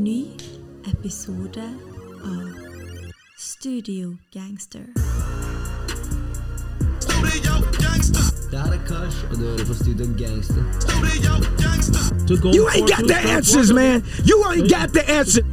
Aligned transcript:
Ny 0.00 0.26
episode 0.92 1.62
av 2.24 2.48
Studio 3.38 4.16
Gangster. 4.32 4.80
Det 8.50 8.58
her 8.58 8.72
er 8.72 8.78
Kash, 8.86 9.24
og 9.30 9.36
du 9.36 9.42
hører 9.42 9.66
på 9.66 9.74
Studio 9.74 10.06
Gangster. 10.18 10.64
You 12.54 12.68
ain't 12.68 12.88
got 12.88 13.08
the 13.08 13.18
answers, 13.36 13.72
man. 13.72 14.02
You 14.24 14.44
ain't 14.50 14.70
got 14.70 14.88
the 14.94 15.10
answers. 15.10 15.44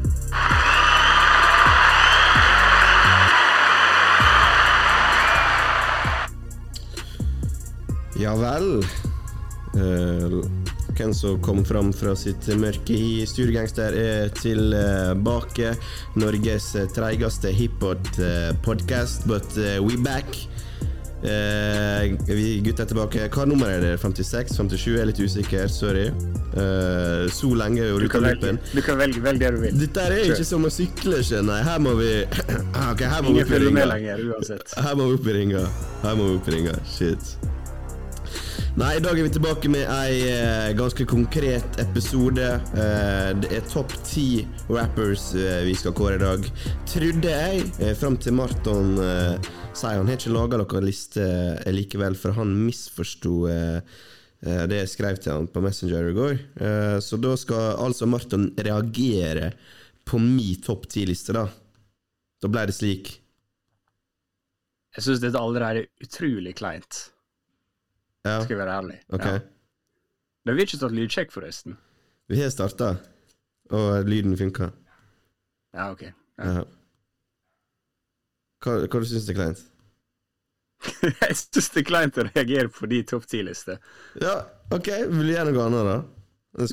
Ja 8.19 8.36
vel. 8.36 8.86
Eh, 9.75 10.57
hvem 10.97 11.14
som 11.14 11.39
kom 11.43 11.64
fram 11.65 11.92
fra 11.96 12.15
sitt 12.18 12.47
mørke 12.57 12.96
i 12.96 13.25
Sturgangster 13.29 13.96
er 13.97 14.32
tilbake. 14.38 15.75
Norges 16.18 16.71
treigeste 16.96 17.54
hiphop-podkast, 17.54 19.28
but 19.29 19.57
eh, 19.61 19.78
we 19.83 19.97
back. 20.02 20.47
Eh, 21.24 22.14
vi 22.29 22.60
gutta 22.61 22.86
er 22.86 22.91
tilbake. 22.91 23.28
Hva 23.33 23.46
nummer 23.50 23.71
er 23.74 23.82
det? 23.82 23.93
56? 24.02 24.54
57? 24.54 24.86
Jeg 24.93 25.02
er 25.02 25.10
litt 25.10 25.21
usikker. 25.21 25.68
Sorry. 25.71 26.05
Eh, 26.57 27.25
så 27.33 27.52
lenge 27.57 27.83
er 27.83 27.91
jo 27.91 28.00
Du 28.02 28.07
kan 28.10 28.24
velge, 28.25 28.55
du 28.74 28.82
kan 28.86 28.97
velge, 28.97 29.21
velge 29.25 29.46
det 29.46 29.52
du 29.57 29.61
vil. 29.66 29.82
Dette 29.82 30.05
er 30.07 30.18
ikke 30.29 30.47
som 30.47 30.66
å 30.66 30.71
sykle, 30.74 31.21
skjønner 31.25 31.61
jeg. 31.61 31.69
Her 31.71 31.83
må 31.83 31.97
vi 32.00 32.14
Ok, 32.91 33.05
her 33.05 33.22
må 33.25 33.36
Ingen 33.36 33.52
følger 33.52 33.77
med 33.81 33.91
lenger 33.94 34.25
uansett. 34.31 34.73
Her 34.77 34.97
må 34.97 35.11
vi 35.11 35.19
opp 35.19 35.30
i 35.30 35.38
ringa. 35.41 35.67
Her 36.05 36.17
må 36.19 36.31
vi 36.31 36.41
opp 36.41 36.52
i 36.52 36.58
ringa. 36.59 36.81
Shit. 36.97 37.38
Nei, 38.78 38.92
i 38.94 39.02
dag 39.02 39.17
er 39.17 39.25
vi 39.25 39.30
tilbake 39.33 39.70
med 39.73 39.88
ei 39.89 40.17
eh, 40.30 40.67
ganske 40.78 41.02
konkret 41.09 41.80
episode. 41.81 42.45
Eh, 42.78 43.30
det 43.42 43.50
er 43.58 43.64
topp 43.66 43.95
ti 44.06 44.44
rappers 44.70 45.31
eh, 45.33 45.64
vi 45.66 45.73
skal 45.73 45.95
kåre 45.97 46.20
i 46.20 46.22
dag. 46.22 46.45
Trodde 46.86 47.31
jeg, 47.31 47.64
fram 47.98 48.20
til 48.22 48.38
Marton 48.38 48.92
sier 49.02 49.98
han 49.98 50.05
har 50.05 50.20
ikke 50.20 50.36
laga 50.36 50.61
noen 50.61 50.86
liste 50.86 51.25
likevel, 51.73 52.20
for 52.22 52.38
han 52.38 52.53
misforsto 52.67 53.50
det 53.50 54.83
jeg 54.83 54.94
skrev 54.94 55.17
til 55.25 55.33
han 55.39 55.50
på 55.50 55.66
Messenger 55.66 56.11
i 56.11 56.16
går. 56.20 56.38
Så 57.02 57.17
da 57.17 57.33
skal 57.33 57.81
altså 57.81 58.05
Marton 58.05 58.52
reagere 58.61 59.55
på 60.05 60.22
min 60.22 60.61
topp 60.61 60.86
ti-liste, 60.94 61.33
da. 61.33 61.48
Da 62.38 62.53
ble 62.53 62.70
det 62.70 62.78
slik. 62.78 63.16
Jeg 64.94 65.09
syns 65.09 65.25
dette 65.25 65.42
allerede 65.42 65.88
er 65.88 66.05
utrolig 66.05 66.53
kleint, 66.61 67.08
Ja, 68.28 68.39
skal 68.44 68.56
jeg 68.58 68.61
være 68.64 68.78
ærlig. 68.81 68.97
ok. 69.09 69.25
Ja. 69.25 69.38
Det 70.47 70.53
har 70.53 70.58
vi 70.59 70.64
ikke 70.67 70.80
tatt 70.80 70.94
lydsjekk, 70.95 71.31
forresten. 71.33 71.78
Vi 72.31 72.42
har 72.42 72.52
starta, 72.53 72.94
og 73.72 74.06
lyden 74.08 74.36
funka. 74.39 74.70
Ja, 75.75 75.89
ok. 75.92 76.03
Ja. 76.39 76.61
Hva, 78.64 78.78
hva 78.89 79.02
syns 79.05 79.25
du 79.28 79.33
er 79.33 79.38
kleint? 79.38 79.64
jeg 81.03 81.36
syns 81.39 81.67
det 81.73 81.81
er 81.81 81.88
kleint 81.88 82.17
å 82.22 82.25
reagere 82.30 82.70
på 82.73 82.88
de 82.89 83.02
topp 83.09 83.25
ti-liste. 83.30 83.78
Ja, 84.22 84.38
OK, 84.73 84.89
vil 85.09 85.28
du 85.30 85.33
gjøre 85.33 85.52
noe 85.55 85.66
annet, 85.67 85.89
da? 85.92 85.98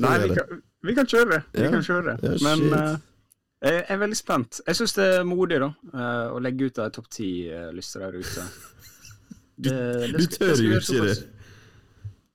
Nei, 0.04 0.14
vi 0.24 0.36
kan, 0.38 0.62
vi 0.88 0.94
kan 0.96 1.08
kjøre. 1.10 1.40
Vi 1.52 1.64
Ja. 1.66 1.70
kan 1.74 1.84
kjøre. 1.84 2.14
Ja, 2.24 2.36
Men 2.46 2.62
eh, 2.78 2.94
jeg 3.64 3.84
er 3.92 4.00
veldig 4.00 4.16
spent. 4.20 4.60
Jeg 4.66 4.78
syns 4.80 4.94
det 4.96 5.08
er 5.18 5.26
modig, 5.28 5.58
da, 5.64 5.70
uh, 5.92 6.34
å 6.36 6.40
legge 6.44 6.70
ut 6.70 6.78
ei 6.84 6.90
topp 6.94 7.10
ti-liste 7.12 8.00
der 8.04 8.16
ute. 8.20 8.46
Det, 9.54 9.74
det 10.14 10.18
Du 10.18 10.24
tør 10.38 10.54
jo 10.58 10.78
ikke 10.80 11.04
det. 11.10 11.18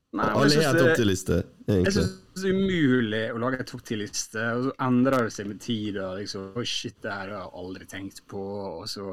Nei, 0.09 0.25
jeg 0.25 0.35
Alle 0.39 0.49
synes 0.49 0.65
har 0.65 0.77
topp 0.79 0.95
ti-liste, 0.97 1.35
Jeg 1.67 1.75
egentlig. 1.83 1.93
syns 1.93 2.41
det 2.41 2.49
er 2.49 2.55
umulig 2.57 3.23
å 3.29 3.39
lage 3.43 3.57
en 3.61 3.67
topp 3.69 3.81
ti-liste, 3.85 4.45
og 4.55 4.63
så 4.65 4.71
endrer 4.87 5.27
det 5.27 5.33
seg 5.35 5.47
med 5.51 5.59
tid. 5.61 5.97
Og 6.01 6.15
liksom, 6.17 6.47
oh 6.57 6.65
shit, 6.65 6.95
det 7.03 7.11
her 7.13 7.29
har 7.29 7.43
jeg 7.43 7.51
aldri 7.61 7.85
tenkt 7.91 8.23
på. 8.27 8.41
Og 8.79 8.87
så 8.89 9.11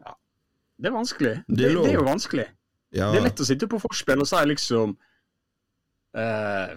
Ja. 0.00 0.14
Det 0.80 0.88
er 0.88 0.94
vanskelig. 0.94 1.34
Det 1.48 1.56
Det, 1.56 1.74
det, 1.74 1.90
er 1.90 1.98
jo 1.98 2.06
vanskelig. 2.08 2.46
Ja. 2.94 3.10
Det 3.12 3.20
er 3.20 3.26
lett 3.28 3.40
å 3.40 3.48
sitte 3.48 3.68
på 3.68 3.80
forspill 3.82 4.22
og 4.24 4.30
si 4.30 4.40
liksom 4.48 4.96
uh, 6.16 6.74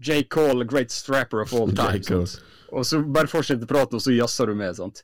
J. 0.00 0.22
Cole, 0.30 0.64
great 0.64 0.90
strapper 0.90 1.42
of 1.42 1.52
all 1.54 1.72
time. 1.72 2.26
Og 2.70 2.86
så 2.86 3.02
bare 3.02 3.26
fortsette 3.26 3.66
praten, 3.66 3.98
og 3.98 4.02
så 4.04 4.14
jazzer 4.14 4.46
du 4.46 4.54
med. 4.54 4.76
sant? 4.76 5.02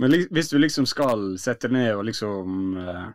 Men 0.00 0.14
hvis 0.30 0.48
du 0.48 0.58
liksom 0.58 0.86
skal 0.86 1.34
sette 1.38 1.68
deg 1.68 1.76
ned 1.76 1.94
og 1.98 2.04
liksom 2.08 2.76
uh, 2.78 3.08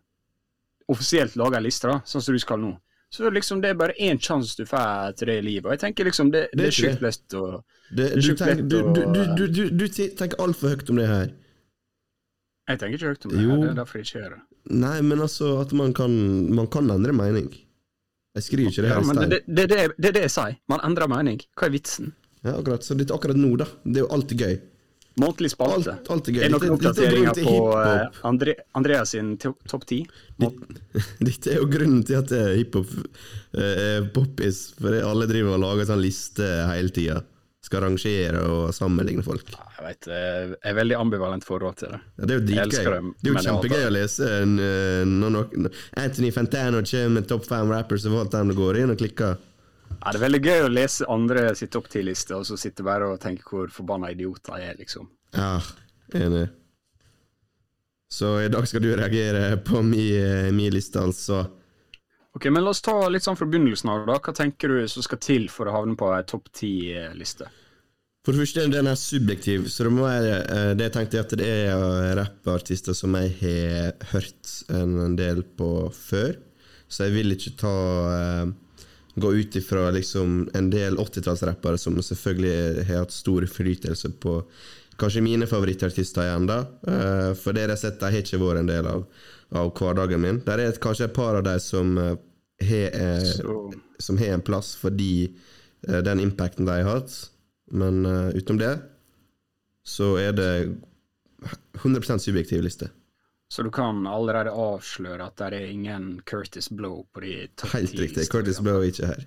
offisielt 0.91 1.35
lage 1.39 1.57
en 1.57 1.63
liste, 1.65 2.01
sånn 2.05 2.21
som 2.21 2.35
du 2.35 2.39
skal 2.43 2.59
nå, 2.61 2.73
så 3.13 3.21
er 3.21 3.29
det 3.29 3.37
liksom 3.37 3.61
det 3.61 3.69
er 3.69 3.77
bare 3.77 3.93
én 4.01 4.17
sjanse 4.17 4.57
du 4.57 4.65
får 4.65 5.17
til 5.19 5.29
det 5.29 5.37
i 5.37 5.45
livet. 5.45 5.67
Og 5.67 5.75
jeg 5.75 5.81
tenker 5.83 6.07
liksom 6.09 6.31
det, 6.33 6.47
det, 6.51 6.57
Det 6.57 6.63
er 6.63 6.71
er 6.71 6.77
sjukt 6.79 7.03
lett 7.05 7.35
å 7.37 7.43
Det, 7.53 7.97
det 7.97 8.07
er 8.07 8.15
du, 8.17 8.29
tenker, 8.39 9.47
du, 9.53 9.61
du, 9.69 9.85
tenker 10.17 10.41
altfor 10.41 10.73
høyt 10.73 10.89
om 10.89 11.01
det 11.01 11.05
her. 11.11 11.27
Jeg 12.71 12.79
tenker 12.81 12.97
ikke 12.97 13.11
høyt 13.11 13.27
om 13.27 13.35
det. 13.35 13.43
Jo. 13.43 13.51
her, 13.51 13.61
Det 13.61 13.69
er 13.69 13.77
derfor 13.81 13.99
jeg 13.99 14.07
ikke 14.07 14.19
gjør 14.23 14.33
det. 14.33 14.41
Nei, 14.81 14.95
men 15.05 15.21
altså 15.21 15.51
at 15.61 15.75
man 15.77 15.93
kan, 15.93 16.17
man 16.57 16.71
kan 16.73 16.89
endre 16.89 17.13
mening. 17.13 17.51
Jeg 18.33 18.47
skriver 18.47 18.71
ikke 18.71 18.87
det 18.87 18.89
her 18.95 19.03
i 19.03 19.05
stein. 19.11 19.29
det, 19.29 19.41
det, 19.45 19.55
det, 19.57 19.69
det, 19.69 19.87
det 19.99 20.09
er 20.09 20.17
det 20.17 20.25
jeg 20.25 20.33
sier. 20.39 20.59
Man 20.73 20.81
endrer 20.87 21.11
mening. 21.11 21.41
Hva 21.59 21.69
er 21.69 21.75
vitsen? 21.75 22.13
Ja, 22.41 22.55
akkurat. 22.57 22.85
Så 22.87 22.97
dette 22.97 23.13
akkurat 23.13 23.37
nå, 23.37 23.51
da. 23.61 23.69
Det 23.85 24.01
er 24.01 24.07
jo 24.07 24.11
alltid 24.15 24.41
gøy. 24.41 24.55
Månedlig 25.21 25.51
spalte. 25.53 25.93
Alt, 25.93 26.09
alt 26.09 26.29
er 26.29 26.33
gøy. 26.37 26.41
Er 26.41 26.49
det 26.49 26.53
noen 26.55 26.63
er 26.65 26.73
oppdateringer 26.73 27.35
på 27.37 27.43
hiphop. 27.43 27.75
eh, 27.83 28.21
Andre, 28.29 28.55
Andreas 28.79 29.11
sin 29.13 29.35
topp 29.37 29.85
ti? 29.89 29.99
Dette 31.27 31.51
er 31.53 31.59
jo 31.59 31.67
grunnen 31.69 32.01
til 32.07 32.17
at 32.17 32.33
er 32.33 32.55
hiphop 32.57 32.89
eh, 32.97 33.83
er 33.83 34.09
poppis, 34.15 34.63
for 34.79 34.97
alle 34.97 35.29
driver 35.29 35.59
og 35.59 35.61
lager 35.67 35.91
sånn 35.91 36.01
liste 36.01 36.49
hele 36.71 36.93
tida. 36.95 37.21
Skal 37.63 37.85
rangere 37.85 38.41
og 38.43 38.73
sammenligne 38.75 39.23
folk. 39.23 39.53
Jeg 39.53 39.85
vet, 39.85 40.09
eh, 40.09 40.41
jeg 40.57 40.73
er 40.73 40.79
veldig 40.81 40.97
ambivalent 40.99 41.45
forhold 41.47 41.77
til 41.79 41.93
det. 41.93 42.01
Ja, 42.17 42.25
det 42.25 42.33
er 42.33 42.39
jo 42.39 42.45
dritgøy. 42.49 42.83
det, 43.21 43.29
er 43.29 43.29
jo 43.29 43.45
kjempegøy 43.45 43.85
å 43.85 43.93
lese 43.93 44.33
eh, 44.41 45.05
når 45.07 45.71
Anthony 46.01 46.33
Fantano 46.33 46.81
kommer 46.89 47.19
med 47.19 47.29
topp 47.29 47.47
fem 47.47 47.69
rappers 47.71 48.09
of 48.09 48.17
all 48.17 48.33
time 48.33 48.51
og 48.55 48.65
går 48.65 48.81
inn 48.81 48.97
og 48.97 48.99
klikker. 48.99 49.37
Ja, 50.03 50.11
det 50.11 50.19
er 50.19 50.25
veldig 50.25 50.41
gøy 50.43 50.65
å 50.65 50.71
lese 50.73 51.05
andre 51.07 51.45
sitt 51.55 51.77
opp 51.79 51.87
til 51.91 52.09
liste, 52.09 52.35
og 52.35 52.43
så 52.43 52.57
sitte 52.59 52.83
bare 52.83 53.07
og 53.13 53.21
tenke 53.23 53.45
hvor 53.47 53.69
forbanna 53.71 54.09
idioter 54.11 54.59
jeg 54.59 54.73
er, 54.73 54.79
liksom. 54.81 55.07
Ja, 55.31 55.61
enig. 56.19 56.49
Så 58.11 58.35
i 58.43 58.49
dag 58.51 58.67
skal 58.67 58.83
du 58.83 58.91
reagere 58.91 59.55
på 59.63 59.79
min, 59.81 60.51
mi 60.57 60.67
liste, 60.75 60.99
altså. 60.99 61.45
Ok, 62.35 62.49
men 62.51 62.65
la 62.65 62.73
oss 62.73 62.83
ta 62.83 62.97
litt 63.13 63.23
sånn 63.23 63.37
fra 63.39 63.47
begynnelsen 63.47 63.93
av, 63.93 64.03
da. 64.09 64.17
Hva 64.19 64.33
tenker 64.35 64.73
du 64.73 64.91
som 64.91 65.05
skal 65.05 65.21
til 65.23 65.47
for 65.53 65.69
å 65.69 65.77
havne 65.77 65.95
på 65.97 66.11
ei 66.11 66.25
topp 66.27 66.51
ti-liste? 66.59 67.47
For 68.23 68.35
det 68.35 68.43
første, 68.43 68.65
den 68.71 68.87
er 68.87 68.99
subjektiv, 68.99 69.69
så 69.71 69.87
det 69.87 69.91
må 69.91 70.05
være 70.05 70.35
eh, 70.41 70.69
Det 70.79 70.85
jeg 70.87 70.93
tenkte 70.95 71.23
at 71.23 71.33
det 71.39 71.47
er 71.47 71.71
eh, 71.75 72.11
rappartister 72.19 72.95
som 72.95 73.15
jeg 73.19 73.33
har 73.41 74.11
hørt 74.13 74.51
en 74.71 75.17
del 75.19 75.43
på 75.43 75.69
før. 75.95 76.37
Så 76.87 77.07
jeg 77.07 77.17
vil 77.17 77.35
ikke 77.35 77.55
ta 77.59 77.73
eh, 78.13 78.53
Gå 79.15 79.33
ut 79.33 79.55
ifra 79.55 79.91
liksom 79.93 80.49
en 80.53 80.69
del 80.73 80.97
80-tallsrappere 80.97 81.77
som 81.77 81.99
selvfølgelig 82.01 82.85
har 82.87 83.03
hatt 83.03 83.13
stor 83.13 83.45
innflytelse 83.45 84.09
på 84.23 84.39
kanskje 84.97 85.21
mine 85.25 85.47
favorittartister 85.49 86.25
igjen, 86.27 86.47
da. 86.49 86.59
Eh, 86.87 87.31
for 87.37 87.53
det 87.53 87.65
jeg 87.65 87.73
har 87.73 87.81
sett, 87.81 87.99
de 88.01 88.09
har 88.09 88.23
ikke 88.23 88.41
vært 88.41 88.63
en 88.63 88.71
del 88.71 88.89
av, 88.89 89.03
av 89.53 89.71
hverdagen 89.77 90.21
min. 90.21 90.39
Der 90.45 90.61
er 90.63 90.79
kanskje 90.81 91.09
et 91.09 91.15
par 91.17 91.37
av 91.37 91.45
de 91.45 91.55
som 91.61 91.97
eh, 92.01 92.15
har 92.63 92.97
eh, 92.97 93.75
som 94.01 94.17
har 94.19 94.33
en 94.35 94.45
plass 94.45 94.73
fordi 94.79 95.33
den 95.83 96.21
impacten 96.23 96.65
de 96.65 96.75
har 96.79 96.87
hatt. 96.87 97.13
Men 97.71 98.05
utenom 98.31 98.59
det 98.61 98.71
så 99.83 100.13
er 100.19 100.31
det 100.35 100.51
100% 101.81 102.23
subjektiv 102.23 102.63
liste. 102.63 102.87
Så 103.53 103.61
du 103.61 103.69
kan 103.73 104.07
allerede 104.09 104.49
avsløre 104.49 105.27
at 105.29 105.37
det 105.37 105.59
er 105.59 105.69
ingen 105.69 106.07
Curtis 106.25 106.71
Blow 106.73 107.03
på 107.13 107.21
de 107.21 107.35
topp 107.53 107.75
Helt 107.75 107.93
riktig. 107.99 108.25
Curtis 108.31 108.57
Blow 108.65 108.79
er 108.81 108.89
ikke 108.89 109.11
her. 109.11 109.21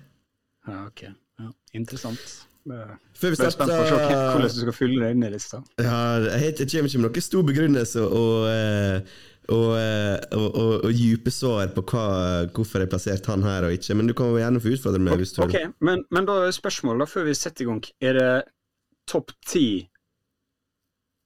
Ja, 0.67 0.81
ok. 0.89 1.03
Ja, 1.39 1.51
interessant. 1.79 2.25
Før 2.67 3.31
vi 3.31 3.37
er 3.37 3.53
spent 3.53 3.71
på 3.71 3.85
starter 3.87 4.25
hvordan 4.33 4.51
du 4.51 4.59
skal 4.59 4.75
fylle 4.75 5.05
denne 5.05 5.29
lista. 5.31 5.61
ja, 5.79 5.99
Jeg 6.25 6.57
jeg 6.59 6.67
kommer 6.67 6.89
ikke 6.89 6.99
med 6.99 7.07
noen 7.07 7.23
stor 7.29 7.45
begrunnelse 7.47 8.03
og, 8.03 8.49
og, 9.47 9.69
og, 10.35 10.47
og, 10.49 10.73
og 10.83 10.91
dype 10.91 11.31
svar 11.31 11.71
på 11.77 11.85
hva, 11.87 12.05
hvorfor 12.51 12.83
jeg 12.83 12.91
plasserte 12.91 13.31
han 13.31 13.47
her 13.47 13.69
og 13.69 13.77
ikke, 13.77 13.95
men 13.95 14.11
du 14.11 14.15
kan 14.17 14.35
gjerne 14.35 14.59
få 14.59 14.75
utfordre 14.75 14.99
meg 15.07 15.21
hvis 15.23 15.37
du 15.37 15.45
Ok, 15.45 15.55
men, 15.79 16.03
men 16.11 16.27
da 16.27 16.41
er 16.49 16.57
spørsmålet, 16.57 17.05
da, 17.05 17.11
før 17.13 17.29
vi 17.29 17.37
setter 17.39 17.63
i 17.63 17.69
gang. 17.71 17.85
Er 18.03 18.19
det 18.19 18.31
topp 19.07 19.31
ti 19.47 19.67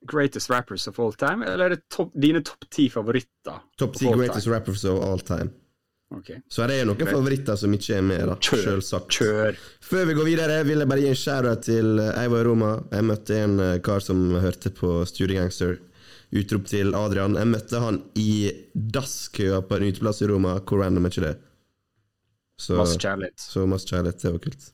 greatest 0.08 0.50
rappers 0.50 0.88
of 0.88 1.00
all 1.00 1.14
time, 1.14 1.46
eller 1.46 1.66
er 1.66 1.76
det 1.76 1.84
top, 1.94 2.14
dine 2.18 2.42
topp 2.46 2.66
ti 2.74 2.88
favoritter? 2.90 3.60
Topp 3.78 3.98
ti 4.00 4.08
10 4.08 4.16
greatest 4.18 4.48
time? 4.48 4.56
rappers 4.56 4.86
of 4.86 5.02
all 5.06 5.20
time. 5.20 5.52
Okay. 6.12 6.42
Så 6.52 6.66
det 6.68 6.82
er 6.82 6.88
noen 6.90 7.08
favoritter 7.08 7.56
som 7.56 7.72
ikke 7.72 7.94
er 7.96 8.02
med, 8.04 8.26
da. 8.28 8.34
Kjør. 8.44 8.82
Kjør. 9.08 9.60
Før 9.86 10.10
vi 10.10 10.16
går 10.18 10.28
videre, 10.28 10.58
vil 10.68 10.84
jeg 10.84 10.90
bare 10.92 11.04
gi 11.06 11.12
en 11.14 11.16
shout-out 11.22 11.62
til 11.64 12.02
eh, 12.04 12.10
Jeg 12.20 12.32
var 12.34 12.42
i 12.42 12.48
Roma. 12.50 12.72
Jeg 12.92 13.06
møtte 13.08 13.38
en 13.46 13.54
eh, 13.64 13.78
kar 13.86 14.04
som 14.04 14.26
hørte 14.44 14.74
på 14.76 14.92
Studio 15.08 15.38
Gangster. 15.40 15.78
Utrop 16.36 16.68
til 16.68 16.92
Adrian. 17.00 17.38
Jeg 17.40 17.48
møtte 17.54 17.80
han 17.80 18.02
i 18.20 18.52
dasskøa 18.76 19.62
på 19.68 19.80
en 19.80 19.88
uteplass 19.88 20.20
i 20.24 20.28
Roma. 20.34 20.58
Hvor 20.60 20.84
random 20.84 21.08
er 21.08 21.16
ikke 21.16 21.26
det? 21.30 21.34
Så, 22.60 22.76
Masse 22.78 23.00
kjærlighet. 23.00 23.40
så 23.40 23.64
masse 23.66 23.88
kjærlighet. 23.88 24.22
Det 24.22 24.34
var 24.36 24.44
kult. 24.50 24.68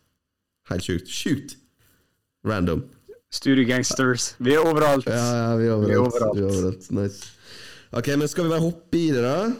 Helt 0.71 0.89
sjukt. 0.89 1.13
Sjukt! 1.21 1.55
Random. 2.49 2.81
Studio 3.31 3.65
Gangsters. 3.67 4.35
Vi 4.39 4.53
er 4.55 4.63
overalt. 4.63 5.05
Ja, 5.09 5.25
ja, 5.35 5.55
vi 5.59 5.67
er 5.67 5.81
Vi 5.83 5.91
er 5.93 5.99
overalt. 5.99 6.21
overalt. 6.21 6.37
Vi 6.37 6.43
er 6.43 6.51
overalt. 6.51 6.91
Nice. 6.91 7.33
Ok, 7.91 8.07
men 8.17 8.27
skal 8.27 8.43
vi 8.43 8.49
bare 8.49 8.63
hoppe 8.63 8.97
i 8.99 9.11
det, 9.11 9.23
da? 9.23 9.51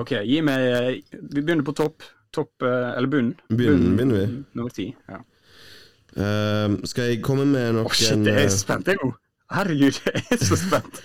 OK, 0.00 0.12
gi 0.28 0.40
meg 0.44 0.66
eh, 0.70 0.90
Vi 1.22 1.40
begynner 1.42 1.64
på 1.66 1.72
topp. 1.76 2.02
Topp 2.34 2.62
eh, 2.66 2.90
Eller 2.96 3.08
bunn. 3.10 3.32
Bunnen 3.48 3.96
begynner 3.96 4.20
vi. 4.20 4.26
Nummer 4.58 4.74
ti. 4.74 4.90
Ja. 5.08 5.22
Uh, 6.16 6.78
skal 6.88 7.10
jeg 7.10 7.18
komme 7.24 7.44
med 7.44 7.74
noen 7.76 7.84
oh, 7.84 7.92
shit, 7.92 8.22
jeg 8.26 8.46
er 8.46 8.48
så 8.48 8.62
spent, 8.62 8.86
jeg 8.88 8.96
nå. 9.02 9.10
Herregud, 9.52 9.98
jeg 10.06 10.22
er 10.32 10.40
så 10.40 10.56
spent. 10.56 11.02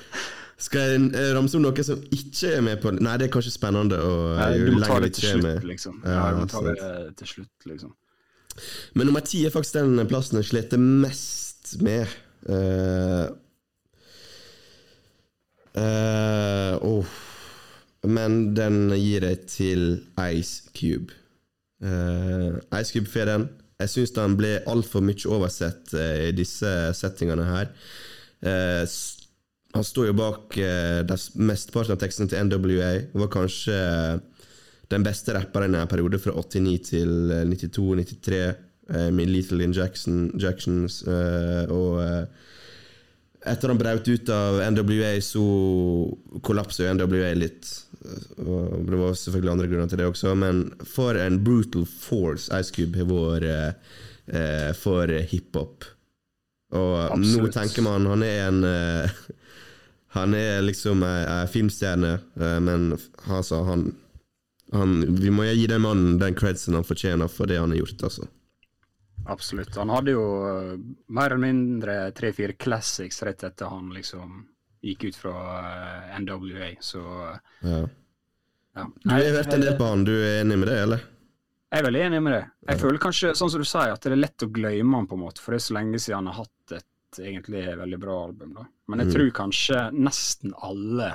Skal 0.62 0.86
jeg 0.88 1.01
eh, 1.18 1.31
ramse 1.36 1.57
om 1.57 1.63
noe 1.65 1.83
som 1.83 2.00
ikke 2.15 2.51
er 2.56 2.62
med 2.63 2.80
på 2.83 2.94
Nei, 2.95 3.15
det 3.19 3.27
er 3.27 3.33
kanskje 3.33 3.51
spennende 3.51 3.98
å 4.00 4.12
Nei, 4.38 4.51
du 4.62 4.71
må 4.77 4.86
ta 4.86 5.00
det 5.03 5.09
til 5.18 5.31
slutt, 5.33 5.44
med. 5.44 5.65
liksom. 5.68 5.98
Ja, 6.06 6.15
Ja, 6.15 6.27
du 6.31 6.39
må 6.44 6.48
ta 6.50 6.62
det 6.68 6.75
til 7.19 7.31
slutt, 7.33 7.68
liksom. 7.68 7.92
Men 8.95 9.09
nummer 9.09 9.24
ti 9.25 9.42
er 9.48 9.51
faktisk 9.53 9.80
den 9.80 10.00
plassen 10.07 10.38
jeg 10.39 10.48
sliter 10.51 10.80
mest 10.80 11.50
med. 11.79 12.07
uh, 12.50 13.27
uh, 15.77 16.75
oh. 16.81 17.18
Men 18.03 18.53
den 18.57 18.89
gir 18.97 19.27
jeg 19.27 19.41
til 19.47 19.83
Ice 20.33 20.71
Cube. 20.73 21.13
Uh, 21.81 22.57
Ice 22.79 22.94
Cube 22.94 23.09
får 23.09 23.29
den. 23.29 23.47
Jeg 23.81 23.89
syns 23.89 24.13
den 24.13 24.38
ble 24.38 24.56
altfor 24.69 25.06
mye 25.06 25.29
oversett 25.29 25.94
uh, 25.94 26.27
i 26.27 26.33
disse 26.38 26.71
settingene 26.97 27.45
her. 27.45 27.71
Uh, 28.41 28.83
han 29.71 29.85
står 29.88 30.09
jo 30.09 30.17
bak 30.17 30.57
uh, 30.59 31.15
mesteparten 31.39 31.95
av 31.95 32.01
teksten 32.01 32.29
til 32.29 32.50
NWA. 32.50 32.91
Var 33.13 33.31
kanskje 33.31 33.77
den 34.91 35.06
beste 35.06 35.33
rapperen 35.35 35.75
i 35.75 35.79
en 35.79 35.89
periode 35.91 36.19
fra 36.19 36.33
89 36.35 36.77
til 36.89 37.31
eh, 37.31 37.45
92-93, 37.47 38.35
eh, 38.35 38.59
med 38.89 39.29
Lethal 39.29 39.61
Injection, 39.61 40.31
Injections 40.33 41.01
eh, 41.07 41.69
og 41.71 42.01
eh, 42.03 42.47
etter 43.41 43.71
han 43.71 43.79
brøt 43.79 44.07
ut 44.07 44.29
av 44.29 44.59
NWA, 44.73 45.15
så 45.25 45.43
kollapset 46.45 46.85
jo 46.85 46.91
NWA 46.93 47.31
litt. 47.37 47.69
Og 48.41 48.85
det 48.85 48.99
var 48.99 49.15
selvfølgelig 49.17 49.53
andre 49.55 49.69
grunner 49.71 49.89
til 49.89 50.01
det 50.01 50.09
også, 50.09 50.35
men 50.37 50.67
for 50.85 51.17
en 51.17 51.39
brutal 51.41 51.87
force 51.89 52.53
Ice 52.53 52.73
Cube 52.75 53.01
har 53.01 53.09
vært 53.09 53.47
eh, 53.49 53.95
eh, 54.37 54.69
for 54.77 55.09
hiphop. 55.31 55.87
Og 56.77 57.17
nå 57.19 57.49
tenker 57.51 57.83
man 57.83 58.05
han 58.07 58.21
er 58.23 58.45
en 58.47 58.61
eh, 58.63 59.21
Han 60.15 60.33
er 60.35 60.61
liksom 60.63 61.03
ei 61.07 61.23
ei 61.23 61.47
filmstjerne, 61.47 62.13
eh, 62.35 62.57
men 62.63 62.91
altså, 63.25 63.61
han, 63.67 63.85
han 64.75 64.95
Vi 65.19 65.31
må 65.31 65.45
gi 65.47 65.67
den 65.71 65.83
mannen 65.85 66.17
den 66.19 66.35
credsen 66.35 66.75
han 66.75 66.87
fortjener 66.87 67.31
for 67.31 67.47
det 67.47 67.59
han 67.59 67.71
har 67.71 67.79
gjort, 67.79 68.03
altså. 68.09 68.27
Absolutt. 69.31 69.75
Han 69.79 69.89
hadde 69.93 70.11
jo 70.15 70.23
eh, 70.49 70.73
mer 71.15 71.31
eller 71.31 71.41
mindre 71.45 71.95
tre-fire 72.17 72.53
classics 72.59 73.21
rett 73.23 73.43
etter 73.47 73.69
han 73.71 73.89
liksom 73.95 74.41
gikk 74.83 75.05
ut 75.11 75.15
fra 75.21 75.33
eh, 75.61 76.19
NWA, 76.19 76.71
så 76.83 77.01
Ja. 77.63 77.81
ja. 78.75 78.85
Du 79.03 79.09
har 79.13 79.27
vært 79.39 79.53
en 79.55 79.61
del 79.65 79.77
på 79.79 79.87
han, 79.91 80.03
du 80.07 80.13
er 80.17 80.41
enig 80.43 80.57
med 80.59 80.67
det, 80.71 80.77
eller? 80.87 81.07
Jeg 81.71 81.79
er 81.79 81.87
veldig 81.87 82.01
enig 82.09 82.19
med 82.25 82.33
det. 82.35 82.43
Jeg 82.73 82.81
føler 82.81 82.99
kanskje, 82.99 83.29
sånn 83.39 83.51
som 83.53 83.61
du 83.63 83.67
sier, 83.69 83.93
at 83.93 84.03
det 84.03 84.11
er 84.11 84.19
lett 84.19 84.43
å 84.43 84.49
glemme 84.51 84.97
han 84.99 85.07
på 85.07 85.15
en 85.15 85.23
måte, 85.23 85.39
for 85.39 85.53
det 85.55 85.61
er 85.61 85.67
så 85.69 85.77
lenge 85.77 86.01
siden 86.03 86.17
han 86.25 86.27
har 86.33 86.41
hatt 86.43 86.73
et 86.81 87.19
egentlig 87.31 87.61
veldig 87.79 87.99
bra 87.99 88.17
album. 88.25 88.53
da. 88.57 88.65
Men 88.91 88.99
jeg 88.99 89.07
Mm. 89.07 89.13
tror 89.15 89.31
kanskje 89.31 89.79
nesten 89.95 90.53
alle 90.61 91.13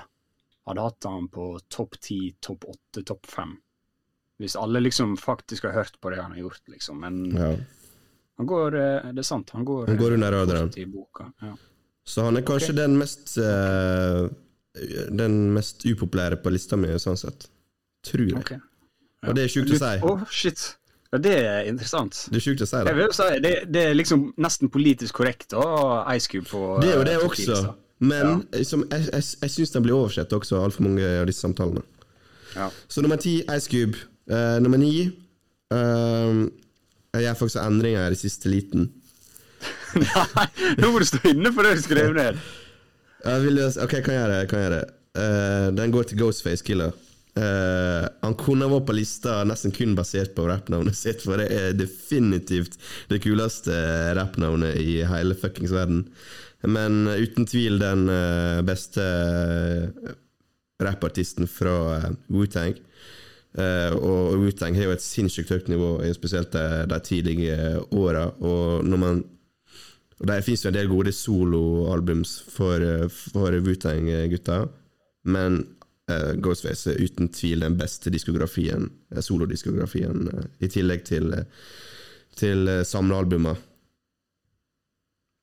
hadde 0.67 0.81
hatt 0.87 1.05
han 1.05 1.29
på 1.29 1.61
topp 1.69 2.01
ti, 2.01 2.35
topp 2.41 2.65
åtte, 2.73 3.05
topp 3.05 3.27
fem. 3.27 3.59
Hvis 4.41 4.57
alle 4.57 4.81
liksom 4.81 5.17
faktisk 5.17 5.65
har 5.69 5.73
hørt 5.85 6.01
på 6.01 6.11
det 6.13 6.21
han 6.23 6.33
har 6.33 6.41
gjort, 6.41 6.61
liksom. 6.69 7.01
Men 7.01 7.31
Ja. 7.37 7.57
Han 8.37 8.47
går 8.47 8.77
eh, 8.77 9.13
Det 9.13 9.23
er 9.23 9.27
sant, 9.27 9.51
han 9.57 9.65
går, 9.65 9.87
Han 9.87 9.97
går 9.97 10.17
under 10.19 10.33
eh, 10.33 10.39
radaren. 10.39 10.73
i 10.77 10.85
boka. 10.85 11.31
Ja. 11.43 11.55
Så 12.07 12.23
han 12.23 12.37
er 12.37 12.45
kanskje 12.47 12.75
den 12.77 12.97
mest 13.01 13.33
uh, 13.39 14.29
Den 15.11 15.39
mest 15.57 15.87
upopulære 15.87 16.39
på 16.43 16.53
lista 16.55 16.77
mi, 16.79 16.93
sånn 17.03 17.17
sett. 17.19 17.49
Tror 18.07 18.29
jeg. 18.29 18.39
Ok. 18.39 18.53
Og 19.27 19.35
det 19.35 19.47
er 19.47 19.51
sjukt 19.51 19.73
å 19.75 19.79
si. 19.81 19.95
Oh, 20.07 20.27
shit. 20.31 20.67
Ja, 21.11 21.19
det 21.23 21.33
er 21.39 21.71
interessant. 21.71 22.19
Det 22.31 22.39
er 22.39 22.45
sjukt 22.45 22.63
å 22.63 22.69
si, 22.69 22.83
Jeg 22.85 22.99
vil 22.99 23.07
jo 23.07 23.17
si, 23.17 23.27
det, 23.43 23.53
det 23.73 23.83
er 23.89 23.97
liksom 23.97 24.29
nesten 24.43 24.71
politisk 24.71 25.17
korrekt 25.23 25.57
å 25.57 25.65
Ice 26.13 26.31
Cube 26.31 26.47
på 26.51 26.63
Det 26.83 26.93
er 26.93 27.01
jo 27.01 27.07
det 27.09 27.17
også. 27.25 27.59
Men 28.05 28.45
som, 28.69 28.85
jeg, 28.93 29.07
jeg, 29.09 29.27
jeg 29.41 29.55
syns 29.55 29.73
den 29.73 29.87
blir 29.87 29.97
oversett 29.97 30.35
også, 30.37 30.61
altfor 30.61 30.85
mange 30.85 31.07
av 31.23 31.25
disse 31.31 31.41
samtalene. 31.47 31.83
Ja. 32.53 32.69
Så 32.93 33.03
nummer 33.03 33.19
ti, 33.23 33.39
Ice 33.49 33.73
Cube. 33.73 33.97
Uh, 34.29 34.59
nummer 34.61 34.79
ni 34.83 35.09
Jeg 37.17 37.27
gjør 37.27 37.41
faktisk 37.41 37.63
endringer 37.63 38.13
i 38.13 38.21
siste 38.21 38.53
liten. 38.53 38.91
Nei, 39.97 40.47
nå 40.81 40.93
må 40.93 41.01
du 41.01 41.09
stå 41.09 41.23
inne 41.33 41.53
for 41.55 41.67
det 41.67 41.79
du 41.79 41.83
skrev 41.87 42.15
ned. 42.17 42.39
Ok, 43.25 43.99
kan 44.05 44.13
jeg 44.13 44.21
gjøre 44.21 44.37
det. 44.37 44.47
Kan 44.51 44.61
jeg 44.63 44.69
gjøre 44.69 44.79
det. 44.79 44.95
Uh, 45.17 45.69
den 45.77 45.93
går 45.95 46.09
til 46.11 46.21
Ghostface 46.21 46.65
Killer. 46.67 46.93
Uh, 47.37 48.05
han 48.23 48.37
kunne 48.41 48.69
vært 48.71 48.87
på 48.89 48.97
lista 48.97 49.43
nesten 49.49 49.73
kun 49.77 49.97
basert 49.97 50.33
på 50.37 50.47
rappnavnet 50.49 50.97
sitt, 50.97 51.25
for 51.25 51.41
det 51.41 51.49
er 51.53 51.77
definitivt 51.77 52.79
det 53.11 53.21
kuleste 53.25 53.77
rappnavnet 54.17 54.77
i 54.81 55.01
hele 55.09 55.37
fuckings 55.37 55.75
verden. 55.77 56.07
Men 56.67 57.07
uten 57.09 57.47
tvil 57.47 57.79
den 57.79 58.09
eh, 58.11 58.63
beste 58.67 59.03
rappartisten 60.83 61.47
fra 61.49 62.01
Wu-Tang. 62.33 62.75
Eh, 63.57 63.95
og 63.97 64.37
Wu-Tang 64.43 64.77
har 64.77 64.91
jo 64.91 64.97
et 64.97 65.05
sinnssykt 65.05 65.53
høyt 65.55 65.71
nivå, 65.73 65.95
spesielt 66.17 66.53
de, 66.53 66.85
de 66.91 66.99
tidlige 67.05 67.57
åra. 67.91 68.29
Og 68.41 68.85
når 68.85 69.03
man 69.03 69.25
og 70.17 70.27
Der 70.31 70.41
finnes 70.41 70.63
jo 70.65 70.71
en 70.71 70.75
del 70.79 70.89
gode 70.89 71.13
soloalbums 71.13 72.39
for, 72.49 72.81
eh, 72.81 73.09
for 73.13 73.53
Wu-Tang-gutta, 73.53 74.63
men 75.29 75.59
uh, 76.09 76.33
Ghostface 76.41 76.95
er 76.95 77.03
uten 77.05 77.29
tvil 77.29 77.61
den 77.61 77.77
beste 77.77 78.09
diskografien, 78.15 78.87
eh, 79.13 79.21
solodiskografien, 79.21 80.31
uh, 80.33 80.47
i 80.65 80.71
tillegg 80.73 81.05
til, 81.05 81.35
eh, 81.37 81.45
til 82.41 82.65
uh, 82.65 82.81
samlealbumer. 82.89 83.61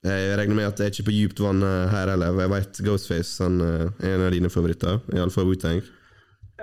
Jeg 0.04 0.36
regner 0.36 0.58
med 0.58 0.68
at 0.68 0.80
jeg 0.82 0.90
er 0.90 0.92
ikke 0.92 1.06
på 1.08 1.16
dypt 1.16 1.40
vann 1.40 1.64
eh, 1.64 1.92
her 1.94 2.10
heller. 2.12 2.36
Jeg 2.42 2.52
vet 2.52 2.80
Ghostface 2.84 3.46
han, 3.46 3.62
eh, 3.64 3.86
er 4.04 4.18
en 4.18 4.26
av 4.26 4.34
dine 4.36 4.52
favoritter, 4.52 5.00
iallfall 5.16 5.48
Wu-Tang. 5.48 5.80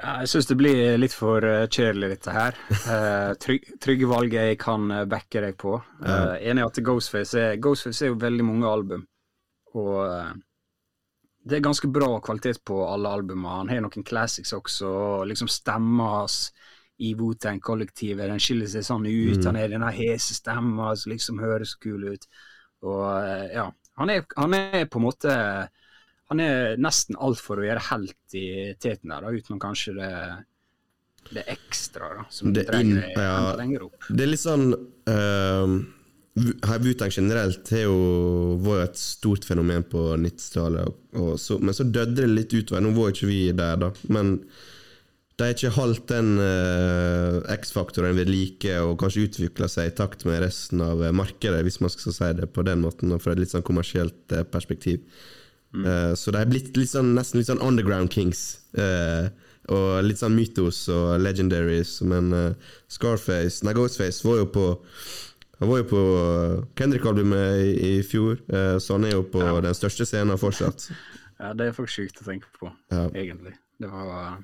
Jeg 0.00 0.28
syns 0.32 0.46
det 0.48 0.56
blir 0.56 0.98
litt 1.00 1.12
for 1.12 1.44
uh, 1.44 1.66
kjedelig, 1.68 2.08
dette 2.14 2.32
her. 2.34 2.56
Uh, 2.86 3.32
trygg, 3.40 3.66
trygge 3.82 4.08
valg 4.08 4.32
jeg 4.32 4.58
kan 4.60 4.86
uh, 4.92 5.04
backe 5.08 5.42
deg 5.44 5.58
på. 5.60 5.74
Uh, 6.00 6.36
enig 6.40 6.62
i 6.62 6.66
at 6.66 6.80
Ghostface 6.86 7.36
er, 7.40 7.58
Ghostface 7.60 8.06
er 8.06 8.12
jo 8.14 8.20
veldig 8.22 8.46
mange 8.48 8.70
album, 8.70 9.02
og 9.76 9.98
uh, 10.00 10.30
det 11.44 11.58
er 11.58 11.64
ganske 11.64 11.88
bra 11.92 12.08
kvalitet 12.24 12.62
på 12.64 12.78
alle 12.86 13.12
albumene. 13.12 13.58
Han 13.62 13.72
har 13.72 13.84
noen 13.84 14.06
classics 14.06 14.54
også, 14.56 14.88
og 14.88 15.26
liksom 15.28 15.50
stemma 15.52 16.08
hans 16.18 16.38
i 17.00 17.14
Wu-Tang-kollektivet, 17.16 18.28
den 18.28 18.40
skiller 18.40 18.68
seg 18.68 18.84
sånn 18.84 19.08
ut. 19.08 19.44
Han 19.46 19.56
har 19.56 19.70
denne 19.72 19.92
hese 19.96 20.36
stemma 20.36 20.92
som 21.00 21.14
liksom 21.14 21.40
høres 21.40 21.72
kul 21.80 22.04
ut. 22.12 22.26
Og 22.84 23.04
ja, 23.54 23.70
han 24.00 24.12
er, 24.12 24.26
han 24.36 24.56
er 24.56 24.84
på 24.84 25.00
en 25.00 25.06
måte 25.06 25.36
han 26.30 26.40
er 26.40 26.76
nesten 26.78 27.18
alt 27.18 27.40
for 27.42 27.58
å 27.60 27.64
gjøre 27.66 27.82
helt 27.90 28.34
i 28.38 28.46
teten 28.80 29.10
der, 29.10 29.24
da, 29.26 29.32
utenom 29.34 29.60
kanskje 29.62 29.94
det, 29.98 30.10
det 31.34 31.44
ekstra 31.50 32.12
da, 32.20 32.26
som 32.32 32.52
Det 32.54 32.66
trenger 32.70 33.02
inn- 33.02 33.16
ja. 33.18 33.56
lenger 33.58 33.88
opp. 33.88 34.06
Det 34.08 34.24
er 34.26 34.30
litt 34.30 34.42
sånn 34.44 34.68
uh, 34.74 35.80
Wutang 36.80 37.10
generelt 37.10 37.66
generelt 37.66 37.68
har 37.74 37.82
jo 37.82 38.76
et 38.84 38.96
stort 38.96 39.44
fenomen 39.44 39.82
på 39.90 40.04
90-tallet, 40.22 40.86
og- 40.86 41.20
og 41.20 41.32
så- 41.42 41.58
men 41.60 41.74
så 41.74 41.84
døde 41.90 42.14
det 42.14 42.28
litt 42.30 42.54
utover. 42.54 42.80
Nå 42.80 42.94
var 42.94 43.10
ikke 43.10 43.26
vi 43.26 43.50
der, 43.52 43.76
da, 43.76 43.90
men 44.08 44.38
de 45.36 45.44
har 45.44 45.54
ikke 45.54 45.72
holdt 45.74 46.06
den 46.06 46.38
uh, 46.38 47.42
X-faktoren 47.56 48.14
ved 48.14 48.28
like, 48.30 48.78
og 48.80 48.98
kanskje 49.02 49.26
utvikla 49.28 49.68
seg 49.68 49.88
i 49.90 49.96
takt 49.96 50.24
med 50.24 50.42
resten 50.44 50.80
av 50.84 51.02
eh, 51.02 51.10
markedet, 51.12 51.62
hvis 51.64 51.80
man 51.80 51.90
skal 51.90 52.12
si 52.12 52.32
det 52.38 52.52
på 52.52 52.62
den 52.64 52.82
måten, 52.82 53.18
fra 53.20 53.32
et 53.32 53.38
litt 53.40 53.50
sånn 53.50 53.64
kommersielt 53.66 54.30
eh, 54.36 54.44
perspektiv. 55.72 56.10
Eh, 56.10 56.14
så 56.14 56.30
de 56.34 56.40
er 56.40 56.50
blitt 56.50 56.76
litt 56.76 56.90
sånn, 56.90 57.14
nesten 57.14 57.40
litt 57.40 57.46
sånn 57.50 57.62
underground 57.62 58.10
kings. 58.10 58.58
Uh, 58.76 59.30
og 59.70 60.02
litt 60.04 60.18
sånn 60.18 60.34
mytos 60.34 60.88
og 60.88 61.20
legendaries. 61.22 62.00
Men 62.02 62.32
uh, 62.32 62.52
Scarface 62.88 63.64
Nei, 63.66 63.74
Ghostface 63.74 64.24
var 64.26 64.40
jo 64.40 64.46
på 64.50 64.66
Han 65.60 65.68
var 65.68 65.82
jo 65.82 65.86
på 65.90 66.02
Kendrick-albumet 66.78 67.60
i, 67.60 67.72
i 67.98 68.02
fjor, 68.02 68.38
så 68.80 68.94
han 68.96 69.04
er 69.04 69.10
jo 69.12 69.26
på 69.28 69.42
den 69.60 69.74
største 69.76 70.06
scenen 70.08 70.38
fortsatt. 70.40 70.86
Ja, 71.40 71.54
Det 71.56 71.66
er 71.66 71.72
faktisk 71.76 71.98
sjukt 71.98 72.18
å 72.20 72.24
tenke 72.26 72.48
på, 72.56 72.68
Ja. 72.92 73.06
egentlig. 73.16 73.54
Det 73.80 73.88
var 73.88 74.40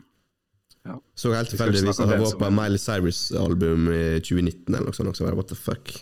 Så 1.17 1.33
helt 1.33 1.51
tilfeldigvis 1.53 2.01
at 2.01 2.09
han 2.09 2.23
var 2.23 2.37
på 2.41 2.51
Miley 2.53 2.81
Cyrus-album 2.81 3.89
i 3.93 4.21
2019 4.21 4.75
eller 4.75 4.87
noe 4.89 4.97
sånt. 4.97 5.11
Også. 5.13 5.29
What 5.37 5.49
the 5.49 5.57
fuck? 5.57 5.93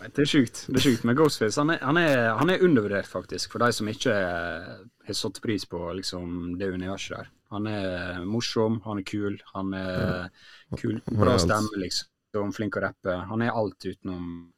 Det 0.00 0.24
er 0.24 0.28
sjukt. 0.28 0.62
det 0.68 0.80
er 0.80 0.84
sjukt, 0.84 1.04
med 1.04 1.18
Ghostface 1.18 1.60
han 1.60 1.74
er, 1.74 1.82
han, 1.84 1.98
er, 2.00 2.30
han 2.38 2.50
er 2.52 2.62
undervurdert, 2.64 3.08
faktisk, 3.08 3.52
for 3.52 3.62
de 3.62 3.72
som 3.76 3.88
ikke 3.90 4.14
eh, 4.14 4.70
har 5.06 5.18
satt 5.18 5.40
pris 5.44 5.66
på 5.68 5.80
liksom, 5.98 6.56
det 6.60 6.70
universet 6.72 7.18
der. 7.18 7.28
Han 7.50 7.66
er 7.66 8.22
morsom, 8.24 8.78
han 8.84 9.00
er 9.00 9.06
kul, 9.06 9.40
han 9.54 9.74
er 9.74 10.30
kul, 10.78 11.00
bra 11.10 11.34
stemme, 11.42 11.82
liksom. 11.82 12.08
Flink 12.54 12.76
å 12.78 12.84
rappe. 12.84 13.16
Han 13.26 13.42
er 13.42 13.56
alt 13.58 13.82
utenom 13.82 14.52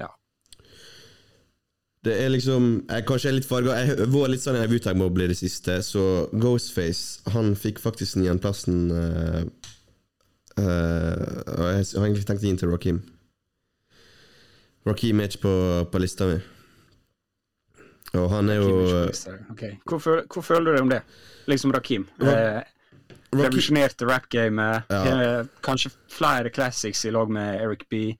Ja. 0.00 0.08
Det 2.02 2.16
er 2.24 2.32
liksom 2.34 2.82
Jeg 2.88 3.06
kanskje 3.06 3.30
er 3.30 3.36
litt 3.36 3.46
farga. 3.46 3.76
Jeg 3.78 3.92
har 3.92 4.10
vært 4.10 4.32
litt 4.32 4.42
sånn 4.42 4.58
i 4.58 4.66
Wutag-boble 4.72 5.28
i 5.28 5.30
det 5.30 5.38
siste, 5.38 5.78
så 5.86 6.26
Ghostface 6.34 7.30
Han 7.36 7.54
fikk 7.54 7.78
faktisk 7.78 8.18
niendeplassen. 8.18 8.90
Uh, 8.90 9.46
uh, 10.58 11.22
og 11.54 11.70
jeg 11.70 11.86
har 11.94 12.08
egentlig 12.08 12.26
tenkt 12.26 12.42
å 12.42 12.48
gi 12.48 12.50
den 12.50 12.62
til 12.64 12.74
Rakim. 12.74 13.04
Rakim 14.86 15.20
er 15.20 15.30
ikke 15.30 15.42
på, 15.46 15.54
på 15.92 16.02
lista 16.02 16.28
mi. 16.28 16.38
Og 18.14 18.28
han 18.30 18.50
er 18.52 18.60
jo 18.60 18.74
okay. 19.50 19.72
Hvor, 19.88 19.98
føl- 19.98 20.26
hvor 20.30 20.44
føler 20.46 20.70
du 20.70 20.76
deg 20.76 20.82
om 20.84 20.92
det? 20.92 21.02
Liksom 21.50 21.72
Rakim. 21.74 22.06
Ra- 22.20 22.34
Eh, 22.34 22.62
Revolusjonerte 23.34 24.06
rap-gamet. 24.06 24.84
Ja. 24.90 25.00
Eh, 25.40 25.46
kanskje 25.60 25.90
flere 26.08 26.50
classics 26.54 27.04
i 27.04 27.10
lag 27.10 27.30
med 27.30 27.56
Eric 27.64 27.88
B. 27.90 28.14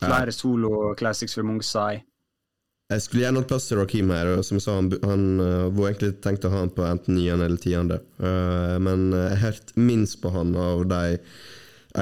Flere 0.00 0.32
solo-classics 0.32 1.34
for 1.34 1.44
Mungsai. 1.44 1.98
Jeg 2.88 3.02
skulle 3.04 3.26
gjerne 3.26 3.42
hatt 3.42 3.50
plass 3.50 3.66
til 3.68 3.76
Rakim 3.82 4.08
her, 4.14 4.30
og 4.38 4.44
som 4.48 4.56
jeg 4.56 4.64
sa, 4.64 4.78
han, 4.78 4.88
han 5.04 5.24
uh, 5.42 5.66
var 5.76 5.90
egentlig 5.90 6.14
tenkt 6.24 6.46
å 6.48 6.52
ha 6.54 6.62
han 6.62 6.70
på 6.72 6.86
enten 6.88 7.18
niende 7.18 7.44
eller 7.44 7.60
tiende. 7.60 7.98
Uh, 8.16 8.78
men 8.80 9.10
jeg 9.12 9.42
hørte 9.42 9.42
hørt 9.44 9.74
minst 9.76 10.22
på 10.22 10.32
han 10.32 10.54
av 10.56 10.86
de 10.88 11.18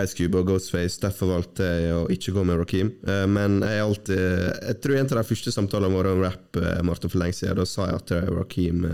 Ice 0.03 0.17
Cube 0.19 0.41
og 0.41 0.51
Ghostface, 0.51 1.01
derfor 1.03 1.33
valgte 1.35 1.67
jeg 1.67 1.97
å 1.97 2.07
ikke 2.13 2.35
gå 2.37 2.45
med 2.47 2.61
Rakim. 2.61 2.93
Uh, 3.07 3.25
men 3.31 3.61
jeg 3.65 3.85
alltid 3.85 4.23
Jeg 4.23 4.79
tror 4.83 4.97
en 4.97 5.11
av 5.11 5.21
de 5.21 5.29
første 5.31 5.55
samtalene 5.55 5.97
våre 5.97 6.15
om 6.17 6.25
rap, 6.25 6.49
uh, 6.61 6.81
Martin, 6.87 7.13
for 7.13 7.23
lenge 7.23 7.39
siden, 7.41 7.59
da 7.61 7.69
sa 7.69 7.91
jeg 7.91 8.03
at 8.03 8.17
Rakeem 8.31 8.89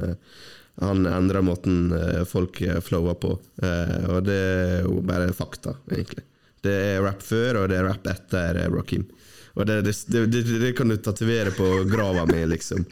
han 0.80 1.04
endra 1.04 1.42
måten 1.44 1.92
folk 2.24 2.56
flowa 2.80 3.12
på, 3.20 3.34
og 3.36 4.20
det 4.24 4.36
er 4.40 4.86
jo 4.86 5.02
bare 5.04 5.26
fakta, 5.36 5.74
egentlig. 5.92 6.24
Det 6.64 6.72
er 6.94 7.02
rap 7.04 7.20
før, 7.20 7.58
og 7.60 7.66
det 7.68 7.76
er 7.76 7.84
rap 7.90 8.08
etter 8.08 8.56
Rakeem. 8.72 9.04
Og 9.52 9.68
det, 9.68 9.82
det, 9.84 9.94
det, 10.32 10.42
det 10.62 10.72
kan 10.78 10.88
du 10.88 10.96
tatovere 10.96 11.52
på 11.52 11.66
grava 11.92 12.24
mi, 12.30 12.40
liksom. 12.54 12.86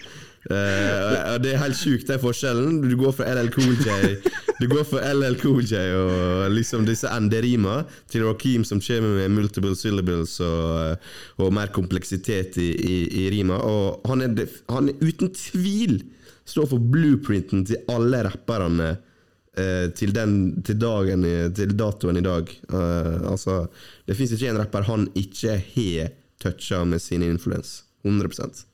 Eh, 0.49 1.35
og 1.35 1.43
det 1.45 1.51
er 1.53 1.61
helt 1.61 1.77
sjukt, 1.77 2.07
den 2.09 2.21
forskjellen. 2.23 2.79
Du 2.89 2.95
går 2.97 3.13
fra 3.13 3.29
LL 3.35 3.51
Cool 3.53 3.75
J 3.77 4.15
Du 4.61 4.69
går 4.73 4.87
fra 4.89 5.03
LL 5.13 5.37
Cool 5.41 5.67
J 5.69 5.83
og 5.99 6.47
liksom 6.55 6.87
disse 6.89 7.11
enderima 7.13 7.83
til 8.09 8.25
Rakeem 8.25 8.65
som 8.65 8.81
kommer 8.81 9.19
med 9.19 9.35
multiple 9.37 9.77
syllables 9.77 10.39
og, 10.45 10.97
og 11.41 11.53
mer 11.57 11.73
kompleksitet 11.77 12.57
i, 12.61 12.71
i, 12.73 12.97
i 13.25 13.29
rima. 13.37 13.61
Og 13.61 14.09
han 14.09 14.25
er, 14.25 14.49
han 14.73 14.89
er 14.89 15.05
uten 15.05 15.33
tvil 15.37 16.01
står 16.51 16.71
for 16.73 16.91
blueprinten 16.93 17.65
til 17.69 17.85
alle 17.93 18.25
rapperne 18.27 18.89
eh, 18.91 19.87
til, 19.97 20.15
den, 20.17 20.35
til, 20.67 20.81
dagen, 20.81 21.27
til 21.57 21.77
datoen 21.79 22.21
i 22.21 22.25
dag. 22.27 22.51
Eh, 22.73 23.21
altså, 23.31 23.63
det 24.09 24.17
fins 24.19 24.35
ikke 24.35 24.51
en 24.55 24.63
rapper 24.65 24.89
han 24.89 25.07
ikke 25.19 25.61
har 25.61 26.11
toucha 26.41 26.83
med 26.89 27.03
sin 27.05 27.27
influens. 27.27 27.83
100 28.05 28.70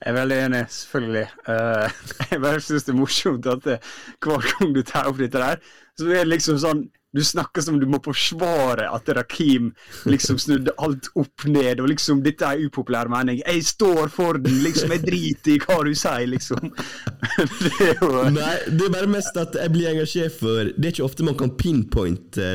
Jeg 0.00 0.14
er 0.14 0.16
veldig 0.16 0.36
enig, 0.46 0.60
selvfølgelig. 0.72 1.26
Uh, 1.44 1.98
jeg 2.30 2.40
bare 2.40 2.62
syns 2.64 2.86
det 2.86 2.94
er 2.94 2.96
morsomt 2.96 3.48
at 3.52 3.66
det, 3.66 3.76
hver 4.24 4.46
gang 4.48 4.72
du 4.72 4.80
tar 4.86 5.10
opp 5.10 5.20
dette 5.20 5.42
der, 5.42 5.60
så 5.98 6.08
er 6.08 6.24
det 6.24 6.32
liksom 6.32 6.58
sånn 6.62 6.86
Du 7.10 7.18
snakker 7.26 7.58
som 7.58 7.80
du 7.82 7.88
må 7.90 7.98
forsvare 8.04 8.84
at 8.86 9.08
Rakim 9.16 9.72
liksom 10.06 10.36
snudde 10.38 10.70
alt 10.78 11.08
opp 11.18 11.42
ned, 11.50 11.80
og 11.82 11.88
liksom 11.90 12.20
'Dette 12.22 12.46
er 12.46 12.62
upopulær 12.62 13.10
mening'. 13.10 13.40
Jeg 13.42 13.64
står 13.66 14.12
for 14.14 14.38
den, 14.38 14.60
liksom. 14.62 14.94
Jeg 14.94 15.02
driter 15.02 15.56
i 15.56 15.58
hva 15.64 15.80
du 15.82 15.90
sier, 15.90 16.28
liksom. 16.30 16.70
Det 17.64 17.72
er 17.88 17.98
jo 17.98 18.22
Nei, 18.30 18.54
det 18.70 18.86
er 18.86 18.94
bare 18.94 19.10
mest 19.10 19.34
at 19.42 19.58
jeg 19.58 19.74
blir 19.74 19.90
engasjert 19.90 20.38
for 20.38 20.70
Det 20.70 20.86
er 20.86 20.94
ikke 20.94 21.08
ofte 21.08 21.26
man 21.26 21.34
kan 21.42 21.56
pinpointe 21.58 22.52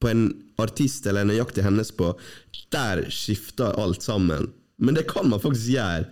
på 0.00 0.08
en 0.08 0.24
artist 0.58 1.04
eller 1.06 1.26
en 1.26 1.34
nøyaktig 1.34 1.68
hennes 1.68 1.92
på 1.92 2.14
Der 2.72 3.04
skifter 3.12 3.76
alt 3.76 4.02
sammen. 4.02 4.54
Men 4.80 4.96
det 4.96 5.04
kan 5.12 5.28
man 5.28 5.44
faktisk 5.44 5.74
gjøre. 5.76 6.08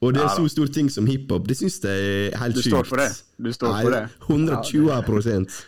Og 0.00 0.14
det 0.16 0.22
er 0.24 0.30
så 0.32 0.46
stor 0.48 0.70
ting 0.72 0.88
som 0.92 1.06
hiphop. 1.08 1.44
Det 1.48 1.58
syns 1.58 1.76
jeg 1.84 2.30
er 2.32 2.38
helt 2.40 2.56
Du 2.56 2.62
sjukt. 2.62 2.72
står 2.72 2.86
for 2.88 3.02
det? 3.02 3.10
Du 3.36 3.50
står 3.52 3.74
Nei, 3.74 3.82
for 3.84 3.96
det? 3.96 4.04
120% 4.28 5.58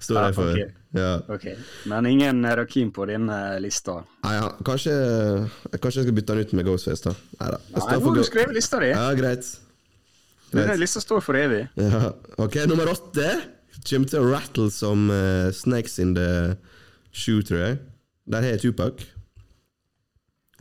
står 0.00 0.22
jeg 0.24 0.34
for. 0.38 0.52
ok. 0.52 0.78
Ja. 0.92 1.10
Okay. 1.32 1.54
Men 1.88 2.06
ingen 2.06 2.44
Rakim 2.56 2.90
på 2.92 3.06
din 3.08 3.28
lista? 3.64 3.98
Nei, 4.24 4.34
ja, 4.36 4.48
kanskje, 4.64 4.92
kanskje 5.80 6.02
jeg 6.02 6.08
skal 6.08 6.16
bytte 6.16 6.34
den 6.36 6.46
ut 6.46 6.52
med 6.58 6.66
Ghostface, 6.68 7.04
da. 7.06 7.14
Neida. 7.40 7.60
Nei, 7.68 7.80
står 7.80 7.92
nå 7.92 8.08
har 8.08 8.16
du 8.16 8.22
skrev 8.22 8.28
skrevet 8.30 8.58
lista 8.58 8.80
di. 8.82 8.90
Ja, 8.92 9.06
greit. 9.16 9.48
Greit. 10.52 10.78
lista 10.80 11.00
står 11.00 11.20
for 11.24 11.38
evig. 11.40 11.62
Ja. 11.80 12.12
Ok, 12.44 12.58
nummer 12.68 12.92
åtte 12.92 13.28
kommer 13.88 14.08
til 14.08 14.20
å 14.20 14.28
rattle 14.30 14.68
som 14.70 15.08
uh, 15.10 15.48
snakes 15.56 15.98
in 16.02 16.12
the 16.16 16.28
shoe, 17.12 17.42
tror 17.42 17.64
jeg. 17.64 17.78
Der 18.28 18.44
har 18.44 18.54
jeg 18.54 18.62
Tupac. 18.66 19.00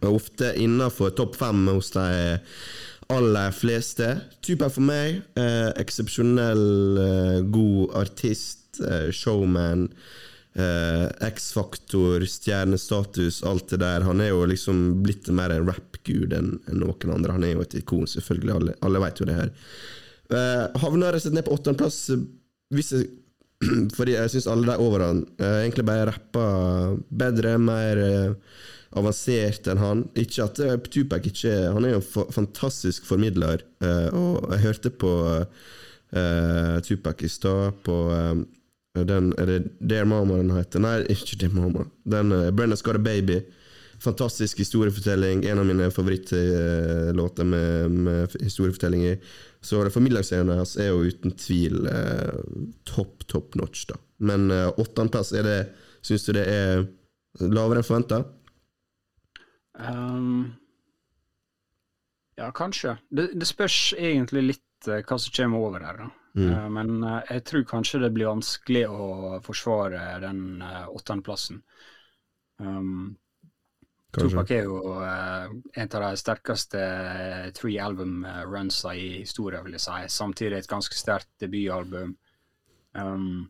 Og 0.02 0.16
ofte 0.18 0.56
innafor 0.58 1.12
topp 1.14 1.36
fem 1.38 1.68
hos 1.70 1.92
de 1.94 2.08
aller 3.12 3.52
fleste. 3.56 4.08
Type 4.46 4.68
for 4.72 4.86
meg, 4.88 5.22
eh, 5.40 5.70
eksepsjonell 5.82 6.66
eh, 7.06 7.38
god 7.54 7.96
artist, 8.06 8.82
eh, 8.88 9.10
showman. 9.12 9.90
eh, 10.54 11.08
X-faktor, 11.30 12.26
stjernestatus, 12.28 13.44
alt 13.48 13.70
det 13.70 13.78
der. 13.80 14.02
Han 14.04 14.20
er 14.20 14.34
jo 14.34 14.46
liksom 14.46 15.04
blitt 15.04 15.30
mer 15.32 15.54
en 15.56 15.68
rappgud 15.70 16.34
enn 16.36 16.58
en 16.68 16.82
noen 16.82 17.14
andre. 17.14 17.38
Han 17.38 17.46
er 17.48 17.54
jo 17.56 17.64
et 17.64 17.78
ikon, 17.80 18.08
selvfølgelig. 18.10 18.56
Alle, 18.58 18.76
alle 18.84 19.00
vet 19.06 19.22
jo 19.22 19.30
det 19.30 19.38
her. 19.38 19.54
Eh, 20.32 20.66
havna 20.84 21.12
rett 21.12 21.22
og 21.22 21.28
slett 21.28 21.38
ned 21.40 21.48
på 21.48 21.56
åttendeplass 21.56 22.02
eh, 22.16 23.08
fordi 23.98 24.16
jeg 24.16 24.34
syns 24.34 24.48
alle 24.50 24.68
de 24.72 24.76
over 24.82 25.04
han 25.06 25.24
eh, 25.38 25.58
egentlig 25.66 25.86
bare 25.86 26.08
rapper 26.10 26.96
bedre, 27.24 27.58
mer 27.62 28.00
eh, 28.02 28.62
avansert 28.98 29.68
enn 29.72 29.82
han. 29.82 30.06
Ikke 30.20 30.46
at 30.48 30.62
uh, 30.64 30.78
Tupac 30.92 31.28
ikke 31.30 31.54
Han 31.76 31.88
er 31.88 31.96
jo 31.96 32.02
en 32.02 32.08
fa 32.08 32.26
fantastisk 32.34 33.06
formidler, 33.08 33.64
eh, 33.84 34.10
og 34.12 34.50
jeg 34.52 34.64
hørte 34.66 34.92
på 35.04 35.14
eh, 35.38 36.76
Tupac 36.86 37.24
i 37.24 37.30
stad, 37.32 37.80
på 37.86 37.98
eh, 38.16 38.42
den 39.08 39.32
Er 39.40 39.48
det 39.48 39.60
Dear 39.80 40.06
Mama 40.06 40.38
den 40.42 40.52
heter? 40.52 40.84
Nei, 40.84 40.98
ikke 41.08 41.40
Dear 41.40 41.56
Mama. 41.56 41.88
Den 42.04 42.34
uh, 42.36 42.52
Brenda's 42.52 42.84
Got 42.84 43.00
a 43.00 43.04
Baby. 43.04 43.40
Fantastisk 44.02 44.58
historiefortelling. 44.60 45.46
En 45.46 45.60
av 45.62 45.66
mine 45.66 45.92
favorittlåter 45.92 47.44
med, 47.44 47.92
med 47.92 48.36
historiefortelling 48.42 49.06
i. 49.06 49.16
Så 49.62 49.84
formidlingsscenen 49.94 50.58
hans 50.58 50.74
er 50.82 50.90
jo 50.90 51.06
uten 51.06 51.36
tvil 51.38 51.86
eh, 51.86 52.40
topp, 52.90 53.28
topp 53.30 53.56
notch, 53.62 53.86
da. 53.92 54.00
Men 54.26 54.50
eh, 54.52 54.68
åttendeplass, 54.74 55.34
Syns 56.02 56.26
du 56.26 56.34
det 56.34 56.48
er 56.50 56.88
lavere 57.46 57.84
enn 57.84 57.86
forventa? 57.86 58.24
Ehm, 59.80 60.54
ja, 62.36 62.52
kanskje. 62.52 62.98
Det, 63.10 63.30
det 63.34 63.48
spørs 63.48 63.94
egentlig 63.98 64.44
litt 64.48 64.90
uh, 64.90 65.00
hva 65.00 65.18
som 65.20 65.36
kommer 65.36 65.68
over 65.68 65.86
her. 65.86 66.04
da. 66.04 66.10
Mm. 66.36 66.52
Uh, 66.52 66.68
men 66.78 66.94
uh, 67.04 67.18
jeg 67.30 67.44
tror 67.48 67.66
kanskje 67.70 68.04
det 68.06 68.12
blir 68.16 68.32
vanskelig 68.32 68.86
å 68.90 69.40
forsvare 69.46 70.06
den 70.24 70.62
åttendeplassen. 70.64 71.62
Um, 72.62 73.18
Tupac 74.12 74.50
er 74.52 74.66
jo 74.68 74.82
en 75.00 75.94
av 75.96 76.02
de 76.04 76.20
sterkeste 76.20 76.82
three 77.56 77.80
album 77.80 78.26
uh, 78.28 78.42
runsa 78.44 78.92
i 78.96 79.22
historien, 79.22 79.64
vil 79.64 79.78
jeg 79.78 79.86
si. 79.86 80.00
Samtidig 80.12 80.60
et 80.60 80.72
ganske 80.72 80.98
sterkt 81.00 81.32
debutalbum. 81.40 82.18
Um, 82.92 83.48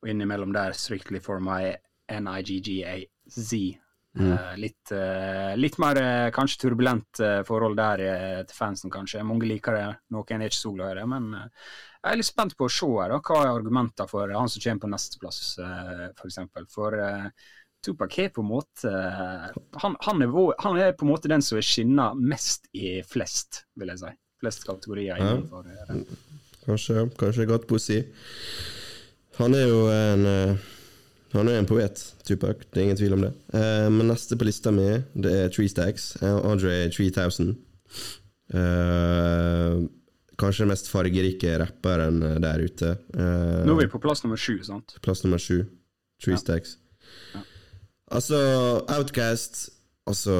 og 0.00 0.08
innimellom 0.08 0.54
der 0.54 0.72
Strictly 0.78 1.18
for 1.20 1.42
my 1.42 1.74
NIGGAZ. 2.10 3.79
Eh, 4.18 4.56
litt, 4.58 4.90
eh, 4.90 5.52
litt 5.54 5.76
mer 5.78 5.98
eh, 6.00 6.30
kanskje 6.34 6.64
turbulent 6.64 7.20
forhold 7.46 7.76
der 7.78 8.02
til 8.48 8.56
fansen, 8.56 8.90
kanskje. 8.90 9.22
Mange 9.26 9.46
liker 9.46 9.76
det, 9.76 9.84
noen 10.10 10.42
er 10.42 10.50
ikke 10.50 10.58
så 10.58 10.72
glad 10.74 10.96
i 10.96 10.98
det. 10.98 11.06
Men 11.12 11.28
jeg 11.36 12.10
er 12.10 12.18
litt 12.18 12.26
spent 12.30 12.56
på 12.58 12.66
å 12.66 12.72
se 12.74 12.88
her, 12.90 13.12
da, 13.14 13.20
hva 13.22 13.44
er 13.44 13.52
argumentene 13.52 14.10
for 14.10 14.32
han 14.34 14.50
som 14.50 14.64
kommer 14.64 14.82
på 14.86 14.90
nesteplass, 14.96 15.40
f.eks. 16.18 16.40
For, 16.50 16.66
for 16.74 16.98
eh, 16.98 17.28
Tupac 17.80 18.18
er 18.18 18.32
på 18.34 18.42
en 18.42 18.50
måte 18.50 18.90
han, 18.90 19.94
han, 20.04 20.24
er 20.26 20.34
han 20.60 20.80
er 20.80 20.92
på 20.92 21.06
en 21.06 21.12
måte 21.14 21.30
den 21.32 21.40
som 21.44 21.56
er 21.56 21.64
skinna 21.64 22.10
mest 22.18 22.66
i 22.76 22.98
flest, 23.06 23.62
vil 23.78 23.94
jeg 23.94 24.02
si. 24.02 24.10
Flest 24.42 24.66
kategorier 24.66 25.16
Ja. 25.20 25.30
innenfor 25.36 25.64
det. 25.68 26.02
Kanskje, 26.66 27.06
kanskje 27.20 27.46
godt 27.48 27.64
poesi. 27.70 28.02
Han 29.38 29.54
er 29.56 29.64
jo 29.68 29.80
en 29.88 30.26
Han 31.32 31.48
er 31.48 31.60
en 31.60 31.68
poet, 31.68 32.00
Tupac. 32.26 32.64
Det 32.70 32.80
er 32.80 32.88
ingen 32.88 32.98
tvil 32.98 33.14
om 33.14 33.24
det. 33.26 33.30
Uh, 33.54 33.86
men 33.92 34.10
neste 34.10 34.38
på 34.38 34.48
lista 34.48 34.72
mi, 34.74 34.88
det 35.14 35.34
er 35.44 35.52
Tree 35.54 35.70
Stacks. 35.70 36.12
Eh, 36.22 36.38
Andre 36.50 36.88
3000. 36.90 37.54
Uh, 38.50 39.86
kanskje 40.40 40.64
den 40.64 40.72
mest 40.72 40.88
fargerike 40.90 41.52
rapperen 41.60 42.22
eh, 42.26 42.38
der 42.42 42.64
ute. 42.64 42.94
Uh, 43.14 43.60
Nå 43.68 43.76
er 43.76 43.84
vi 43.84 43.92
på 43.92 44.00
plass 44.02 44.24
nummer 44.24 44.40
sju, 44.40 44.56
sant? 44.66 44.96
Plass 45.04 45.22
nummer 45.26 45.38
sju. 45.38 45.62
Tree 46.20 46.34
Ja. 46.34 46.40
Stacks. 46.42 46.78
Altså, 48.10 48.38
Outcast 48.90 49.68
Altså, 50.10 50.32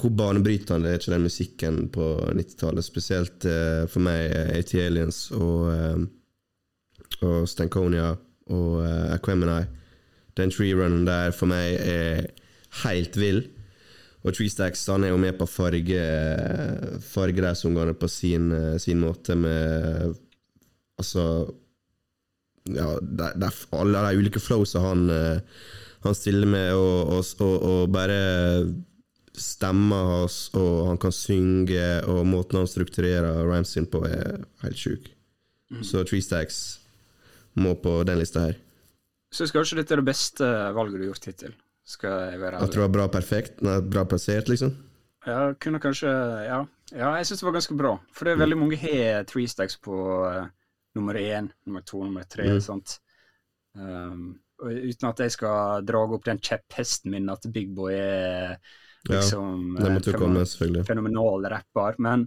Hvor 0.00 0.08
banebrytende 0.16 0.88
er 0.88 0.98
ikke 0.98 1.12
den 1.12 1.26
musikken 1.26 1.88
på 1.92 2.04
90-tallet? 2.32 2.84
Spesielt 2.84 3.44
uh, 3.44 3.84
for 3.90 4.00
meg, 4.00 4.30
eh, 4.32 4.52
AT 4.58 4.74
Aliens 4.80 5.18
og, 5.36 5.66
uh, 5.68 7.26
og 7.26 7.48
Stankonia 7.50 8.14
og 8.46 8.78
uh, 8.78 9.12
Aquemini. 9.12 9.66
Den 10.38 10.52
tree-runnen 10.54 11.06
der 11.08 11.34
for 11.36 11.50
meg 11.50 11.78
er 11.82 12.28
helt 12.84 13.16
vill. 13.18 13.42
Og 14.26 14.34
Treestacks 14.34 14.86
han 14.90 15.06
er 15.06 15.12
jo 15.12 15.20
med 15.20 15.36
på 15.38 15.46
farge 15.46 15.98
farge 15.98 17.02
fargereisungene 17.12 17.94
på 17.98 18.08
sin, 18.10 18.50
sin 18.82 19.02
måte 19.02 19.36
med 19.38 20.16
Altså 20.98 21.22
Ja, 22.74 22.96
det 22.98 23.46
er 23.46 23.58
alle 23.78 24.00
de 24.02 24.18
ulike 24.18 24.42
flowsa 24.42 24.82
han, 24.82 25.06
han 26.04 26.14
stiller 26.14 26.46
med, 26.50 26.72
og, 26.74 27.22
og, 27.40 27.54
og, 27.62 27.92
bare 27.94 28.18
stemma 29.38 30.00
hans, 30.10 30.50
og 30.58 30.88
han 30.90 30.98
kan 31.00 31.14
synge, 31.14 31.86
og 32.10 32.26
måten 32.26 32.58
han 32.60 32.68
strukturerer 32.68 33.40
rhymes 33.46 33.72
sin 33.72 33.86
på, 33.88 34.02
er 34.04 34.42
helt 34.64 34.78
sjuk. 34.82 35.08
Så 35.86 36.02
Treestacks 36.04 36.80
må 37.58 37.74
på 37.80 38.02
den 38.08 38.20
lista 38.20 38.48
her. 38.48 38.58
Syns 39.34 39.52
kanskje 39.52 39.80
dette 39.80 39.94
er 39.94 40.00
det 40.00 40.08
beste 40.08 40.46
valget 40.76 40.96
du 40.96 41.02
har 41.02 41.10
gjort 41.10 41.28
hittil. 41.30 41.56
Skal 41.88 42.32
jeg 42.32 42.40
være 42.40 42.58
ærlig. 42.58 42.68
At 42.68 42.76
du 42.76 42.82
var 42.82 42.92
bra 42.92 43.06
perfekt, 43.12 43.62
nei, 43.64 43.78
bra 43.84 44.04
plassert, 44.08 44.50
liksom? 44.52 44.74
Ja, 45.26 45.52
kunne 45.60 45.80
kanskje 45.82 46.10
Ja, 46.46 46.62
ja 46.94 47.12
jeg 47.18 47.28
syns 47.28 47.42
det 47.42 47.48
var 47.48 47.56
ganske 47.58 47.76
bra. 47.76 47.94
For 48.14 48.28
det 48.28 48.34
er 48.34 48.42
veldig 48.44 48.58
mange 48.60 48.80
har 48.80 49.24
three 49.28 49.48
stacks 49.50 49.76
på 49.84 49.96
uh, 50.24 50.48
nummer 50.96 51.16
én, 51.20 51.50
nummer 51.68 51.84
to, 51.84 52.02
nummer 52.04 52.28
tre. 52.28 52.48
Mm. 52.56 52.60
Sant? 52.64 52.98
Um, 53.76 54.38
og 54.58 54.74
uten 54.74 55.08
at 55.08 55.22
jeg 55.22 55.34
skal 55.36 55.86
dra 55.86 56.02
opp 56.08 56.24
den 56.26 56.40
kjepphesten 56.42 57.12
min 57.14 57.28
at 57.30 57.44
Big 57.54 57.70
Boy 57.76 57.94
er 57.94 58.56
liksom 59.06 59.76
ja, 59.78 59.92
eh, 59.94 60.14
komme, 60.18 60.44
fenomenal 60.88 61.46
rapper. 61.52 61.98
Men 62.02 62.26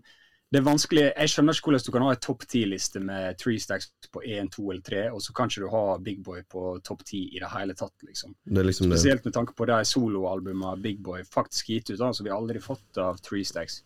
det 0.51 0.59
er 0.59 0.65
vanskelig 0.65 1.03
Jeg 1.05 1.31
skjønner 1.31 1.55
ikke 1.55 1.69
hvordan 1.69 1.83
du 1.85 1.91
kan 1.95 2.03
ha 2.03 2.11
en 2.11 2.23
topp 2.25 2.41
ti-liste 2.51 2.99
med 2.99 3.37
three 3.39 3.59
stacks 3.63 3.87
på 4.11 4.23
én, 4.27 4.49
to 4.51 4.65
eller 4.67 4.83
tre, 4.83 5.05
og 5.11 5.21
så 5.23 5.35
kan 5.35 5.47
ikke 5.47 5.63
du 5.63 5.69
ha 5.71 5.83
Big 6.03 6.19
Boy 6.25 6.41
på 6.43 6.73
topp 6.83 7.05
ti 7.07 7.21
i 7.31 7.39
det 7.39 7.51
hele 7.53 7.75
tatt, 7.79 7.95
liksom. 8.03 8.33
Det 8.43 8.59
er 8.59 8.67
liksom. 8.67 8.91
Spesielt 8.91 9.23
med 9.27 9.35
tanke 9.37 9.55
på 9.55 9.67
de 9.69 9.77
soloalbumene 9.87 10.75
Big 10.83 10.99
Boy 10.99 11.23
faktisk 11.23 11.71
gitt 11.71 11.93
ut, 11.93 11.99
da, 12.01 12.11
som 12.11 12.27
vi 12.27 12.33
aldri 12.35 12.59
fått 12.63 12.99
av 12.99 13.21
Three 13.23 13.47
Stacks 13.47 13.79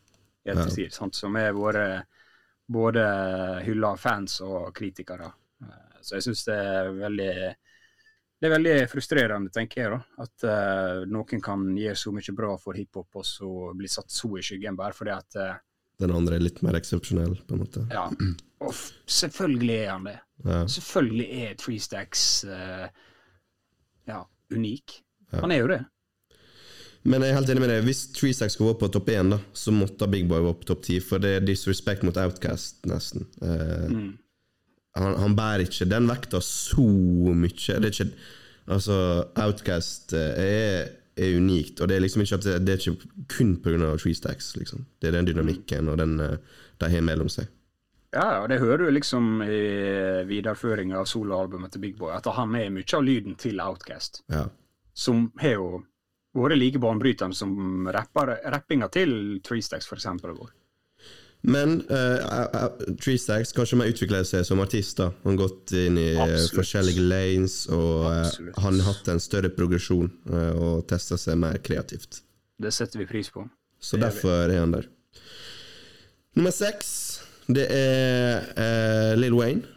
i 0.45 0.53
ettertid. 0.55 0.93
sant, 0.93 1.15
Som 1.15 1.37
er 1.37 1.53
våre 1.53 1.85
både 2.65 3.05
hylla 3.65 3.93
fans 3.97 4.39
og 4.41 4.73
kritikere. 4.73 5.29
Så 6.01 6.17
jeg 6.17 6.25
syns 6.25 6.43
det 6.49 6.57
er 6.57 6.91
veldig 6.97 7.35
det 8.35 8.49
er 8.49 8.51
veldig 8.51 8.73
frustrerende, 8.91 9.49
tenker 9.53 9.81
jeg, 9.81 9.93
da. 9.93 10.25
At 10.25 10.43
uh, 10.49 11.05
noen 11.07 11.41
kan 11.41 11.69
gjøre 11.77 11.97
så 11.97 12.11
mye 12.13 12.33
bra 12.35 12.51
for 12.61 12.77
hiphop, 12.77 13.21
og 13.21 13.25
så 13.25 13.51
bli 13.77 13.89
satt 13.89 14.11
så 14.11 14.33
i 14.37 14.43
skyggen 14.43 14.75
bare 14.77 14.93
fordi 14.97 15.13
at 15.13 15.37
eh, 15.39 15.55
Den 16.01 16.11
andre 16.11 16.35
er 16.35 16.43
litt 16.43 16.61
mer 16.65 16.75
eksepsjonell, 16.79 17.37
på 17.47 17.55
en 17.55 17.61
måte. 17.63 17.85
Ja. 17.93 18.09
Og 18.65 18.73
selvfølgelig 19.07 19.75
er 19.77 19.91
han 19.93 20.07
det. 20.09 20.17
Ja. 20.43 20.61
Selvfølgelig 20.71 21.27
er 21.45 21.53
Three 21.61 21.79
Stacks 21.79 22.23
eh, 22.49 22.87
ja, 24.09 24.21
unik. 24.51 24.97
Han 25.39 25.51
er 25.55 25.61
jo 25.63 25.69
det. 25.71 25.81
Men 27.05 27.21
jeg 27.21 27.31
er 27.31 27.37
helt 27.37 27.49
enig 27.53 27.61
med 27.61 27.69
deg. 27.69 27.83
Hvis 27.85 27.99
Tree 28.17 28.33
Stacks 28.33 28.55
skulle 28.57 28.71
vært 28.73 28.81
på 28.81 28.89
topp 28.95 29.09
én, 29.13 29.29
da, 29.35 29.37
så 29.53 29.73
måtte 29.75 30.07
Big 30.09 30.25
Boy 30.29 30.41
være 30.41 30.57
på 30.63 30.69
topp 30.71 30.81
ti, 30.87 30.95
for 31.05 31.21
det 31.21 31.35
er 31.37 31.43
disrespect 31.45 32.05
mot 32.07 32.17
Outcast, 32.17 32.81
nesten. 32.89 33.27
Uh, 33.43 33.85
Mm. 33.91 34.13
han, 34.97 35.15
han 35.19 35.35
bærer 35.37 35.65
ikke 35.67 35.85
den 35.91 36.07
vekta 36.09 36.39
så 36.41 36.81
mye. 37.35 37.51
Det 37.53 37.75
er 37.77 37.91
ikke 37.93 38.11
Altså, 38.65 38.95
Outcast 39.37 40.13
eh, 40.17 40.39
er, 40.41 40.87
er 41.17 41.37
unikt, 41.39 41.79
og 41.81 41.87
det 41.87 41.95
er 41.95 42.01
liksom 42.03 42.21
ikke 42.25 42.37
det, 42.43 42.55
det 42.67 42.73
er 42.73 42.81
ikke 42.83 43.27
kun 43.31 43.55
pga. 43.63 43.93
treestacks. 43.97 44.55
Liksom. 44.59 44.85
Det 44.99 45.07
er 45.09 45.17
den 45.19 45.29
dynamikken 45.29 45.87
og 45.89 45.97
den 46.01 46.19
eh, 46.19 46.37
de 46.81 46.89
har 46.91 47.01
mellom 47.07 47.29
seg. 47.31 47.47
Ja, 48.15 48.41
og 48.43 48.49
det 48.49 48.59
hører 48.61 48.77
du 48.85 48.91
liksom 48.95 49.41
i 49.43 49.59
videreføringa 50.27 51.01
av 51.01 51.07
soloalbumet 51.11 51.71
til 51.73 51.81
Big 51.83 51.97
Boy, 51.99 52.13
at 52.15 52.27
han 52.35 52.55
er 52.55 52.69
mye 52.71 52.87
av 52.95 53.03
lyden 53.03 53.35
til 53.35 53.59
Outcast, 53.59 54.21
Ja. 54.31 54.45
som 54.93 55.31
har 55.39 55.57
jo 55.57 55.83
vært 56.35 56.57
like 56.59 56.79
banebrytende 56.79 57.35
som 57.35 57.87
rappinga 57.87 58.87
til 58.91 59.41
Three 59.43 59.61
Stacks, 59.61 59.87
for 59.87 59.95
eksempel. 59.95 60.31
har 60.31 60.37
vært. 60.45 60.53
Men 61.45 61.81
uh, 61.91 62.69
Tree 62.97 63.19
Stacks 63.21 63.51
kanskje 63.53 63.77
har 63.77 63.91
utvikle 63.91 64.21
seg 64.25 64.45
som 64.47 64.61
artist. 64.63 64.97
da 64.97 65.11
Han 65.23 65.35
har 65.35 65.43
gått 65.43 65.75
inn 65.77 65.99
i 66.01 66.07
eh, 66.15 66.21
Absolutt. 66.23 66.55
forskjellige 66.57 67.05
lanes, 67.05 67.57
og 67.69 68.07
uh, 68.09 68.49
han 68.63 68.79
har 68.79 68.89
hatt 68.89 69.11
en 69.13 69.21
større 69.21 69.51
progresjon 69.53 70.09
uh, 70.31 70.53
og 70.55 70.87
testa 70.89 71.19
seg 71.21 71.37
mer 71.41 71.59
kreativt. 71.65 72.23
Det 72.57 72.73
setter 72.73 73.03
vi 73.03 73.09
pris 73.09 73.29
på. 73.29 73.45
Så 73.77 73.99
Det 73.99 74.07
derfor 74.07 74.49
er 74.49 74.57
han 74.63 74.73
der. 74.73 74.89
Nummer 76.35 76.51
seks, 76.55 76.89
det 77.47 77.67
er 77.69 78.49
uh, 78.57 79.13
Lil 79.19 79.37
Wayne. 79.37 79.75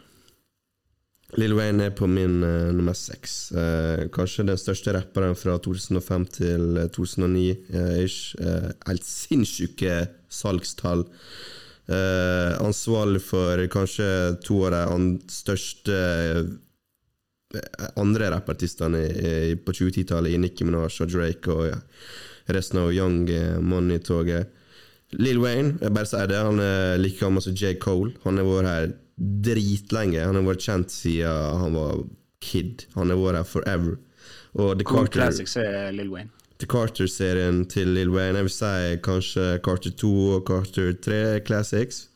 Lil 1.37 1.53
Wayne 1.53 1.83
er 1.85 1.93
på 1.93 2.07
min 2.09 2.41
uh, 2.43 2.71
nummer 2.73 2.95
seks. 2.97 3.51
Uh, 3.53 4.07
kanskje 4.13 4.47
den 4.49 4.57
største 4.57 4.93
rapperen 4.95 5.37
fra 5.37 5.59
2005 5.61 6.25
til 6.39 6.79
eh, 6.81 6.89
2009. 6.89 7.43
eh, 7.69 8.03
ish. 8.03 8.33
Uh, 8.41 8.71
helt 8.87 9.05
sinnssyke 9.05 10.07
salgstall. 10.29 11.05
Eh, 11.89 12.61
ansvarlig 12.61 13.21
for 13.25 13.67
kanskje 13.73 14.07
to 14.45 14.59
av 14.67 14.91
de 14.93 15.31
største 15.33 15.95
eh, 15.97 17.87
andre 17.97 18.27
rappartistene 18.29 19.01
på 19.65 19.73
2010-tallet, 19.73 20.35
i 20.35 20.41
Nicki 20.41 20.67
Minaj 20.67 20.99
og 21.01 21.09
Drake 21.09 21.49
og 21.49 21.63
ja, 21.71 21.79
resten 22.53 22.83
av 22.83 22.93
Young 22.93 23.23
eh, 23.33 23.57
Money-toget. 23.57 24.53
Lil 25.17 25.41
Wayne, 25.41 25.79
jeg 25.81 25.95
bare 25.95 26.05
sier 26.11 26.29
det, 26.29 26.37
han 26.45 26.61
er 26.61 26.99
like 27.01 27.17
gammel 27.17 27.41
som 27.41 27.57
J. 27.57 27.73
Cole. 27.81 28.13
Han 28.27 28.37
har 28.37 28.45
vært 28.45 28.69
her 28.69 28.91
dritlenge. 29.17 30.21
Han 30.21 30.37
har 30.37 30.45
vært 30.45 30.67
kjent 30.67 30.93
siden 30.93 31.63
han 31.63 31.73
var 31.73 32.03
kid. 32.45 32.85
Han 32.93 33.09
har 33.09 33.17
vært 33.17 33.41
her 33.41 33.49
forever. 33.49 33.97
Og 34.53 34.75
The 34.77 34.85
Cool 34.85 35.07
Carter, 35.07 35.23
Classics 35.23 35.57
er 35.57 35.89
Lill 35.97 36.13
Wayne. 36.13 36.29
The 36.59 36.67
Carter-serien 36.67 37.63
til 37.71 37.93
Lil 37.95 38.11
Wayne, 38.11 38.41
jeg 38.41 38.49
vil 38.49 38.51
si 38.51 39.01
kanskje 39.05 39.43
Carter 39.63 39.93
2 39.95 40.13
og 40.35 40.41
Carter 40.47 40.91
3 41.05 41.19
Classics. 41.47 42.07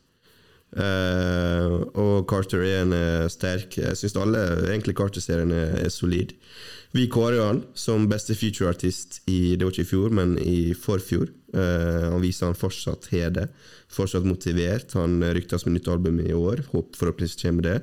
Uh, 0.74 1.86
og 1.94 2.26
Carter 2.28 2.64
1 2.66 2.92
er 2.92 3.28
sterk. 3.32 3.78
Jeg 3.78 3.96
syns 3.96 4.16
alle 4.20 4.42
egentlig 4.66 4.96
Carter-seriene 4.98 5.54
er, 5.54 5.76
er 5.86 5.92
solid. 5.94 6.34
Vi 6.94 7.06
kårer 7.10 7.40
han 7.40 7.62
som 7.74 8.04
beste 8.10 8.36
future-artist 8.38 9.22
i 9.26 9.56
Det 9.56 9.64
var 9.64 9.72
ikke 9.72 9.86
i 9.86 9.88
fjor, 9.88 10.12
men 10.14 10.36
i 10.38 10.58
forfjor. 10.78 11.32
Eh, 11.54 12.04
han 12.12 12.22
viser 12.22 12.46
han 12.46 12.58
fortsatt 12.58 13.08
har 13.10 13.32
det. 13.34 13.48
Fortsatt 13.90 14.26
motivert. 14.28 14.94
Han 14.94 15.18
ryktes 15.34 15.66
med 15.66 15.74
nytt 15.74 15.90
album 15.90 16.20
i 16.22 16.30
år. 16.30 16.62
Håper 16.70 17.00
forhåpentligvis 17.00 17.40
kommer 17.42 17.66
det. 17.66 17.80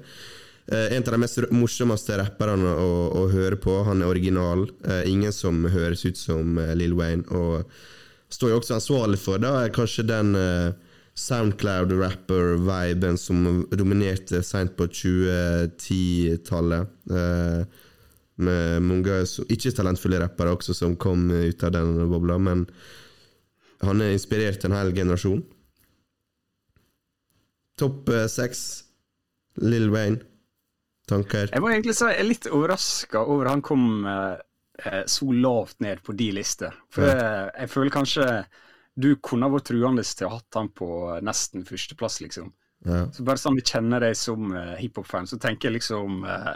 Eh, 0.68 0.94
en 0.94 1.04
av 1.04 1.12
de 1.12 1.20
mest 1.24 1.40
morsomste 1.52 2.18
rapperne 2.20 2.76
å, 2.78 3.10
å 3.18 3.28
høre 3.32 3.58
på. 3.60 3.84
Han 3.88 4.02
er 4.04 4.12
original. 4.12 4.68
Eh, 4.86 5.10
ingen 5.10 5.34
som 5.34 5.66
høres 5.66 6.06
ut 6.06 6.18
som 6.20 6.58
eh, 6.62 6.76
Lil 6.78 6.94
Wayne. 6.98 7.26
Og 7.34 7.64
står 8.32 8.50
jo 8.54 8.60
også 8.62 8.78
ansvarlig 8.78 9.20
for 9.20 9.44
er 9.44 9.74
kanskje 9.76 10.04
den 10.08 10.36
Soundcloud-rapper-viben 11.18 13.18
som 13.20 13.68
dominerte 13.76 14.44
seint 14.46 14.78
på 14.78 14.88
2010-tallet. 14.88 16.88
Eh, 17.12 17.62
med 18.42 18.82
mange 18.82 19.26
ikke 19.54 19.72
talentfulle 19.76 20.22
rappere 20.24 20.52
også 20.56 20.74
som 20.74 20.96
kom 20.98 21.30
ut 21.30 21.64
av 21.68 21.72
den 21.76 22.10
bobla, 22.10 22.38
men 22.42 22.64
han 23.84 24.02
har 24.02 24.12
inspirert 24.16 24.66
en 24.66 24.78
hel 24.78 24.90
generasjon. 24.96 25.44
Topp 27.82 28.10
seks, 28.32 28.60
Lil 29.62 29.90
Wayne. 29.94 30.31
Tanker? 31.12 31.52
Jeg 31.52 31.64
må 31.64 31.70
egentlig 31.72 31.98
si 31.98 32.08
jeg 32.08 32.20
er 32.24 32.28
litt 32.28 32.48
overraska 32.50 33.26
over 33.28 33.52
han 33.52 33.64
kom 33.66 34.08
eh, 34.08 34.40
eh, 34.86 35.04
så 35.10 35.28
lavt 35.36 35.82
ned 35.84 36.02
på 36.06 36.16
de 36.18 36.32
lister. 36.40 36.76
For 36.94 37.08
ja. 37.08 37.50
jeg 37.52 37.72
føler 37.72 37.94
kanskje 37.94 38.28
du 39.02 39.14
kunne 39.24 39.50
vært 39.52 39.70
truende 39.72 40.04
til 40.04 40.28
å 40.28 40.34
ha 40.34 40.40
hatt 40.40 40.60
han 40.60 40.70
på 40.76 40.90
nesten 41.24 41.64
førsteplass, 41.68 42.20
liksom. 42.24 42.52
Ja. 42.86 43.06
Så 43.14 43.26
bare 43.26 43.40
sånn 43.40 43.58
vi 43.60 43.66
kjenner 43.66 44.02
deg 44.02 44.16
som 44.18 44.50
uh, 44.56 44.74
hiphop-fan, 44.80 45.30
så 45.30 45.38
tenker 45.42 45.70
jeg 45.70 45.78
liksom 45.78 46.24
eh, 46.26 46.56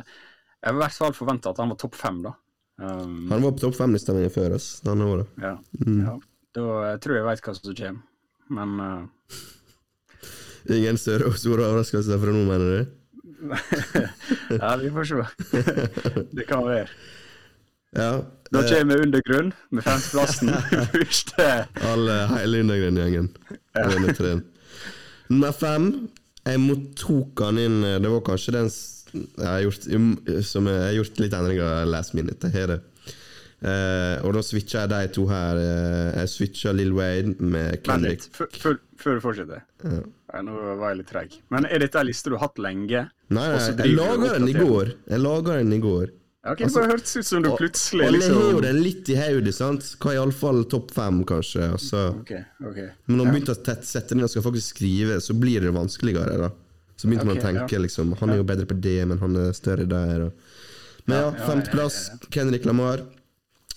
Jeg 0.57 0.71
har 0.71 0.73
i 0.73 0.81
hvert 0.81 0.97
fall 0.97 1.13
forventa 1.13 1.51
at 1.51 1.61
han 1.61 1.69
var 1.69 1.77
topp 1.81 1.97
fem, 1.99 2.23
da. 2.25 2.33
Um, 2.81 3.29
Han 3.29 3.43
var 3.43 3.53
på 3.55 3.61
topp 3.61 3.77
fem-lista 3.77 4.15
mi 4.15 4.25
før 4.33 4.57
oss. 4.57 4.79
Han 4.87 5.03
året. 5.05 5.29
ja. 5.41 5.55
Mm. 5.85 6.01
ja. 6.01 6.15
Da 6.55 6.65
jeg 6.89 6.99
tror 7.03 7.15
jeg 7.15 7.21
jeg 7.21 7.27
veit 7.27 7.45
hva 7.45 7.53
som 7.55 7.77
kommer. 7.77 8.03
Men 8.55 8.75
uh... 8.79 9.39
Ingen 10.75 10.97
større 10.97 11.29
store 11.37 11.67
overraskelser 11.67 12.21
fra 12.21 12.33
nå, 12.33 12.43
mener 12.47 12.71
du? 12.71 12.93
Ja, 14.61 14.75
vi 14.81 14.89
får 14.91 15.11
se. 15.11 15.25
det 16.31 16.47
kan 16.47 16.65
være. 16.67 16.87
Ja. 17.95 18.09
Da 18.51 18.61
eh, 18.61 18.71
kommer 18.71 19.01
Undergrunn 19.01 19.53
med 19.69 19.83
femteplassen. 19.83 20.49
Alle 21.91 22.17
hele 22.35 22.59
Undergrunn-gjengen. 22.65 23.29
Treen. 24.15 24.43
Nummer 25.27 25.51
fem 25.51 25.87
Jeg 26.45 26.59
mottok 26.61 27.41
han 27.41 27.57
inn 27.57 27.79
eh, 27.81 27.95
Det 28.03 28.11
var 28.13 28.21
kanskje 28.27 28.53
den 28.59 28.69
jeg 29.15 29.47
har 29.47 29.61
gjort, 29.63 29.85
som 30.43 30.67
jeg 30.67 30.81
har 30.83 30.93
gjort 30.97 31.19
litt 31.23 31.33
endringer 31.37 31.85
last 31.87 32.11
minute. 32.17 32.49
Her. 32.51 32.73
det. 32.73 32.81
Eh, 33.63 34.25
og 34.27 34.33
da 34.35 34.41
switcha 34.43 34.81
jeg 34.83 34.91
de 34.91 35.13
to 35.15 35.23
her. 35.29 35.61
Jeg 36.19 36.31
switcha 36.33 36.73
Lill 36.75 36.91
Wayne 36.97 37.31
med 37.39 37.77
Vent 37.77 37.85
Kendrick. 37.87 38.25
litt, 38.35 38.81
før 38.99 39.15
du 39.15 39.23
fortsetter. 39.23 39.63
Ja. 39.87 40.01
Ja, 40.33 40.41
nå 40.41 40.53
var 40.79 40.91
jeg 40.91 41.01
litt 41.03 41.09
treig. 41.11 41.39
Men 41.53 41.67
er 41.69 41.83
dette 41.83 41.99
en 42.01 42.07
liste 42.09 42.31
du 42.31 42.35
har 42.37 42.47
hatt 42.47 42.61
lenge? 42.61 43.05
Nei, 43.29 43.47
nei, 43.53 43.65
jeg 43.71 43.95
laga 43.95 44.31
den 44.35 44.49
i 44.49 44.55
går. 44.57 44.93
Jeg 45.09 45.21
laga 45.21 45.57
den 45.61 45.73
i 45.75 45.81
går. 45.83 46.13
Ok, 46.45 46.59
Det 46.61 46.73
bare 46.75 46.89
hørtes 46.91 47.15
ut 47.17 47.25
som 47.25 47.41
du 47.41 47.47
plutselig 47.57 48.05
Alle 48.05 48.19
har 48.21 48.29
jo 48.29 48.41
liksom 48.41 48.61
den 48.61 48.79
litt 48.85 49.07
i 49.09 49.15
hodet, 49.17 49.53
sant? 49.57 49.87
Hva 50.01 50.11
iallfall 50.13 50.59
topp 50.69 50.91
fem, 50.93 51.23
kanskje. 51.25 51.71
Altså. 51.73 52.03
Okay, 52.21 52.43
okay. 52.61 52.91
Men 53.07 53.17
når 53.17 53.25
man 53.25 53.33
begynte 53.33 53.55
å 53.55 53.63
tett- 53.65 53.87
sette 53.89 54.17
ned 54.17 54.27
og 54.27 54.33
skal 54.33 54.45
faktisk 54.45 54.75
skrive, 54.75 55.17
så 55.25 55.33
blir 55.33 55.65
det 55.65 55.73
vanskeligere. 55.73 56.37
da 56.43 56.51
Så 56.95 57.09
begynte 57.09 57.25
man 57.25 57.39
å 57.39 57.41
tenke 57.41 57.73
ja. 57.73 57.81
liksom 57.81 58.13
Han 58.19 58.29
er 58.29 58.37
jo 58.37 58.45
bedre 58.45 58.67
på 58.69 58.77
det, 58.79 58.99
men 59.09 59.17
han 59.17 59.35
er 59.41 59.53
større 59.57 59.87
der. 59.89 60.27
Og. 60.27 60.33
Men 61.07 61.17
ja, 61.17 61.31
femteplass, 61.47 62.11
Kendrick 62.29 62.65
Lamar. 62.65 63.01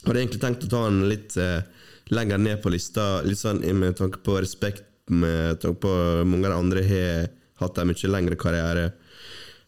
Hadde 0.05 0.21
egentlig 0.21 0.41
tenkt 0.41 0.65
å 0.65 0.69
ta 0.69 0.85
han 0.85 1.09
litt 1.09 1.37
eh, 1.41 1.63
lenger 2.13 2.39
ned 2.39 2.61
på 2.63 2.71
lista, 2.71 3.23
litt 3.25 3.41
sånn 3.41 3.65
med 3.81 3.97
tanke 3.97 4.21
på 4.25 4.37
respekt, 4.41 4.85
med 5.11 5.61
tanke 5.63 5.83
på 5.85 5.93
mange 6.29 6.49
av 6.49 6.55
de 6.55 6.63
andre 6.63 6.87
har 6.89 7.29
hatt 7.63 7.79
en 7.79 7.91
mye 7.91 8.13
lengre 8.13 8.39
karriere. 8.39 8.91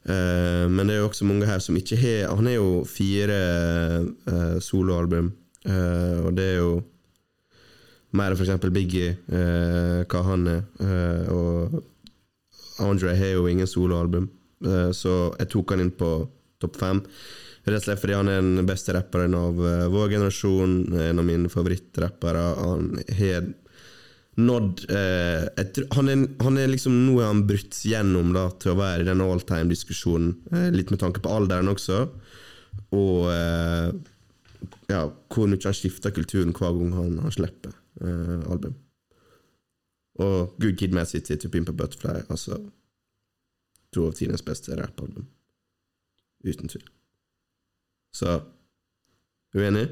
Uh, 0.01 0.65
men 0.73 0.89
det 0.89 0.95
er 0.95 1.03
jo 1.03 1.11
også 1.11 1.27
mange 1.29 1.45
her 1.45 1.59
som 1.61 1.77
ikke 1.77 1.99
har 2.01 2.31
Han 2.33 2.47
har 2.49 2.55
jo 2.55 2.69
fire 2.89 3.35
uh, 4.25 4.57
soloalbum, 4.65 5.29
uh, 5.69 6.25
og 6.25 6.31
det 6.39 6.47
er 6.55 6.57
jo 6.63 6.79
mer 8.17 8.33
enn 8.33 8.41
f.eks. 8.41 8.65
Biggie, 8.75 9.13
hva 9.31 10.21
han 10.27 10.49
er. 10.51 10.65
Og 11.31 11.77
Andre 12.83 13.13
har 13.15 13.37
jo 13.37 13.45
ingen 13.47 13.69
soloalbum, 13.71 14.25
så 14.99 15.13
jeg 15.39 15.47
tok 15.53 15.71
han 15.71 15.85
inn 15.85 15.93
på 15.95 16.09
topp 16.59 16.81
fem. 16.81 17.05
Rett 17.69 17.79
og 17.79 17.85
slett 17.85 18.03
fordi 18.03 18.17
han 18.19 18.33
er 18.33 18.41
den 18.43 18.67
beste 18.67 18.97
rapperen 18.97 19.37
av 19.39 19.63
vår 19.95 20.11
generasjon, 20.17 20.75
en 20.91 21.23
av 21.23 21.29
mine 21.29 21.53
favorittrappere. 21.55 22.43
Han 22.59 22.91
har 23.21 23.47
nådd 24.47 24.85
eh, 24.93 25.47
jeg 25.57 25.87
han, 25.97 26.11
er, 26.13 26.25
han 26.45 26.59
er 26.61 26.71
liksom 26.71 26.95
Nå 27.07 27.19
er 27.21 27.31
han 27.31 27.45
brutt 27.49 27.79
gjennom 27.87 28.33
da, 28.37 28.47
til 28.63 28.75
å 28.75 28.79
være 28.81 29.05
i 29.05 29.09
den 29.09 29.23
all 29.25 29.43
time-diskusjonen, 29.47 30.35
eh, 30.53 30.69
litt 30.75 30.93
med 30.93 31.03
tanke 31.03 31.23
på 31.25 31.33
alderen 31.33 31.71
også. 31.73 32.03
Og 32.97 33.31
eh, 33.33 33.89
ja, 34.91 35.03
hvor 35.33 35.51
mye 35.51 35.65
han 35.65 35.77
skifter 35.77 36.15
kulturen 36.15 36.55
hver 36.57 36.77
gang 36.77 36.95
han, 36.97 37.19
han 37.25 37.35
slipper 37.35 37.75
eh, 38.05 38.39
album. 38.51 38.77
Og 40.21 40.57
Good 40.61 40.77
Kid 40.81 40.95
Mad 40.97 41.09
City 41.09 41.39
to 41.41 41.49
Pimp 41.53 41.73
Butterfly, 41.73 42.27
altså 42.29 42.61
To 43.91 44.05
av 44.07 44.13
tidenes 44.15 44.45
beste 44.47 44.77
rappalbum. 44.79 45.25
Uten 46.47 46.71
tvil. 46.71 46.85
Så 48.15 48.37
Uenig? 49.55 49.89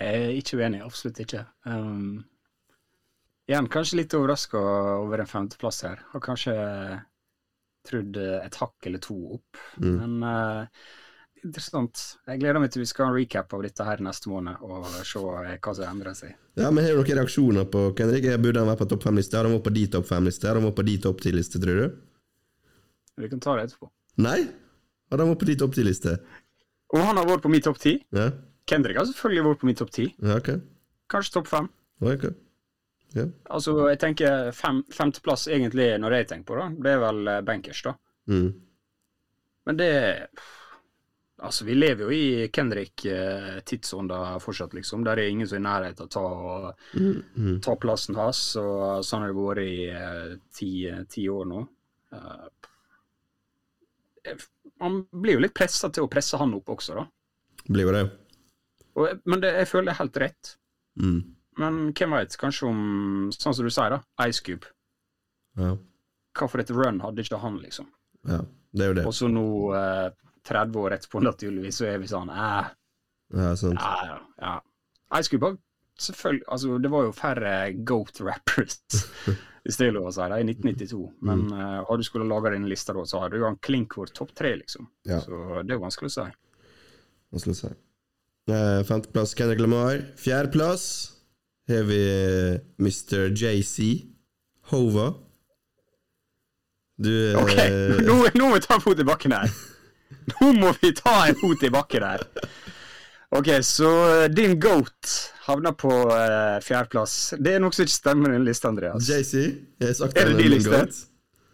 Jeg 0.00 0.22
er 0.24 0.32
ikke 0.34 0.58
uenig, 0.58 0.80
absolutt 0.82 1.20
ikke. 1.22 1.44
Um, 1.66 2.24
igjen, 3.50 3.68
kanskje 3.70 4.00
litt 4.00 4.16
overraska 4.16 4.60
over 5.02 5.22
en 5.22 5.30
femteplass 5.30 5.84
her. 5.86 6.02
Har 6.12 6.22
kanskje 6.24 6.54
trodd 7.88 8.18
et 8.20 8.58
hakk 8.60 8.88
eller 8.88 9.02
to 9.02 9.16
opp. 9.36 9.60
Mm. 9.80 9.94
Men 9.96 10.24
uh, 10.24 10.90
interessant. 11.44 12.02
Jeg 12.28 12.40
gleder 12.42 12.60
meg 12.62 12.72
til 12.72 12.84
vi 12.84 12.88
skal 12.90 13.08
ha 13.08 13.12
en 13.12 13.18
recap 13.18 13.54
av 13.56 13.64
dette 13.64 13.86
her 13.86 14.02
neste 14.04 14.30
måned, 14.32 14.60
og 14.64 14.86
se 15.06 15.22
eh, 15.22 15.56
hva 15.56 15.74
som 15.76 15.88
endrer 15.88 16.16
seg. 16.18 16.34
Ja, 16.60 16.68
men 16.68 16.84
Har 16.84 16.98
noen 16.98 17.20
reaksjoner 17.20 17.66
på 17.72 17.86
Kendrick? 17.98 18.28
Burde 18.42 18.62
han 18.62 18.70
være 18.70 18.82
på 18.82 18.90
topp 18.92 19.08
fem-liste? 19.08 19.38
Har 19.38 19.48
han 19.48 19.56
vært 19.56 19.66
på 19.70 19.74
de 19.78 19.86
topp 19.96 20.10
fem-liste? 20.10 20.48
Har 20.50 20.60
han 20.60 20.68
vært 20.68 20.78
på 20.82 20.86
de 20.90 20.98
topp 21.06 21.24
ti-liste, 21.24 21.62
tror 21.62 21.80
du? 21.80 21.96
Vi 23.20 23.32
kan 23.32 23.42
ta 23.42 23.56
det 23.56 23.68
etterpå. 23.68 23.90
Nei? 24.24 24.38
Har 25.10 25.22
han 25.22 25.32
vært 25.32 25.42
på 25.42 25.50
de 25.50 25.56
topp 25.64 25.74
ti-liste? 25.78 26.18
Og 26.94 27.02
han 27.06 27.18
har 27.18 27.28
vært 27.28 27.44
på 27.46 27.52
min 27.52 27.64
topp 27.64 27.80
ti. 27.80 27.96
Ja? 28.16 28.30
Kendrick 28.70 28.98
har 29.00 29.08
selvfølgelig 29.08 29.48
vært 29.48 29.62
på 29.62 29.70
min 29.70 29.80
topp 29.80 29.90
ti. 29.94 30.06
ja, 30.20 30.38
ok. 30.38 30.54
Kanskje 31.10 31.40
topp 31.40 31.50
fem. 31.50 31.66
ok. 32.04 32.28
Ja. 33.16 33.24
Altså, 33.50 33.74
jeg 33.90 33.98
tenker 33.98 34.52
fem, 34.54 34.84
femteplass 34.94 35.48
egentlig, 35.50 35.88
når 35.98 36.18
jeg 36.20 36.28
tenker 36.30 36.46
på 36.52 36.58
det, 36.60 36.68
det 36.84 36.92
er 36.94 37.02
vel 37.02 37.28
eh, 37.32 37.40
bankers, 37.46 37.82
da. 37.88 37.94
Mm. 38.30 38.48
Men 39.66 39.78
det 39.80 39.92
Altså, 41.40 41.64
vi 41.64 41.72
lever 41.72 42.04
jo 42.04 42.10
i 42.12 42.48
Kendrick-tidsånda 42.52 44.38
fortsatt, 44.44 44.74
liksom. 44.76 45.04
Der 45.06 45.16
er 45.16 45.30
ingen 45.32 45.48
som 45.48 45.56
er 45.56 45.60
i 45.60 45.64
nærheten 45.64 46.04
av 46.04 46.10
å 46.10 46.72
ta, 46.74 46.74
Mm. 47.00 47.60
ta 47.64 47.76
plassen 47.80 48.14
hans. 48.14 48.56
Og 48.60 49.00
sånn 49.08 49.22
har 49.24 49.32
det 49.32 49.38
vært 49.38 49.62
i 49.64 49.88
uh, 49.88 50.34
ti, 50.52 50.68
ti 51.08 51.24
år 51.32 51.46
nå. 51.48 51.62
Uh, 52.12 52.48
man 54.80 55.06
blir 55.10 55.38
jo 55.38 55.44
litt 55.46 55.56
pressa 55.56 55.88
til 55.88 56.04
å 56.04 56.12
presse 56.12 56.36
han 56.36 56.52
opp 56.58 56.68
også, 56.76 56.98
da. 57.00 57.06
Blir 57.70 57.88
jo 57.88 57.94
det. 57.96 58.04
Og, 58.96 59.20
men 59.24 59.40
det, 59.40 59.54
jeg 59.62 59.70
føler 59.70 59.88
det 59.88 59.94
er 59.94 60.02
helt 60.02 60.20
rett. 60.20 60.56
Mm. 61.00 61.20
Men 61.58 61.92
hvem 61.92 62.12
veit, 62.14 62.36
kanskje 62.38 62.68
om, 62.68 63.30
sånn 63.34 63.54
som 63.56 63.64
du 63.66 63.70
sier, 63.74 63.90
da, 63.96 64.28
Ice 64.28 64.40
Cube. 64.46 64.66
Ja. 65.58 65.74
Hva 66.38 66.46
for 66.48 66.62
et 66.62 66.70
run 66.70 67.00
hadde 67.02 67.24
ikke 67.24 67.40
han, 67.42 67.58
liksom? 67.64 67.88
ja. 68.28 68.42
Det 68.70 68.84
er 68.84 68.88
jo 68.92 68.94
det. 69.00 69.02
Og 69.10 69.14
så 69.18 69.26
nå, 69.26 69.40
eh, 69.74 70.12
30 70.46 70.76
år 70.78 70.92
etterpå, 70.94 71.18
naturligvis, 71.26 71.74
så 71.80 71.88
er 71.90 71.96
vi 71.98 72.06
sånn 72.06 72.28
eh, 72.30 72.68
Ja, 73.34 73.48
sant. 73.58 73.80
Ja, 73.82 74.20
ja. 74.38 74.52
Ice 75.18 75.26
Cube 75.32 75.48
har 75.48 75.56
selvfølgelig 75.98 76.44
Altså, 76.54 76.76
det 76.78 76.90
var 76.92 77.02
jo 77.08 77.10
færre 77.18 77.54
goat 77.84 78.20
rappers, 78.22 78.76
hvis 79.66 79.76
det 79.80 79.88
er 79.88 79.96
lov 79.98 80.06
å 80.06 80.14
si, 80.14 80.22
da, 80.22 80.38
i 80.38 80.46
1992. 80.46 81.02
Men 81.26 81.42
Mm. 81.48 81.52
uh, 81.58 81.80
hadde 81.88 81.98
du 81.98 82.06
skulle 82.06 82.28
lage 82.30 82.54
din 82.54 82.68
lista 82.70 82.94
da, 82.94 83.02
så 83.10 83.24
hadde 83.24 83.34
du 83.34 83.42
jo 83.42 83.48
han 83.50 83.58
klink 83.58 83.98
vært 83.98 84.14
topp 84.14 84.30
tre, 84.38 84.54
liksom. 84.62 84.86
Ja. 85.10 85.18
Så 85.26 85.34
det 85.66 85.74
er 85.74 85.80
jo 85.80 85.82
vanskelig 85.88 86.12
å 86.12 86.14
si. 86.14 86.28
Vanskelig 87.34 87.56
å 87.56 87.60
si? 87.64 87.72
Eh, 88.54 88.80
Femteplass 88.86 89.34
Kendrick 89.34 89.60
Lamar. 89.66 89.98
Fjerdeplass 90.16 90.86
har 91.70 91.84
vi 91.88 92.00
eh, 92.10 92.60
Mr. 92.80 93.30
JC. 93.32 94.06
Hova. 94.70 95.12
Du 97.00 97.10
eh, 97.32 97.42
OK, 97.42 97.56
nå, 98.08 98.16
nå 98.34 98.48
må 98.48 98.54
vi 98.58 98.64
ta 98.66 98.76
en 98.76 98.84
fot 98.84 99.00
i 99.00 99.06
bakken 99.08 99.34
her. 99.36 99.50
Nå 100.30 100.50
må 100.58 100.72
vi 100.82 100.90
ta 100.94 101.14
en 101.28 101.38
fot 101.38 101.62
i 101.66 101.70
bakken 101.72 102.04
her. 102.06 102.22
OK, 103.34 103.48
så 103.66 103.90
eh, 104.10 104.28
din 104.30 104.58
goat 104.60 105.12
havner 105.46 105.74
på 105.78 105.90
uh, 105.90 106.58
fjerdeplass. 106.62 107.34
Det 107.38 107.56
er 107.56 107.62
noe 107.62 107.74
som 107.74 107.86
ikke 107.86 107.94
stemmer 107.94 108.32
i 108.32 108.38
den 108.38 108.46
lista, 108.46 108.70
Andreas. 108.70 109.06
JC. 109.06 109.34
Jeg 109.80 109.88
har 109.88 109.96
sagt 109.98 110.18
Er 110.18 110.30
det 110.30 110.38
din 110.42 110.52
liste? 110.54 110.70
goat. 110.70 110.98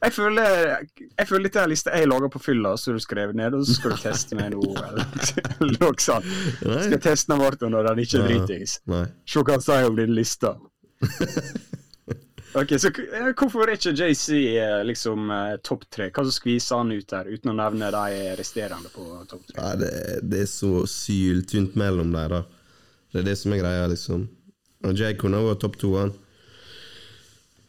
Jeg 0.07 0.15
føler, 0.15 0.85
jeg 1.03 1.27
føler 1.27 1.49
dette 1.49 1.59
er 1.59 1.67
en 1.67 1.73
liste 1.73 1.95
jeg 1.99 2.07
lager 2.07 2.31
på 2.31 2.39
fylla, 2.39 2.77
så 2.79 2.95
du 2.95 3.01
skrev 3.03 3.33
ned, 3.35 3.57
og 3.59 3.65
så 3.67 3.75
skal 3.75 3.95
du 3.97 4.03
teste 4.05 4.39
meg 4.39 4.53
nå, 4.55 4.63
eller 5.59 5.81
noe 5.81 5.97
sånt. 6.03 6.29
Skal 6.63 7.01
teste 7.03 7.33
den 7.33 7.43
Martin 7.43 7.75
når 7.75 7.91
den 7.91 8.05
ikke 8.05 8.21
er 8.23 8.29
dritings. 8.31 8.79
Se 9.27 9.43
hva 9.43 9.57
han 9.57 9.67
sier 9.67 9.91
om 9.91 9.99
din 9.99 10.15
liste. 10.15 10.55
Ok, 12.57 12.71
så 12.81 12.89
eh, 12.89 13.33
Hvorfor 13.37 13.69
er 13.69 13.77
ikke 13.77 13.93
JC 13.93 14.29
eh, 14.57 14.79
liksom 14.89 15.31
eh, 15.35 15.57
topp 15.67 15.83
tre? 15.93 16.07
Hva 16.09 16.23
som 16.25 16.33
skviser 16.33 16.79
han 16.81 16.93
ut 16.95 17.09
der, 17.11 17.29
uten 17.29 17.53
å 17.53 17.57
nevne 17.59 17.91
de 17.93 18.21
resterende 18.39 18.89
på 18.95 19.05
topp 19.29 19.51
tre? 19.51 19.65
Det, 19.83 19.91
det 20.25 20.45
er 20.47 20.49
så 20.49 20.71
syltynt 20.89 21.77
mellom 21.77 22.15
der, 22.17 22.33
da. 22.33 22.41
Det 23.13 23.21
er 23.21 23.27
det 23.29 23.35
som 23.43 23.53
er 23.53 23.61
greia, 23.61 23.91
liksom. 23.93 24.25
Og 24.87 24.97
Jay 24.97 25.19
kunne 25.21 25.43
vært 25.45 25.61
topp 25.67 25.77
to, 25.83 25.93
han. 26.01 26.15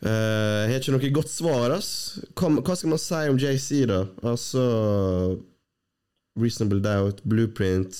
Eh, 0.05 0.63
jeg 0.67 0.73
har 0.75 0.83
ikke 0.83 0.93
noe 0.93 1.13
godt 1.15 1.31
svar, 1.31 1.73
ass. 1.77 1.91
Hva, 2.37 2.75
skal 2.77 2.93
man 2.93 3.01
si 3.01 3.21
om 3.31 3.39
JC, 3.41 3.69
da? 3.89 4.03
Altså 4.21 4.63
Reasonable 6.37 6.83
Doubt, 6.85 7.23
Blueprint, 7.25 7.97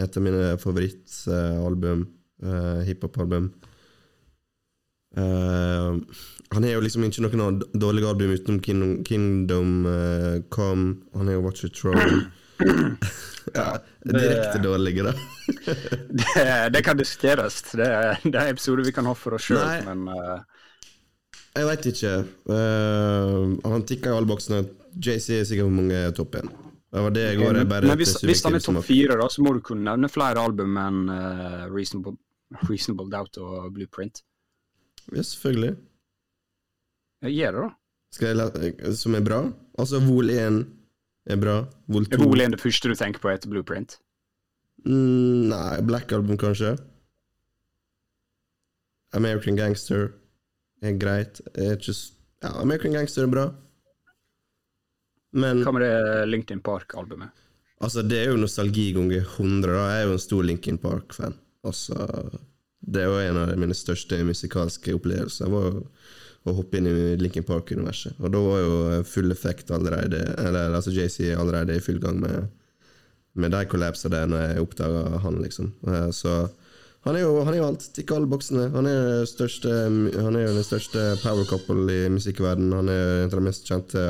et 0.00 0.16
av 0.16 0.24
mine 0.24 0.56
favorittalbum. 0.60 2.08
Uh, 2.40 2.80
Hiphop-album. 2.86 3.50
Uh, 5.12 6.00
han 6.54 6.64
har 6.64 6.70
jo 6.70 6.80
liksom 6.80 7.04
ikke 7.04 7.20
noen 7.24 7.58
dårlig 7.58 7.80
dårlige 7.82 8.08
album 8.08 8.30
utenom 8.32 8.60
Kingdom, 8.64 8.94
Kingdom 9.04 9.74
uh, 9.84 10.38
Come. 10.48 11.02
Han 11.18 11.28
har 11.28 11.36
jo 11.36 11.42
Watch 11.44 11.64
Your 11.66 11.74
Throne. 11.76 12.30
ja, 13.54 13.78
direkte 14.04 14.62
dårlige, 14.64 15.02
da. 15.02 15.12
Det, 16.10 16.70
det 16.72 16.82
kan 16.82 16.96
diskuteres. 16.96 17.62
Det, 17.72 17.84
det 18.24 18.38
er 18.38 18.48
en 18.48 18.54
episode 18.54 18.84
vi 18.86 18.92
kan 18.92 19.08
ha 19.08 19.14
for 19.14 19.36
oss 19.36 19.48
sjøl, 19.50 19.84
men 19.86 20.08
eh, 20.14 20.59
Jeg 21.60 21.68
veit 21.68 21.86
ikke. 21.90 22.14
Uh, 22.48 23.58
han 23.68 23.84
tikka 23.88 24.12
i 24.12 24.16
alle 24.16 24.28
boksene. 24.30 24.62
JC 24.96 25.40
er 25.40 25.46
sikkert 25.48 25.68
på 25.68 25.76
mange 25.76 26.00
topp 26.16 26.40
én. 26.40 26.50
Det 26.90 27.04
var 27.04 27.12
det 27.14 27.26
jeg 27.26 27.38
går. 27.38 27.60
Bare 27.70 27.90
men 27.90 28.00
hvis, 28.00 28.16
hvis 28.26 28.42
han 28.46 28.56
er 28.56 28.64
topp 28.64 28.80
fire, 28.86 29.18
da, 29.20 29.28
så 29.30 29.44
må 29.44 29.52
du 29.54 29.60
kunne 29.64 29.84
nevne 29.86 30.10
flere 30.10 30.42
album 30.42 30.78
enn 30.80 31.04
uh, 31.12 31.68
Reasonable, 31.70 32.16
Reasonable 32.64 33.06
Doubt 33.12 33.38
og 33.38 33.68
Blueprint. 33.76 34.24
Ja, 35.12 35.22
selvfølgelig. 35.22 35.76
Jeg 37.28 37.36
gjør 37.36 37.56
det, 37.56 37.66
da. 37.66 37.70
Jeg 38.20 38.36
la, 38.36 38.92
som 38.98 39.14
er 39.14 39.22
bra? 39.22 39.40
Altså, 39.78 40.00
Vol 40.02 40.32
1 40.34 40.62
er 41.30 41.38
bra. 41.38 41.56
Vol 41.92 42.08
2 42.08 42.16
Er 42.16 42.24
Vol 42.24 42.46
1 42.46 42.56
det 42.56 42.62
første 42.62 42.90
du 42.90 42.96
tenker 42.98 43.22
på 43.22 43.30
etter 43.30 43.52
Blueprint? 43.52 44.00
Mm, 44.86 45.50
nei, 45.52 45.82
Black 45.86 46.12
Album, 46.16 46.40
kanskje. 46.40 46.74
American 49.12 49.56
Gangster 49.58 50.08
er 50.88 50.96
greit. 51.00 51.40
Ikke, 51.54 51.94
ja, 52.42 52.52
American 52.60 52.96
Gangster 52.96 53.26
er 53.26 53.32
bra. 53.32 53.46
Men 55.32 55.62
Hva 55.62 55.72
med 55.74 55.84
det 55.84 56.28
LinkedIn 56.30 56.62
Park-albumet? 56.66 57.36
altså, 57.80 58.02
det 58.02 58.18
er 58.18 58.30
jo 58.32 58.40
nostalgi 58.40 58.90
ganger 58.96 59.22
100. 59.22 59.70
Da. 59.72 59.84
Jeg 59.92 60.00
er 60.02 60.08
jo 60.08 60.16
en 60.16 60.24
stor 60.26 60.42
Linkin 60.44 60.78
Park-fan. 60.78 61.36
Altså, 61.64 61.96
det 62.80 63.02
er 63.02 63.08
jo 63.08 63.20
en 63.20 63.38
av 63.40 63.52
mine 63.60 63.76
største 63.76 64.18
musikalske 64.24 64.94
opplevelser. 64.96 65.48
var 65.52 65.68
jo 65.70 65.84
å 66.48 66.54
hoppe 66.56 66.78
inn 66.80 66.88
i 66.88 67.16
Linkin 67.20 67.44
Park-universet. 67.44 68.16
Og 68.18 68.32
da 68.32 68.40
var 68.40 68.60
jo 68.62 69.02
full 69.04 69.30
effekt 69.30 69.70
allerede 69.70 70.22
Eller 70.40 70.72
altså 70.72 70.90
JC 70.90 71.34
allerede 71.36 71.76
i 71.76 71.84
full 71.84 72.00
gang 72.00 72.20
med 72.20 72.48
med 73.38 73.52
de 73.54 73.60
kollapsa 73.70 74.08
der 74.10 74.26
når 74.26 74.40
jeg 74.42 74.62
oppdaga 74.64 75.18
han, 75.22 75.36
liksom. 75.38 75.68
Eh, 75.86 76.08
så 76.10 76.48
han 77.06 77.16
er 77.16 77.22
jo, 77.22 77.32
han 77.46 77.54
er 77.54 77.62
jo 77.62 77.66
alt. 77.70 77.84
Tikker 77.96 78.18
alle 78.18 78.28
boksene. 78.28 78.66
Han 78.74 78.86
er, 78.88 79.22
største, 79.28 79.70
han 79.72 80.36
er 80.36 80.42
jo 80.44 80.56
den 80.58 80.66
største 80.66 81.04
power 81.22 81.46
couple 81.48 81.86
i 81.94 82.10
musikkverdenen. 82.12 82.74
Han 82.76 82.90
er 82.92 83.04
en 83.22 83.30
av 83.30 83.38
de 83.38 83.44
mest 83.46 83.68
kjente 83.68 84.02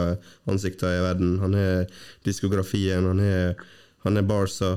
ansiktene 0.50 0.96
i 0.98 1.04
verden. 1.04 1.36
Han 1.44 1.54
er 1.54 1.84
diskografien, 2.26 3.06
han 3.06 3.22
er, 3.22 3.60
han 4.06 4.18
er 4.18 4.26
Barca. 4.26 4.72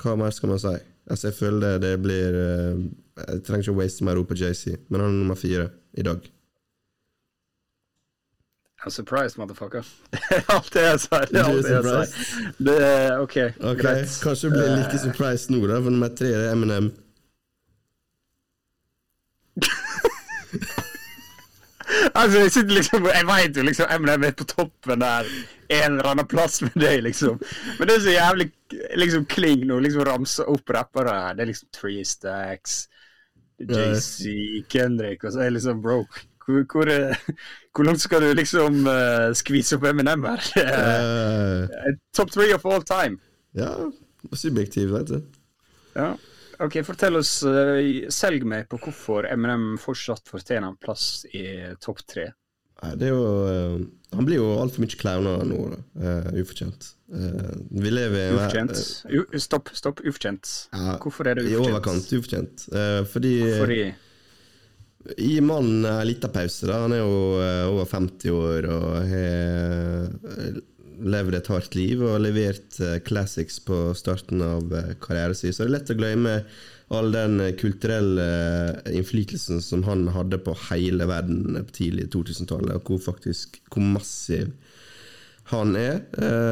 Hva 0.00 0.14
mer 0.16 0.32
skal 0.32 0.54
man 0.54 0.62
si? 0.62 0.72
Altså, 1.08 1.28
jeg 1.28 1.36
føler 1.36 1.60
det, 1.60 1.76
det 1.82 1.92
blir 2.04 2.36
eh, 2.36 2.80
Jeg 3.18 3.44
trenger 3.44 3.66
ikke 3.66 3.74
å 3.74 3.78
waste 3.80 4.04
mer 4.06 4.20
ord 4.20 4.28
på 4.30 4.36
JC, 4.38 4.78
men 4.88 5.02
han 5.02 5.10
er 5.10 5.20
nummer 5.20 5.38
fire 5.40 5.68
i 5.92 6.04
dag. 6.06 6.24
I'm 8.84 8.90
surprised, 8.94 9.36
motherfucker. 9.36 9.84
Er 10.14 10.44
alt 10.54 10.70
det 10.72 10.84
jeg 10.84 11.02
sier. 11.02 11.26
Det 11.28 11.40
er 11.40 11.50
alt 11.50 11.66
det 11.66 11.74
jeg 11.74 11.84
sier. 11.84 12.56
Det 12.68 12.76
er 12.86 13.18
OK, 13.18 13.36
Ok, 13.58 13.80
greit. 13.82 14.16
Kanskje 14.22 14.48
du 14.48 14.56
blir 14.56 14.72
like 14.76 15.02
surprised 15.02 15.52
nå, 15.52 15.64
da, 15.66 15.80
for 15.82 15.92
nummer 15.92 16.12
tre 16.16 16.30
er 16.32 16.52
Eminem. 16.54 16.92
Altså, 22.14 22.38
jeg 22.42 22.50
sitter 22.52 22.74
liksom 22.76 23.06
Jeg 23.08 23.24
vet 23.28 23.56
jo 23.56 23.62
liksom 23.64 23.86
Eminem 23.94 24.24
er 24.28 24.34
på 24.36 24.44
toppen 24.50 25.00
der 25.00 25.28
en 25.72 25.94
eller 25.98 26.06
annen 26.10 26.26
plass 26.28 26.62
med 26.64 26.76
deg, 26.80 27.02
liksom. 27.04 27.36
Men 27.78 27.88
det 27.90 27.94
er 27.98 28.00
så 28.00 28.12
jævlig 28.14 28.46
liksom 28.96 29.26
kling 29.28 29.66
nå, 29.68 29.76
liksom 29.84 30.04
ramse 30.08 30.46
opp 30.48 30.70
rappere. 30.72 31.16
Det 31.36 31.44
er 31.44 31.50
liksom 31.50 31.68
Three 31.76 32.04
Stacks, 32.08 32.76
JC, 33.60 34.30
Kendrick, 34.72 35.24
og 35.28 35.34
så 35.34 35.42
er 35.44 35.52
liksom 35.52 35.82
bro. 35.84 35.98
Hvor, 36.46 36.62
hvor, 36.72 36.88
hvor 37.76 37.84
langt 37.84 38.00
skal 38.00 38.24
du 38.24 38.30
liksom 38.38 38.78
uh, 38.88 39.28
skvise 39.36 39.76
opp 39.76 39.84
Eminem 39.90 40.24
her? 40.24 40.48
Er- 40.62 41.68
Eh, 41.68 41.92
Top 42.16 42.32
three 42.32 42.54
of 42.56 42.64
all 42.64 42.80
time. 42.88 43.18
ja, 43.54 43.74
subjektiv, 44.32 44.88
vet 44.96 45.12
du. 45.12 45.20
Ja. 45.96 46.14
Ok, 46.60 46.80
Fortell 46.84 47.16
oss, 47.20 47.42
eh, 47.46 48.08
selg 48.10 48.42
meg 48.48 48.66
på 48.68 48.78
hvorfor 48.82 49.28
Eminem 49.30 49.76
fortsatt 49.78 50.26
fortjener 50.26 50.72
en 50.72 50.76
plass 50.82 51.24
i 51.30 51.44
topp 51.80 52.00
tre. 52.10 52.32
Det 52.98 53.08
er 53.08 53.12
jo 53.14 53.22
eh, 53.50 53.78
Han 54.14 54.26
blir 54.26 54.38
jo 54.40 54.48
altfor 54.62 54.82
mye 54.84 54.98
clowna 54.98 55.36
nå, 55.46 55.58
da. 55.74 55.78
Eh, 56.02 56.28
ufortjent. 56.42 56.92
Vi 57.08 57.90
lever 57.90 58.18
i 58.18 58.26
en 58.28 58.36
ver- 58.36 58.44
Ufortjent. 58.48 58.82
U 59.34 59.38
stopp, 59.40 59.70
stopp. 59.76 60.00
Ufortjent. 60.04 60.50
Ja, 60.74 60.96
Hvorfor 61.02 61.28
er 61.30 61.38
det 61.40 61.46
I 61.50 61.56
overkant 61.60 62.10
ufortjent. 62.18 62.66
Fordi 63.12 63.32
Fordi 63.58 63.80
Gi 65.16 65.38
mannen 65.40 65.86
en 65.88 66.06
liten 66.06 66.28
pause. 66.34 66.66
da 66.68 66.82
Han 66.82 66.92
er 66.92 66.98
jo 67.00 67.70
over 67.70 67.86
50 67.88 68.30
år 68.34 68.66
og 68.68 69.06
har 69.08 70.58
levd 70.98 71.36
et 71.38 71.50
hardt 71.52 71.76
liv 71.78 72.02
og 72.04 72.20
levert 72.22 72.78
eh, 72.82 72.98
classics 73.04 73.58
på 73.64 73.92
starten 73.98 74.42
av 74.44 74.72
eh, 74.74 74.94
karrieren 75.02 75.36
sin. 75.36 75.54
Så 75.54 75.64
det 75.64 75.68
er 75.68 75.74
lett 75.76 75.92
å 75.92 75.98
glemme 75.98 76.34
all 76.94 77.12
den 77.14 77.38
eh, 77.44 77.54
kulturelle 77.58 78.28
innflytelsen 78.92 79.62
som 79.64 79.84
han 79.88 80.08
hadde 80.14 80.40
på 80.44 80.56
hele 80.68 81.08
verden 81.10 81.60
på 81.60 81.76
tidlig 81.80 82.08
2000-tallet, 82.14 82.78
og 82.78 82.90
hvor 82.90 83.04
faktisk 83.12 83.60
hvor 83.68 83.84
massiv 83.98 84.50
han 85.48 85.72
er. 85.80 86.02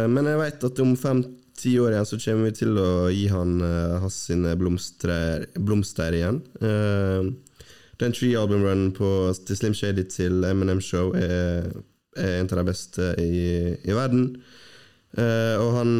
Men 0.09 0.25
jeg 0.25 0.39
vet 0.41 0.63
at 0.65 0.79
om 0.81 0.95
fem-ti 0.97 1.75
år 1.83 1.93
igjen 1.93 2.07
så 2.09 2.19
kommer 2.23 2.47
vi 2.49 2.53
til 2.57 2.79
å 2.81 2.93
gi 3.13 3.27
han 3.29 3.59
hans 4.01 4.17
sine 4.31 4.55
blomster, 4.57 5.45
blomster 5.61 6.17
igjen. 6.17 6.39
Den 8.01 8.17
tre-album-runnen 8.17 8.95
til 8.97 9.59
Slim 9.61 9.77
Shady 9.77 10.07
til 10.09 10.49
Eminem 10.49 10.81
Show 10.81 11.13
er, 11.13 11.69
er 12.17 12.41
en 12.41 12.49
av 12.51 12.61
de 12.61 12.65
beste 12.71 13.11
i, 13.23 13.75
i 13.85 13.97
verden. 13.97 14.31
Uh, 15.17 15.57
og 15.63 15.71
han 15.79 15.93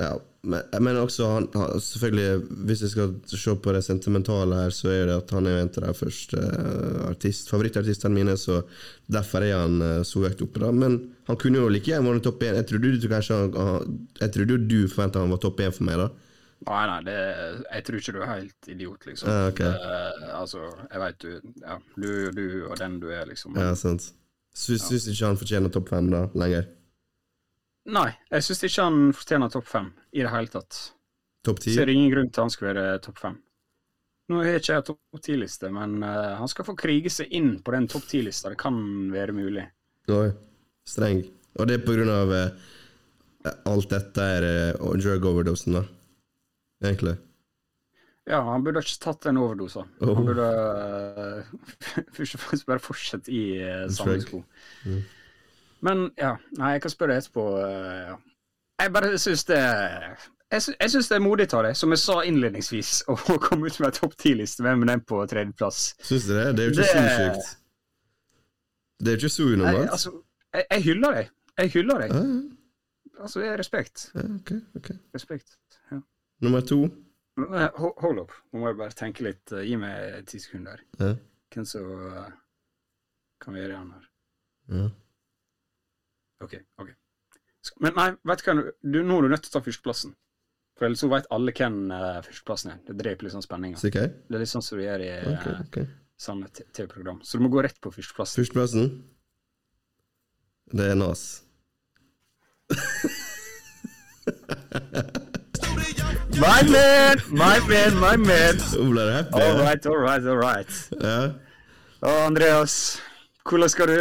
ja, 0.00 0.14
men, 0.44 0.96
også 0.98 1.26
han, 1.30 1.44
han 1.54 1.80
Selvfølgelig, 1.80 2.40
hvis 2.66 2.80
jeg 2.82 2.90
skal 2.90 3.12
se 3.30 3.54
på 3.62 3.72
det 3.72 3.84
sentimentale 3.86 4.56
her, 4.64 4.72
så 4.74 4.90
er 4.90 5.06
det 5.08 5.14
at 5.20 5.30
han 5.36 5.46
er 5.46 5.60
en 5.60 5.70
av 5.70 5.86
de 5.86 5.94
første 5.96 6.40
uh, 6.40 7.04
artist, 7.08 7.52
favorittartistene 7.52 8.16
mine, 8.16 8.36
så 8.40 8.62
derfor 9.06 9.46
er 9.46 9.62
han 9.62 9.78
uh, 9.80 10.02
så 10.04 10.24
høyt 10.26 10.42
oppe. 10.44 10.60
da 10.60 10.72
Men 10.74 10.98
han 11.28 11.38
kunne 11.40 11.62
jo 11.62 11.70
like 11.72 11.92
gjerne 11.92 12.10
vært 12.10 12.26
topp 12.26 12.44
én. 12.44 12.58
Jeg 12.60 12.68
trodde 12.72 12.92
du 12.98 13.08
kanskje 13.08 13.40
han, 13.54 13.96
Jeg 14.20 14.34
trodde 14.36 14.60
du 14.68 14.78
forventa 14.88 15.22
han 15.22 15.32
var 15.32 15.42
topp 15.44 15.64
én 15.64 15.74
for 15.74 15.88
meg, 15.88 16.02
da. 16.02 16.10
Nei, 16.64 16.82
nei, 16.88 17.00
det, 17.04 17.16
jeg 17.68 17.84
tror 17.84 18.00
ikke 18.00 18.12
du 18.16 18.20
er 18.22 18.30
helt 18.30 18.68
idiot, 18.72 19.06
liksom. 19.06 19.30
Ah, 19.30 19.46
okay. 19.52 19.70
det, 19.70 20.28
altså, 20.32 20.66
jeg 20.90 21.02
veit 21.02 21.24
du 21.24 21.32
Ja, 21.60 21.78
du, 21.96 22.10
du 22.32 22.44
og 22.70 22.78
den 22.80 23.00
du 23.02 23.10
er, 23.12 23.26
liksom. 23.28 23.56
Ja, 23.60 23.74
sant. 23.78 24.12
Syns, 24.54 24.86
syns 24.86 25.08
ikke 25.10 25.26
han 25.26 25.38
fortjener 25.38 25.72
topp 25.74 25.88
fem 25.90 26.10
da, 26.12 26.26
lenger? 26.38 26.68
Nei, 27.94 28.10
jeg 28.30 28.46
syns 28.46 28.62
ikke 28.68 28.86
han 28.86 29.00
fortjener 29.16 29.50
topp 29.52 29.66
fem 29.68 29.88
i 30.14 30.22
det 30.22 30.30
hele 30.32 30.52
tatt. 30.52 30.78
Topp 31.44 31.60
ti? 31.64 31.74
Ser 31.74 31.90
ingen 31.92 32.12
grunn 32.12 32.30
til 32.30 32.46
han 32.46 32.54
skal 32.54 32.70
være 32.70 32.84
topp 33.04 33.18
fem. 33.20 33.40
Nå 34.32 34.40
har 34.40 34.56
ikke 34.56 34.78
jeg 34.78 34.86
topp 34.86 35.20
ti-liste, 35.24 35.68
men 35.74 35.98
uh, 36.00 36.38
han 36.38 36.48
skal 36.48 36.64
få 36.64 36.76
krige 36.80 37.12
seg 37.12 37.34
inn 37.36 37.58
på 37.64 37.74
den 37.74 37.90
topp 37.92 38.06
ti-lista. 38.08 38.54
Det 38.54 38.60
kan 38.62 38.78
være 39.12 39.34
mulig. 39.36 39.66
Oi, 40.14 40.30
streng. 40.88 41.20
Og 41.58 41.68
det 41.68 41.76
er 41.76 41.84
på 41.84 41.98
grunn 41.98 42.12
av 42.14 42.32
uh, 42.32 42.70
alt 43.68 43.90
dette 43.92 44.30
er 44.38 44.48
uh, 44.78 44.94
drug 44.96 45.28
overdosen, 45.34 45.76
da. 45.76 45.84
Egentlig. 46.84 47.18
Ja, 48.26 48.38
han 48.46 48.62
burde 48.64 48.80
ikke 48.80 49.00
tatt 49.04 49.26
den 49.26 49.36
overdosen. 49.36 49.88
Oh. 50.00 50.14
Han 50.16 50.24
burde 50.24 50.44
eh, 50.48 51.50
først 52.16 52.38
og 52.38 52.40
fremst 52.40 52.66
bare 52.66 52.80
fortsette 52.80 53.32
i 53.32 53.42
uh, 53.60 53.82
samme 53.92 54.20
sko. 54.22 54.40
sko. 54.40 54.94
Men 55.84 56.06
ja, 56.16 56.30
nei, 56.56 56.70
jeg 56.76 56.84
kan 56.86 56.94
spørre 56.94 57.18
etterpå. 57.20 57.44
Uh, 57.58 57.98
ja. 58.08 58.14
Jeg 58.80 58.92
bare 58.94 59.10
syns 59.20 59.44
det 59.46 59.58
jeg, 59.60 60.62
sy 60.62 60.72
jeg 60.80 60.90
syns 60.94 61.08
det 61.10 61.16
er 61.18 61.22
modig 61.24 61.46
av 61.54 61.66
deg, 61.66 61.76
som 61.76 61.92
jeg 61.92 62.00
sa 62.00 62.16
innledningsvis, 62.24 62.94
å 63.12 63.36
komme 63.42 63.68
ut 63.68 63.76
med 63.82 63.90
en 63.90 63.96
topp 64.00 64.16
ti-liste 64.20 64.64
med 64.64 64.78
Eminem 64.78 65.04
på 65.04 65.20
tredjeplass. 65.30 65.82
Syns 66.04 66.24
du 66.30 66.34
det? 66.38 66.48
Det 66.56 66.64
er 66.64 66.70
jo 66.70 66.74
ikke 66.74 66.82
Det- 66.82 66.90
så 66.96 67.04
sjukt. 67.20 67.54
Det 69.04 69.10
er 69.10 69.16
jo 69.18 69.20
ikke 69.26 69.34
så 69.36 69.46
unormalt. 69.52 69.90
altså, 69.90 70.10
jeg, 70.54 70.64
jeg 70.70 70.82
hyller 70.88 71.16
deg. 71.18 71.30
Jeg 71.60 71.72
hyller 71.76 72.04
deg. 72.06 72.14
Ja, 72.14 72.26
Altså, 73.24 73.40
er 73.46 73.56
respekt. 73.60 74.08
ja, 74.14 74.22
ok, 74.40 74.50
ok. 74.80 74.88
Respekt. 75.14 75.52
Ja. 75.92 76.00
Nummer 76.42 76.60
to. 76.66 76.88
Eh, 77.34 77.70
ho- 77.80 77.94
Hold 77.98 78.18
opp, 78.22 78.32
nå 78.52 78.60
må 78.62 78.68
jeg 78.70 78.78
bare 78.78 78.94
tenke 78.94 79.24
litt. 79.26 79.52
eh, 79.52 79.64
Gi 79.66 79.76
meg 79.80 80.26
ti 80.30 80.38
sekunder. 80.38 80.80
Ja. 81.00 81.14
Hvem 81.54 81.64
som 81.66 81.88
Kan 81.90 82.32
kan 83.40 83.54
være 83.54 83.76
han 83.76 83.90
her? 83.92 84.04
Ja. 84.74 84.84
OK. 86.44 86.54
ok. 86.80 86.90
Men 87.80 87.92
nei, 87.96 88.10
vet 88.28 88.38
du 88.44 88.44
hva, 88.50 88.54
du, 88.82 89.02
nå 89.02 89.18
er 89.18 89.22
du 89.22 89.28
nødt 89.32 89.42
til 89.44 89.50
å 89.52 89.56
ta 89.58 89.64
førsteplassen. 89.64 90.14
For 90.78 90.86
ellers 90.88 91.00
så 91.04 91.08
vet 91.12 91.26
alle 91.30 91.52
hvem 91.54 91.76
uh, 91.92 92.20
førsteplassen 92.24 92.70
er. 92.72 92.78
Det 92.86 92.96
dreper 92.98 93.24
litt 93.26 93.34
sånn 93.34 93.44
spenninga. 93.44 93.78
Okay. 93.78 94.08
Det 94.28 94.34
er 94.36 94.42
litt 94.42 94.50
sånn 94.50 94.64
som 94.64 94.78
du 94.78 94.84
gjør 94.84 95.04
i 95.04 95.10
uh, 95.34 95.60
ok. 95.66 95.76
samme 96.20 96.48
TV-program. 96.54 97.20
Så 97.22 97.38
du 97.38 97.44
må 97.44 97.50
gå 97.52 97.62
rett 97.64 97.78
på 97.84 97.92
førsteplassen. 97.94 98.40
Førsteplassen. 98.42 98.88
Det 100.74 100.88
er 100.90 100.98
Nas. 100.98 101.26
My 106.34 106.62
man! 106.68 107.20
My 107.30 107.60
man, 107.68 107.94
my 108.00 108.16
man! 108.16 108.58
Nå 108.74 108.88
ble 108.90 109.02
happy. 109.12 109.40
All 109.40 109.58
right, 109.60 109.86
all 109.86 110.00
right, 110.02 110.24
all 110.26 110.38
right. 110.40 110.78
Ja. 110.98 111.18
Å, 112.02 112.14
Andreas. 112.26 112.74
Hvordan 113.44 113.70
skal 113.70 113.90
du 113.90 113.98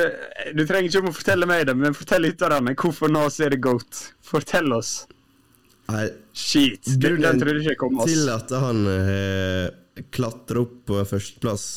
Du 0.58 0.64
trenger 0.66 0.88
ikke 0.88 1.02
om 1.04 1.12
å 1.12 1.14
fortelle 1.14 1.48
meg 1.50 1.68
det, 1.70 1.76
men 1.78 1.94
fortell 1.98 2.26
lytterne 2.26 2.74
hvorfor 2.80 3.12
Nas 3.14 3.38
er 3.44 3.54
det 3.54 3.60
goat. 3.62 4.00
Fortell 4.26 4.74
oss. 4.74 5.04
Nei, 5.92 6.08
Shit. 6.34 6.88
Den, 6.88 7.00
den 7.04 7.20
Grunnen 7.20 7.42
trodde 7.44 7.62
ikke 7.62 7.74
jeg 7.76 7.82
kom, 7.84 8.02
til 8.08 8.32
at 8.34 8.54
han 8.64 8.82
eh, 8.90 10.04
klatrer 10.16 10.64
opp 10.64 10.78
på 10.90 11.04
førsteplass, 11.06 11.68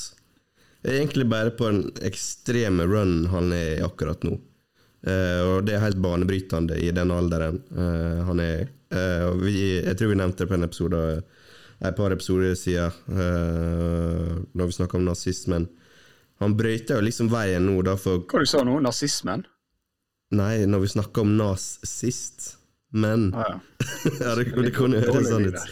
er 0.86 1.00
egentlig 1.02 1.26
bare 1.28 1.52
på 1.58 1.68
den 1.68 2.06
ekstreme 2.06 2.86
run 2.88 3.26
han 3.32 3.52
er 3.52 3.74
i 3.74 3.84
akkurat 3.84 4.24
nå. 4.24 4.38
Eh, 5.06 5.42
og 5.44 5.66
det 5.66 5.76
er 5.76 5.84
helt 5.84 6.00
banebrytende 6.00 6.78
i 6.80 6.88
den 6.96 7.12
alderen 7.12 7.60
eh, 7.76 8.24
han 8.30 8.42
er. 8.42 8.64
Eh, 8.64 8.72
vi, 8.90 9.56
jeg 9.82 9.96
tror 9.98 10.12
vi 10.12 10.18
nevnte 10.20 10.44
det 10.44 10.50
på 10.50 10.56
en 10.56 10.66
episode 10.66 11.00
et 11.84 11.96
par 11.96 12.12
episoder 12.12 12.54
siden, 12.56 12.92
uh, 13.12 14.36
når 14.56 14.70
vi 14.70 14.76
snakka 14.78 14.96
om 14.96 15.04
nazismen. 15.04 15.68
Han 16.40 16.56
brøyta 16.56 16.96
jo 16.98 17.04
liksom 17.04 17.28
veien 17.32 17.64
nå, 17.68 17.80
da, 17.84 17.96
for 18.00 18.24
Hva 18.28 18.42
du 18.44 18.48
sa 18.48 18.62
nå? 18.64 18.78
Nazismen? 18.84 19.46
Nei, 20.36 20.66
når 20.68 20.82
vi 20.84 20.92
snakka 20.96 21.22
om 21.22 21.36
nas 21.38 21.76
sist. 21.86 22.56
Men 22.92 23.30
Ah, 23.34 23.56
ja. 23.56 23.60
ja, 24.20 24.34
det, 24.38 24.50
det 24.56 24.72
kunne 24.76 25.00
høres 25.04 25.30
sånn 25.30 25.48
ut. 25.50 25.60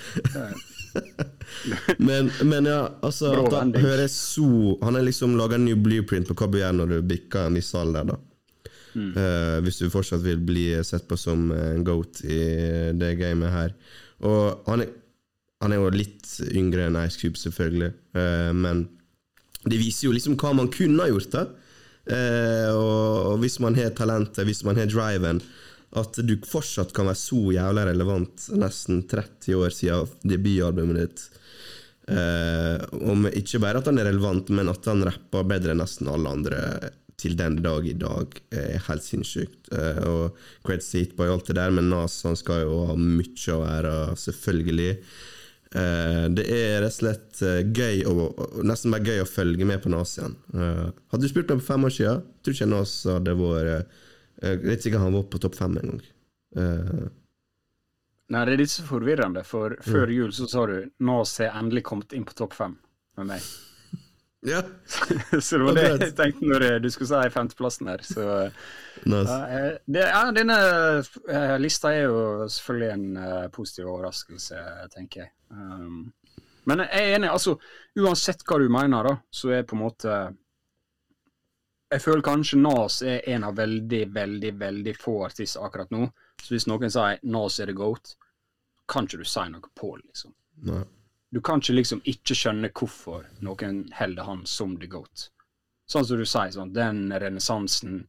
Men, 1.99 2.29
men 2.45 2.69
ja, 2.69 2.85
altså 3.03 3.33
at 3.35 3.55
han 3.57 3.73
hører 3.75 4.07
så 4.11 4.77
Han 4.83 4.95
har 4.95 5.03
liksom 5.03 5.33
laga 5.35 5.57
en 5.57 5.65
ny 5.67 5.73
blueprint 5.75 6.29
på 6.29 6.37
hva 6.39 6.47
du 6.51 6.59
gjør 6.61 6.77
når 6.77 6.93
du 6.93 7.09
bikker 7.09 7.49
en 7.49 7.59
viss 7.59 7.73
alder, 7.79 8.07
da. 8.13 8.19
Eh, 8.95 9.57
hvis 9.65 9.81
du 9.83 9.91
fortsatt 9.91 10.23
vil 10.23 10.43
bli 10.45 10.69
sett 10.87 11.09
på 11.11 11.19
som 11.19 11.49
en 11.55 11.85
goat 11.87 12.23
i 12.25 12.39
det 12.95 13.15
gamet 13.19 13.55
her. 13.55 13.75
Og 14.25 14.69
han 14.69 14.85
er, 14.85 14.93
han 15.65 15.75
er 15.75 15.81
jo 15.81 15.91
litt 15.95 16.29
yngre 16.53 16.89
enn 16.89 17.01
Ice 17.03 17.21
Cube, 17.21 17.41
selvfølgelig, 17.41 17.91
uh, 18.19 18.53
men 18.57 18.87
det 19.65 19.81
viser 19.81 20.09
jo 20.09 20.15
liksom 20.15 20.37
hva 20.41 20.53
man 20.57 20.71
kunne 20.73 21.01
ha 21.01 21.11
gjort, 21.11 21.31
da. 21.33 21.45
uh, 22.13 22.71
og, 22.77 23.31
og 23.33 23.39
hvis 23.45 23.59
man 23.65 23.77
har 23.79 23.95
talentet, 23.97 24.45
hvis 24.45 24.65
man 24.67 24.77
har 24.81 24.91
driven 24.93 25.41
At 25.95 26.19
du 26.27 26.35
fortsatt 26.43 26.91
kan 26.93 27.07
være 27.07 27.21
så 27.21 27.41
jævla 27.55 27.85
relevant 27.87 28.49
nesten 28.59 29.05
30 29.07 29.61
år 29.63 29.71
siden 29.71 30.11
debutalbumet 30.27 30.97
ditt. 30.99 31.21
Uh, 32.11 32.83
om 32.99 33.29
ikke 33.31 33.61
bare 33.63 33.79
at 33.79 33.87
han 33.89 34.01
er 34.03 34.11
relevant, 34.11 34.51
men 34.51 34.69
at 34.69 34.91
han 34.91 35.07
rapper 35.07 35.47
bedre 35.49 35.73
enn 35.73 35.81
nesten 35.81 36.11
alle 36.11 36.33
andre 36.35 36.59
til 37.21 37.37
den 37.39 37.61
dag 37.65 37.87
i 37.87 37.95
dag, 37.99 38.35
er 38.55 38.83
helt 38.89 39.05
sinnssykt. 39.05 39.71
Eh, 39.75 40.01
og 40.09 40.39
creds 40.67 40.93
Hitboy 40.97 41.29
og 41.29 41.39
alt 41.39 41.53
det 41.53 41.59
der, 41.61 41.75
men 41.75 41.91
Nas 41.93 42.21
han 42.27 42.39
skal 42.39 42.65
jo 42.65 42.83
ha 42.91 42.99
mye 42.99 43.55
å 43.55 43.63
være, 43.63 43.95
selvfølgelig. 44.21 44.91
Eh, 45.75 46.25
det 46.37 46.45
er 46.55 46.81
rett 46.85 46.93
og 46.93 46.99
slett 47.01 47.43
eh, 47.43 47.61
gøy 47.67 48.05
å, 48.07 48.29
nesten 48.67 48.95
bare 48.95 49.11
gøy 49.11 49.25
å 49.25 49.29
følge 49.31 49.67
med 49.67 49.83
på 49.83 49.93
Nas 49.95 50.15
igjen. 50.19 50.39
Eh, 50.55 50.87
hadde 51.15 51.27
du 51.27 51.33
spurt 51.33 51.51
meg 51.51 51.63
for 51.63 51.73
fem 51.73 51.89
år 51.89 51.95
siden, 51.97 52.25
tror 52.43 52.59
ikke 52.59 52.71
Nas 52.71 52.95
hadde 53.11 53.37
vært 53.41 53.75
eh, 53.75 54.01
Jeg 54.45 54.65
vet 54.65 54.87
ikke 54.87 55.01
om 55.01 55.07
han 55.09 55.19
var 55.19 55.29
på 55.33 55.43
topp 55.43 55.59
fem 55.59 55.79
engang. 55.81 56.03
Uh, 56.55 57.07
Nei, 58.31 58.43
det 58.47 58.53
er 58.53 58.61
litt 58.61 58.73
så 58.73 58.85
forvirrende, 58.87 59.43
for 59.47 59.75
før 59.83 60.11
jul 60.15 60.33
så 60.35 60.47
sa 60.51 60.65
du 60.71 60.77
Nas 61.07 61.33
har 61.43 61.57
endelig 61.59 61.83
kommet 61.89 62.15
inn 62.17 62.27
på 62.27 62.37
topp 62.39 62.55
fem 62.57 62.77
med 63.19 63.31
meg. 63.33 63.49
Ja, 64.45 64.63
så 65.41 65.59
det 65.59 65.65
var 65.65 65.77
det 65.79 65.85
jeg 65.89 66.15
tenkte 66.19 66.49
når 66.49 66.65
du 66.85 66.91
skulle 66.93 67.09
si 67.09 67.31
femteplassen 67.33 67.89
her. 67.89 68.03
Så 68.05 68.25
nice. 69.09 69.31
ja, 69.31 69.39
eh, 69.49 69.77
det, 69.87 70.03
ja, 70.11 70.25
denne 70.37 70.57
eh, 71.01 71.55
lista 71.63 71.93
er 71.95 72.11
jo 72.11 72.49
selvfølgelig 72.53 72.91
en 72.93 73.07
eh, 73.17 73.47
positiv 73.55 73.89
overraskelse, 73.89 74.61
tenker 74.93 75.25
jeg. 75.25 75.33
Um, 75.49 76.13
men 76.69 76.83
jeg 76.85 76.93
er 76.93 77.17
enig, 77.17 77.31
altså 77.33 77.57
uansett 78.01 78.45
hva 78.45 78.59
du 78.61 78.67
mener, 78.73 79.09
da, 79.09 79.15
så 79.33 79.53
er 79.53 79.69
på 79.69 79.77
en 79.77 79.85
måte 79.85 80.17
Jeg 81.93 82.03
føler 82.03 82.25
kanskje 82.25 82.59
Nas 82.59 83.03
er 83.07 83.29
en 83.31 83.45
av 83.49 83.57
veldig, 83.57 84.03
veldig, 84.13 84.53
veldig 84.61 84.95
få 84.99 85.19
artister 85.29 85.65
akkurat 85.65 85.93
nå. 85.95 86.09
Så 86.43 86.53
hvis 86.57 86.67
noen 86.69 86.93
sier 86.93 87.21
Nas 87.23 87.61
er 87.61 87.71
the 87.71 87.77
goat, 87.77 88.17
kan 88.91 89.09
ikke 89.09 89.23
du 89.23 89.29
si 89.29 89.45
noe 89.53 89.73
på 89.73 89.95
det, 89.97 90.05
liksom. 90.11 90.37
Nei. 90.69 90.83
Du 91.35 91.41
kan 91.43 91.63
ikke 91.63 91.75
liksom 91.75 92.03
ikke 92.07 92.37
skjønne 92.39 92.71
hvorfor 92.71 93.25
noen 93.43 93.85
holder 93.99 94.29
han 94.29 94.45
som 94.47 94.77
the 94.79 94.87
goat. 94.91 95.29
Sånn 95.91 96.07
som 96.07 96.21
du 96.21 96.25
sier, 96.25 96.53
sånn, 96.55 96.73
den 96.73 97.09
renessansen, 97.11 98.05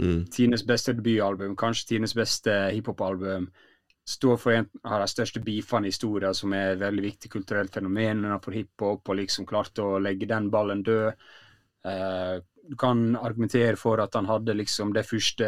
Mm. 0.00 0.24
Tines 0.32 0.64
beste 0.66 0.94
debutalbum, 0.96 1.56
kanskje 1.56 1.88
Tines 1.88 2.14
beste 2.16 2.54
hiphopalbum. 2.72 3.50
står 4.04 4.36
for 4.36 4.50
en 4.50 4.66
av 4.82 4.98
de 4.98 5.06
største 5.06 5.38
beefene 5.40 5.86
i 5.86 5.92
historien, 5.92 6.34
som 6.34 6.52
er 6.58 6.72
et 6.72 6.80
veldig 6.80 7.02
viktig 7.04 7.28
kulturelt 7.30 7.70
fenomen 7.70 8.24
for 8.42 8.50
hiphop, 8.50 9.08
og 9.08 9.16
liksom 9.16 9.46
klarte 9.46 9.84
å 9.84 10.00
legge 10.02 10.26
den 10.26 10.48
ballen 10.50 10.82
død. 10.82 11.14
Uh, 11.86 12.40
du 12.66 12.74
kan 12.76 13.14
argumentere 13.14 13.76
for 13.78 14.02
at 14.02 14.18
han 14.18 14.26
hadde 14.26 14.58
liksom 14.58 14.90
det 14.92 15.06
første 15.06 15.46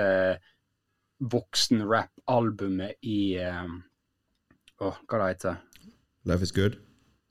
voksen-rap-albumet 1.18 3.02
i 3.02 3.36
eh, 3.42 3.74
Åh, 4.82 4.96
hva 5.06 5.20
det 5.20 5.28
heter 5.28 5.60
Life 6.26 6.42
is 6.42 6.52
good. 6.52 6.78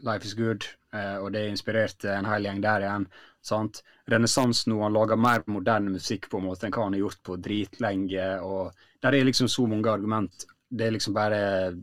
Life 0.03 0.25
is 0.27 0.33
Good, 0.35 0.65
eh, 0.93 1.17
og 1.23 1.31
det 1.31 1.45
inspirerte 1.49 2.11
en 2.11 2.25
hel 2.27 2.43
gjeng 2.43 2.61
der 2.61 2.83
igjen. 2.83 3.05
sant? 3.43 3.81
Renessansen 4.07 4.71
nå, 4.71 4.81
han 4.83 4.93
lager 4.95 5.15
mer 5.19 5.43
moderne 5.47 5.91
musikk 5.91 6.29
på 6.31 6.39
en 6.39 6.45
måte 6.47 6.63
enn 6.67 6.71
hva 6.75 6.83
han 6.85 6.93
har 6.95 6.99
gjort 7.05 7.23
på 7.23 7.37
dritlenge. 7.43 8.27
og 8.43 8.71
Der 9.01 9.13
er 9.15 9.23
liksom 9.25 9.47
så 9.47 9.67
mange 9.67 9.89
argument. 9.91 10.45
Det 10.71 10.87
er 10.87 10.91
liksom 10.91 11.13
bare 11.13 11.75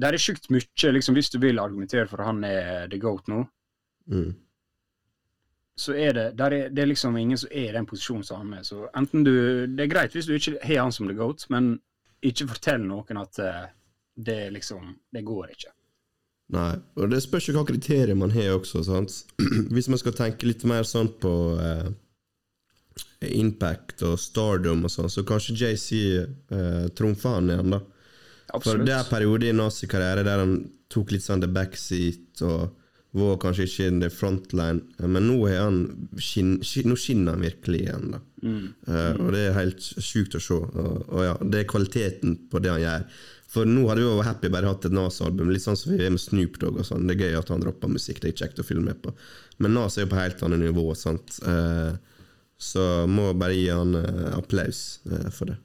Der 0.00 0.12
er 0.12 0.18
sjukt 0.18 0.48
mye, 0.50 0.92
liksom, 0.92 1.14
hvis 1.14 1.28
du 1.30 1.38
vil 1.38 1.58
argumentere 1.58 2.08
for 2.08 2.20
at 2.22 2.26
han 2.26 2.44
er 2.44 2.86
the 2.88 2.98
goat 2.98 3.26
nå, 3.28 3.46
Mm. 4.10 4.34
så 5.76 5.92
er 5.94 6.12
det 6.12 6.40
er, 6.40 6.68
det 6.68 6.78
er 6.82 6.86
liksom 6.86 7.16
ingen 7.16 7.38
som 7.38 7.50
er 7.52 7.68
i 7.68 7.72
den 7.72 7.86
posisjonen 7.86 8.24
som 8.24 8.40
han 8.40 8.54
er. 8.58 8.62
Så 8.62 8.88
enten 8.96 9.22
du 9.24 9.66
Det 9.66 9.84
er 9.84 9.92
greit 9.94 10.12
hvis 10.12 10.26
du 10.26 10.32
ikke 10.34 10.58
har 10.64 10.82
han 10.82 10.92
som 10.92 11.06
the 11.06 11.14
goat, 11.14 11.44
men 11.50 11.80
ikke 12.22 12.48
fortell 12.48 12.80
noen 12.80 13.20
at 13.20 13.38
eh, 13.38 13.66
det 14.16 14.52
liksom 14.52 14.96
Det 15.12 15.22
går 15.24 15.50
ikke. 15.50 15.70
Nei, 16.50 16.70
og 16.98 17.12
det 17.12 17.20
spørs 17.22 17.46
jo 17.48 17.54
hva 17.54 17.64
kriterier 17.68 18.16
man 18.18 18.32
har 18.34 18.56
også. 18.56 18.82
Sant? 18.86 19.14
Hvis 19.74 19.90
man 19.90 20.00
skal 20.00 20.16
tenke 20.18 20.48
litt 20.48 20.64
mer 20.68 20.86
sånn 20.88 21.12
på 21.22 21.32
eh, 21.62 21.86
impact 23.36 24.02
og 24.08 24.18
stardom 24.20 24.84
og 24.88 24.92
sånn, 24.92 25.12
så 25.12 25.24
kanskje 25.26 25.56
JC 25.60 25.88
eh, 26.18 26.84
trumfer 26.98 27.38
han 27.38 27.54
igjen, 27.54 27.78
da. 27.78 27.82
For 28.58 28.82
det 28.82 28.90
er 28.90 29.04
en 29.04 29.12
periode 29.12 29.46
i 29.46 29.54
Nas 29.54 29.78
karriere 29.86 30.26
der 30.26 30.42
han 30.42 30.56
tok 30.90 31.12
litt 31.14 31.22
sånn 31.22 31.42
the 31.44 31.46
backseat 31.54 32.42
og 32.42 32.72
var 33.14 33.38
kanskje 33.42 33.66
ikke 33.66 33.86
in 33.90 34.00
the 34.02 34.08
frontline, 34.10 34.84
men 35.02 35.26
nå 35.26 35.38
han 35.50 35.80
skinn, 36.22 36.60
skin, 36.66 36.90
nå 36.90 36.98
skinner 36.98 37.34
han 37.34 37.42
virkelig 37.42 37.80
igjen. 37.82 38.12
da. 38.14 38.20
Eh, 38.86 39.16
og 39.18 39.32
det 39.34 39.40
er 39.48 39.56
helt 39.56 39.82
sjukt 39.82 40.36
å 40.38 40.42
se. 40.42 40.58
Og, 40.58 41.00
og 41.08 41.24
ja, 41.26 41.34
det 41.42 41.62
er 41.62 41.70
kvaliteten 41.70 42.36
på 42.50 42.62
det 42.62 42.70
han 42.70 42.84
gjør. 42.84 43.06
For 43.50 43.66
nå 43.66 43.82
hadde 43.88 44.04
vi 44.04 44.06
jo 44.06 44.22
happy 44.22 44.50
bare 44.52 44.70
hatt 44.70 44.84
et 44.86 44.94
Nas-album, 44.94 45.48
litt 45.50 45.64
sånn 45.64 45.78
som 45.78 45.90
vi 45.90 46.04
er 46.06 46.12
med 46.14 46.22
Snoop 46.22 46.60
Dogg 46.62 46.76
og 46.78 46.86
sånn. 46.86 47.08
Det 47.08 47.16
er 47.16 47.24
gøy 47.24 47.40
at 47.40 47.48
han 47.50 47.64
dropper 47.64 47.90
musikk, 47.90 48.20
det 48.22 48.30
er 48.30 48.44
kjekt 48.44 48.62
å 48.62 48.66
følge 48.66 48.84
med 48.86 49.00
på. 49.02 49.14
Men 49.58 49.74
Nas 49.74 49.98
er 49.98 50.06
jo 50.06 50.12
på 50.12 50.20
helt 50.20 50.44
annet 50.46 50.62
nivå, 50.62 50.84
sant. 50.98 51.40
Eh, 51.42 51.90
så 52.60 52.86
må 53.10 53.32
bare 53.40 53.56
gi 53.56 53.66
han 53.72 53.98
eh, 53.98 54.30
applaus 54.36 55.00
eh, 55.10 55.26
for 55.34 55.50
det. 55.50 55.58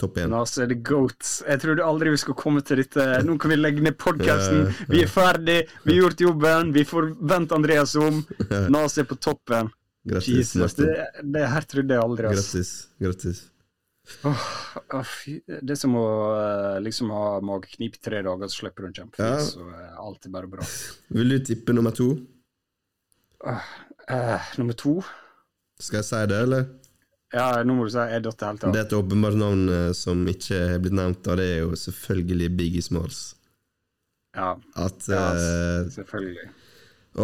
Topp 0.00 0.18
én. 0.20 0.34
Nas 0.34 0.58
er 0.60 0.66
the 0.68 0.76
goat. 0.84 1.22
Jeg 1.46 1.62
trodde 1.62 1.86
aldri 1.86 2.12
vi 2.12 2.20
skulle 2.20 2.42
komme 2.42 2.60
til 2.66 2.82
dette. 2.82 3.06
Nå 3.24 3.38
kan 3.40 3.54
vi 3.54 3.56
legge 3.60 3.86
ned 3.86 3.96
podkasten. 4.02 4.66
Vi 4.90 5.06
er 5.06 5.08
ferdig, 5.08 5.62
vi 5.86 5.94
har 5.94 6.02
gjort 6.02 6.26
jobben. 6.26 6.74
Vi 6.74 6.84
får 6.90 7.12
vente 7.22 7.56
Andreas 7.56 7.94
om. 7.96 8.20
Nas 8.74 8.98
er 8.98 9.08
på 9.08 9.16
toppen. 9.16 9.70
Grattis. 10.06 10.52
Jesus, 10.52 10.74
det, 10.78 10.90
det 11.22 11.46
her 11.54 11.70
trodde 11.70 11.96
jeg 11.96 12.02
aldri. 12.02 12.28
Altså. 12.28 12.58
Grattis. 12.58 12.74
Grattis. 13.02 13.46
Oh, 14.26 15.02
fy- 15.02 15.40
det 15.46 15.74
er 15.74 15.78
som 15.80 15.94
å 15.98 16.06
eh, 16.38 16.78
liksom 16.84 17.10
ha 17.10 17.40
mageknip 17.44 17.96
tre 18.02 18.20
dager, 18.26 18.50
så 18.52 18.62
slipper 18.62 18.86
du 18.86 18.90
en 18.90 18.96
kjempefis. 19.00 19.24
Ja. 19.26 19.38
Så 19.50 19.66
er 19.74 19.96
alt 19.98 20.28
er 20.28 20.34
bare 20.36 20.50
bra. 20.50 20.66
Vil 21.16 21.34
du 21.34 21.38
tippe 21.48 21.74
nummer 21.74 21.94
to? 21.96 22.12
Eh, 23.46 24.52
nummer 24.58 24.76
to 24.78 25.00
Skal 25.82 26.00
jeg 26.00 26.08
si 26.08 26.20
det, 26.30 26.38
eller? 26.46 26.68
Ja, 27.34 27.48
nå 27.66 27.74
må 27.76 27.84
du 27.88 27.90
si 27.92 28.04
jeg 28.06 28.22
datt 28.24 28.44
helt 28.46 28.64
av. 28.64 28.72
Det 28.72 28.80
er 28.80 28.86
et 28.86 28.94
åpenbart 28.96 29.36
navn 29.36 29.66
eh, 29.72 29.90
som 29.98 30.22
ikke 30.30 30.60
er 30.76 30.78
blitt 30.82 30.94
nevnt, 30.96 31.26
og 31.26 31.40
det 31.40 31.48
er 31.56 31.58
jo 31.64 31.74
selvfølgelig 31.82 32.48
Biggie 32.56 32.84
Smalls. 32.86 33.24
Ja, 34.36 34.54
At, 34.78 35.02
ja, 35.10 35.26
eh, 35.34 35.90
selvfølgelig. 35.92 36.46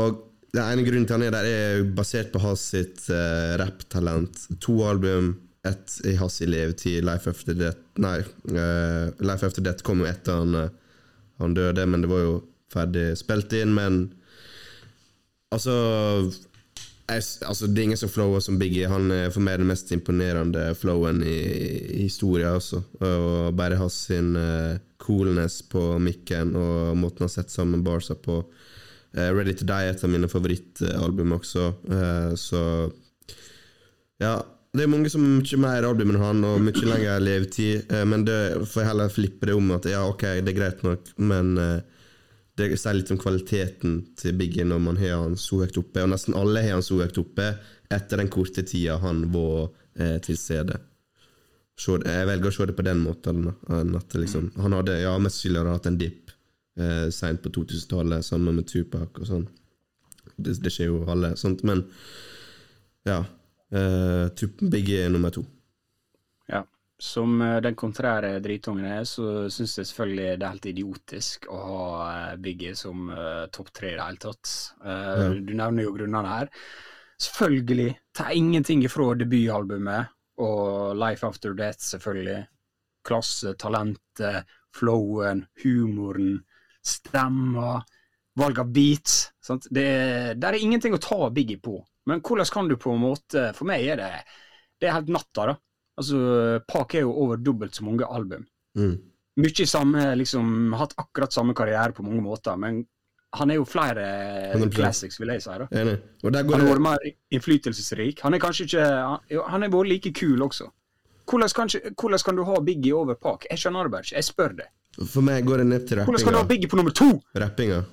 og 0.00 0.20
den 0.52 0.66
ene 0.66 0.84
grunnen 0.84 1.06
til 1.08 1.16
han 1.16 1.24
er 1.24 1.32
der, 1.32 1.46
er 1.48 1.84
basert 1.96 2.28
på 2.34 2.40
hans 2.42 2.60
sitt 2.74 3.06
uh, 3.08 3.54
rapptalent. 3.60 4.36
To 4.60 4.82
album, 4.84 5.30
ett 5.68 6.00
i 6.04 6.14
hans 6.16 6.40
levetid. 6.40 7.04
Life 7.04 7.30
After 7.30 7.54
Death 7.54 7.78
Nei, 7.94 8.18
uh, 8.50 9.10
Life 9.18 9.46
After 9.46 9.62
Death 9.62 9.82
kom 9.86 10.02
jo 10.02 10.08
etter 10.10 10.40
han, 10.40 10.54
eh, 10.58 10.70
han 11.38 11.54
døde, 11.54 11.86
men 11.86 12.02
det 12.02 12.10
var 12.10 12.24
jo 12.24 12.32
ferdig 12.72 13.12
spilt 13.20 13.52
inn. 13.54 13.74
Men 13.76 14.00
altså 15.54 15.74
jeg, 17.12 17.24
altså, 17.46 17.66
det 17.68 17.80
er 17.80 17.88
ingen 17.90 18.00
som 18.00 18.10
flower 18.10 18.40
som 18.42 18.58
Biggie. 18.58 18.90
Han 18.90 19.10
er 19.14 19.30
for 19.34 19.44
meg 19.44 19.60
den 19.60 19.68
mest 19.70 19.90
imponerende 19.94 20.70
flowen 20.78 21.20
i, 21.26 21.36
i 21.98 22.06
historien. 22.06 22.56
Også. 22.56 22.82
Og 23.02 23.52
bare 23.58 23.78
hans 23.78 23.98
sin 24.08 24.32
uh, 24.38 24.78
coolness 25.02 25.60
på 25.70 25.82
mikken 26.02 26.56
og 26.58 26.96
måten 26.98 27.26
han 27.26 27.32
setter 27.32 27.54
sammen 27.54 27.84
barsa 27.86 28.16
på. 28.18 28.40
Uh, 29.12 29.28
Ready 29.34 29.54
to 29.58 29.68
Die 29.68 29.90
er 29.90 29.94
et 29.94 30.02
av 30.02 30.10
mine 30.10 30.30
favorittalbum 30.30 31.36
også. 31.38 31.68
uh, 31.92 32.32
så 32.40 32.64
ja. 34.22 34.40
Det 34.72 34.86
er 34.86 34.88
mange 34.88 35.10
som 35.12 35.24
har 35.26 35.34
mye 35.36 35.58
mer 35.60 35.84
album 35.84 36.14
enn 36.14 36.22
han, 36.22 36.44
og 36.48 36.62
mye 36.64 36.84
lengre 36.86 37.18
levetid. 37.20 37.90
Eh, 37.92 38.06
men 38.08 38.24
det 38.24 38.38
får 38.64 38.82
jeg 38.82 38.88
heller 38.88 39.12
flippe 39.12 39.48
det 39.50 39.56
om 39.56 39.74
at 39.76 39.88
ja, 39.90 40.06
ok, 40.08 40.24
det 40.40 40.54
er 40.54 40.56
greit 40.56 40.80
nok, 40.86 41.10
men 41.20 41.52
eh, 41.60 42.06
det 42.56 42.70
sier 42.80 42.96
litt 42.96 43.12
om 43.12 43.20
kvaliteten 43.20 43.98
til 44.20 44.36
Biggie 44.36 44.64
når 44.68 44.80
man 44.84 44.98
har 45.00 45.22
han 45.24 45.36
så 45.40 45.62
høyt 45.62 45.76
oppe, 45.80 46.04
og 46.04 46.12
nesten 46.12 46.36
alle 46.38 46.64
har 46.64 46.76
han 46.76 46.84
så 46.84 47.00
høyt 47.00 47.20
oppe 47.20 47.50
etter 47.92 48.20
den 48.20 48.32
korte 48.32 48.64
tida 48.68 48.98
han 49.02 49.26
var 49.32 49.70
eh, 50.00 50.16
til 50.24 50.40
stede. 50.40 50.80
Jeg 51.82 52.26
velger 52.28 52.48
å 52.48 52.54
se 52.54 52.66
det 52.68 52.76
på 52.78 52.84
den 52.86 53.00
måten. 53.02 53.48
at 53.68 54.14
liksom, 54.14 54.52
han 54.56 54.76
hadde 54.76 55.00
ja, 55.00 55.16
mest 55.18 55.40
sannsynlig 55.40 55.72
hatt 55.72 55.88
en 55.88 55.98
dipp 55.98 56.30
eh, 56.78 57.08
seint 57.10 57.42
på 57.42 57.50
2000-tallet, 57.50 58.24
sammen 58.24 58.56
med 58.56 58.68
Tupac 58.68 59.18
og 59.18 59.26
sånn. 59.26 59.46
Det, 60.36 60.56
det 60.62 60.72
skjer 60.72 60.92
jo 60.92 61.04
alle, 61.10 61.34
sånt, 61.36 61.64
men 61.66 61.84
ja. 63.08 63.22
Eh, 63.72 64.28
Tup- 64.36 64.62
Biggie 64.70 65.06
er 65.06 65.10
nummer 65.14 65.30
to. 65.32 65.42
Ja. 66.50 66.62
Som 67.02 67.40
eh, 67.42 67.58
den 67.64 67.74
kontrære 67.78 68.36
dritungen 68.44 68.84
er, 68.86 69.04
så 69.08 69.48
syns 69.50 69.78
jeg 69.80 69.88
selvfølgelig 69.88 70.26
det 70.38 70.46
er 70.46 70.52
helt 70.54 70.68
idiotisk 70.70 71.48
å 71.50 71.60
ha 71.66 71.84
eh, 72.12 72.36
Biggie 72.44 72.76
som 72.78 73.08
uh, 73.10 73.46
topp 73.50 73.72
tre 73.74 73.94
i 73.94 73.96
det 73.96 74.06
hele 74.06 74.22
tatt. 74.28 74.52
Uh, 74.84 74.90
Ja. 74.92 75.28
Du 75.40 75.52
nevner 75.56 75.86
jo 75.88 75.94
grunnene 75.96 76.34
her. 76.36 76.50
Selvfølgelig. 77.22 77.90
Ta 78.14 78.28
ingenting 78.34 78.84
ifra 78.84 79.12
debutalbumet 79.18 80.12
og 80.42 80.96
Life 80.98 81.26
After 81.26 81.54
Death, 81.54 81.80
selvfølgelig. 81.86 82.40
Klasse, 83.06 83.54
talentet, 83.58 84.46
flowen, 84.74 85.44
humoren, 85.64 86.36
stemma, 86.82 87.76
valg 88.38 88.58
av 88.62 88.70
beats. 88.74 89.30
Sant? 89.42 89.66
Det, 89.70 89.86
der 90.40 90.54
er 90.54 90.62
ingenting 90.62 90.94
å 90.96 91.00
ta 91.02 91.18
Biggie 91.34 91.58
på. 91.62 91.80
Men 92.06 92.20
hvordan 92.20 92.48
kan 92.50 92.68
du 92.70 92.74
på 92.80 92.90
en 92.90 93.02
måte 93.04 93.52
For 93.54 93.68
meg 93.68 93.84
er 93.92 94.00
det 94.00 94.08
det 94.82 94.88
er 94.90 94.96
helt 94.96 95.12
natta, 95.14 95.44
da. 95.52 95.54
Altså, 96.00 96.18
Park 96.66 96.96
er 96.98 97.04
jo 97.04 97.12
over 97.22 97.38
dobbelt 97.38 97.76
så 97.76 97.84
mange 97.86 98.02
album. 98.10 98.42
Mm. 98.74 98.96
Mye 99.38 99.66
samme, 99.68 100.08
liksom, 100.18 100.72
hatt 100.74 100.96
akkurat 100.98 101.32
samme 101.32 101.54
karriere 101.54 101.94
på 101.94 102.02
mange 102.02 102.24
måter, 102.24 102.58
men 102.58 102.82
han 103.38 103.50
er 103.50 103.60
jo 103.60 103.64
flere 103.64 104.02
100%. 104.56 104.74
classics, 104.74 105.20
vil 105.20 105.30
jeg 105.32 105.44
si. 105.44 105.54
da. 105.62 105.68
Enig. 105.70 105.94
Han 106.24 106.34
har 106.34 106.50
det 106.50 106.68
vært 106.68 106.84
mer 106.84 107.06
innflytelsesrik. 107.32 108.20
Han 108.26 108.34
er 108.34 108.42
kanskje 108.42 108.66
ikke 108.66 108.88
Han 109.48 109.62
er 109.62 109.72
vært 109.72 109.88
like 109.88 110.12
kul 110.18 110.42
også. 110.42 110.66
Hvordan 111.30 111.54
kan, 111.56 111.70
hvordan 111.94 112.24
kan 112.26 112.36
du 112.36 112.44
ha 112.44 112.58
Biggie 112.60 112.92
over 112.92 113.14
Park? 113.14 113.46
Jeg 113.50 113.62
skjønner 113.62 113.86
det 113.86 113.94
bare 113.94 114.04
ikke. 114.04 114.16
Jeg 114.18 114.26
spør 114.26 114.56
det. 114.58 114.68
For 115.08 115.24
meg 115.24 115.46
går 115.48 115.62
det 115.62 115.66
ned 115.70 115.86
til 115.88 116.02
Hvordan 116.02 116.26
kan 116.26 116.34
du 116.34 116.40
ha. 116.42 116.48
Biggie 116.50 116.68
på 116.68 116.76
nummer 116.76 116.92
to? 116.92 117.08
Rappinga. 117.38 117.84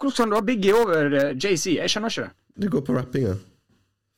Hvordan 0.00 0.16
kan 0.16 0.30
du 0.30 0.38
ha 0.38 0.46
Biggie 0.46 0.78
over 0.78 1.18
eh, 1.18 1.34
JC? 1.36 1.76
Jeg 1.76 1.90
skjønner 1.92 2.14
ikke 2.14 2.28
det. 2.28 2.32
Det 2.58 2.68
går 2.68 2.82
på 2.86 2.94
rappinga. 2.96 3.36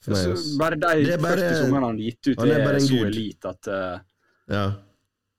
Altså. 0.07 0.35
bare 0.61 0.77
de 0.77 1.05
Det 1.05 1.15
er 1.15 1.23
bare- 1.23 1.39
første 1.41 1.61
sangene 1.63 1.75
han 1.81 1.85
har 1.85 2.03
gitt 2.05 2.27
ut, 2.29 2.39
han 2.39 2.49
er 2.51 2.61
er, 2.61 2.75
en 2.75 2.81
så 2.81 2.99
elite 3.07 3.49
at 3.55 3.69
uh... 3.69 4.01
Ja. 4.53 4.65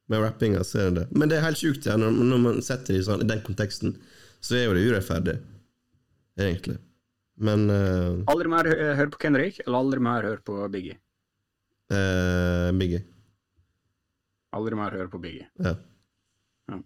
Med 0.10 0.22
rappinga 0.22 0.64
så 0.66 0.80
er 0.88 0.92
det. 0.96 1.04
Men 1.14 1.30
det 1.30 1.38
er 1.38 1.46
helt 1.46 1.58
sjukt, 1.58 1.86
ja. 1.86 1.98
Når, 1.98 2.12
når 2.32 2.40
man 2.42 2.62
setter 2.66 2.94
det 2.94 3.02
i, 3.02 3.06
sånn, 3.06 3.22
i 3.22 3.28
den 3.30 3.42
konteksten, 3.46 3.96
så 4.42 4.56
er 4.58 4.66
jo 4.66 4.74
det 4.78 4.86
urettferdig. 4.90 5.36
Egentlig. 6.38 6.78
Men 7.38 7.68
uh... 7.70 8.24
Aldri 8.32 8.50
mer 8.50 8.66
hø- 8.70 8.94
hør 8.98 9.12
på 9.14 9.22
Kendrick, 9.22 9.60
eller 9.68 9.78
aldri 9.84 10.00
mer 10.00 10.24
hør 10.30 10.42
på 10.46 10.58
Biggie. 10.74 10.98
Uh, 11.92 12.72
Biggie. 12.80 13.04
Aldri 14.56 14.76
mer 14.80 14.96
hør 14.98 15.10
på 15.12 15.20
Biggie. 15.22 15.46
Ja. 15.62 15.76
Ja. 16.72 16.80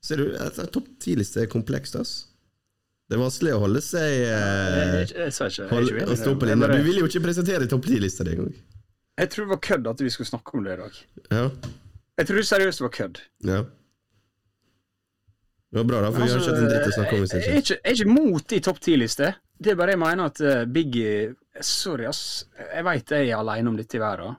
Ser 0.00 0.16
du, 0.22 0.28
topp 0.72 0.86
ti-liste 1.02 1.42
er 1.44 1.50
komplekst, 1.52 1.96
ass. 2.00 2.29
Det 3.10 3.16
er 3.16 3.22
vanskelig 3.24 3.52
å 3.56 3.58
holde 3.64 3.80
seg 3.82 4.04
eh, 4.06 4.28
jeg, 4.30 5.06
jeg, 5.16 5.32
sa 5.34 5.48
ikke, 5.50 5.64
jeg, 5.64 5.70
hold, 5.72 5.88
ikke 5.88 5.96
uenig 5.98 6.14
å 6.14 6.18
stå 6.20 6.30
det. 6.30 6.38
på 6.38 6.46
linja. 6.46 6.68
Du 6.70 6.84
vil 6.86 7.00
jo 7.00 7.08
ikke 7.10 7.22
presentere 7.24 7.66
topp 7.72 7.88
ti-lista 7.90 8.26
di 8.26 8.36
engang. 8.36 8.52
Jeg 9.18 9.32
tror 9.32 9.48
det 9.48 9.50
var 9.50 9.60
kødd 9.66 9.88
at 9.90 10.02
vi 10.04 10.12
skulle 10.14 10.30
snakke 10.30 10.54
om 10.54 10.62
det 10.68 10.76
i 10.76 10.78
dag. 10.78 11.00
Ja. 11.34 11.42
Jeg 12.20 12.28
tror 12.30 12.46
seriøst 12.52 12.82
det 12.82 12.86
var 12.86 12.94
kødd. 13.00 13.22
ja. 13.50 13.60
Det 15.70 15.78
var 15.78 15.84
bra, 15.86 15.98
da, 16.02 16.08
for 16.10 16.24
vi 16.24 16.30
har 16.32 16.40
ikke 16.40 16.50
hatt 16.50 16.62
en 16.64 16.70
dritt 16.70 16.86
å 16.88 16.94
snakke 16.96 17.14
om. 17.14 17.20
Jeg, 17.20 17.22
Altså, 17.22 17.38
jeg 17.38 17.50
er 17.50 17.60
ikke. 17.62 17.74
jeg 17.76 17.90
er 17.92 17.98
ikke 18.00 18.14
mot 18.30 18.46
de 18.50 18.58
topp 18.66 18.78
ti-lister. 18.82 19.36
Det 19.54 19.70
er 19.70 19.76
bare 19.78 19.92
jeg 19.94 20.00
mener 20.02 20.30
at 20.30 20.40
uh, 20.42 20.62
Biggie 20.66 21.12
Sorry, 21.62 22.06
ass. 22.10 22.22
Jeg 22.58 22.86
veit 22.86 23.12
jeg 23.14 23.28
er 23.28 23.38
aleine 23.38 23.70
om 23.70 23.76
dette 23.78 23.98
i 23.98 24.02
verden. 24.02 24.34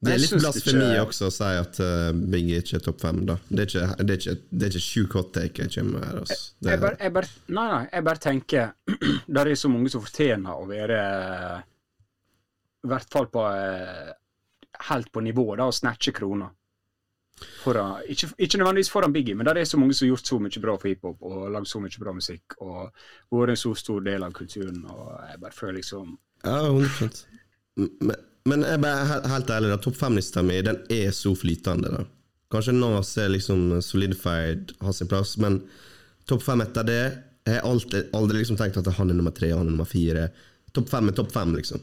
Det 0.00 0.14
er 0.14 0.20
litt 0.22 0.30
blasfemi 0.32 0.84
ikke- 0.86 1.00
også 1.04 1.26
å 1.28 1.32
si 1.34 1.48
at 1.60 1.80
uh, 1.84 2.12
Biggie 2.32 2.60
ikke 2.62 2.76
er 2.78 2.84
topp 2.86 3.00
fem, 3.02 3.18
da. 3.28 3.34
Det 3.50 3.60
er 3.60 3.66
ikke, 3.68 3.88
det 4.06 4.14
er 4.14 4.20
ikke, 4.22 4.36
det 4.50 4.62
er 4.66 4.70
ikke 4.72 4.84
sjuk 4.86 5.16
hot 5.18 5.32
take 5.34 5.66
jeg 5.66 5.72
kommer 5.74 5.98
med 5.98 6.06
her, 6.08 6.20
altså. 6.22 6.38
Det, 6.60 6.70
Jeg 6.70 6.80
bare, 6.80 6.96
jeg 7.00 7.12
bare, 7.18 7.28
nei, 7.48 7.66
nei, 7.74 7.82
jeg 7.92 8.04
bare 8.06 8.22
tenker 8.24 8.70
Der 9.36 9.50
er 9.50 9.58
så 9.60 9.68
mange 9.68 9.90
som 9.92 10.00
fortjener 10.06 10.56
å 10.56 10.64
være 10.70 11.02
I 12.84 12.88
hvert 12.94 13.12
fall 13.12 13.28
på 13.28 13.44
eh, 13.52 14.08
helt 14.88 15.10
på 15.12 15.20
nivå 15.20 15.44
da, 15.60 15.66
og 15.68 15.76
snatche 15.76 16.14
kroner. 16.16 16.48
Foran, 17.60 18.00
ikke, 18.08 18.30
ikke 18.40 18.58
nødvendigvis 18.60 18.90
foran 18.92 19.12
Biggie, 19.12 19.34
men 19.36 19.46
der 19.48 19.56
er 19.60 19.68
så 19.68 19.76
mange 19.80 19.94
som 19.96 20.06
har 20.06 20.14
gjort 20.14 20.28
så 20.28 20.38
mye 20.40 20.60
bra 20.64 20.74
for 20.80 20.88
hiphop 20.88 21.22
og 21.28 21.46
lagd 21.52 21.68
så 21.68 21.80
mye 21.80 22.00
bra 22.00 22.12
musikk 22.16 22.56
og 22.60 22.90
vært 23.32 23.52
en 23.54 23.60
så 23.62 23.74
stor 23.80 24.00
del 24.04 24.24
av 24.24 24.32
kulturen. 24.36 24.80
og 24.88 25.12
Jeg 25.28 25.40
bare 25.44 25.56
føler 25.56 25.78
liksom 25.80 26.16
Ja, 26.44 26.56
100 26.72 27.24
Men, 28.00 28.16
men 28.48 28.64
jeg 28.64 28.80
bare 28.80 29.20
helt, 29.28 29.50
ærlig, 29.52 29.70
da, 29.74 29.76
topp 29.84 29.98
fem-lista 30.00 30.42
mi 30.46 30.60
den 30.64 30.78
er 30.92 31.10
så 31.16 31.34
flytende. 31.36 31.90
da 31.92 32.04
Kanskje 32.50 32.72
Nas 32.74 33.12
er 33.20 33.28
liksom 33.30 33.82
solidified, 33.84 34.72
har 34.80 34.92
sin 34.96 35.08
plass, 35.10 35.36
men 35.38 35.60
topp 36.26 36.42
fem 36.42 36.62
etter 36.64 36.86
det 36.86 37.02
Jeg 37.46 37.56
har 37.60 37.68
alltid, 37.68 38.08
aldri 38.16 38.40
liksom 38.40 38.58
tenkt 38.58 38.76
at 38.80 38.88
han 38.96 39.10
er 39.10 39.16
nummer 39.18 39.32
tre, 39.34 39.52
han 39.52 39.64
er 39.66 39.70
nummer 39.70 39.88
fire. 39.88 40.28
Topp 40.76 40.90
fem 40.92 41.08
er 41.08 41.16
topp 41.16 41.30
fem, 41.32 41.54
liksom. 41.56 41.80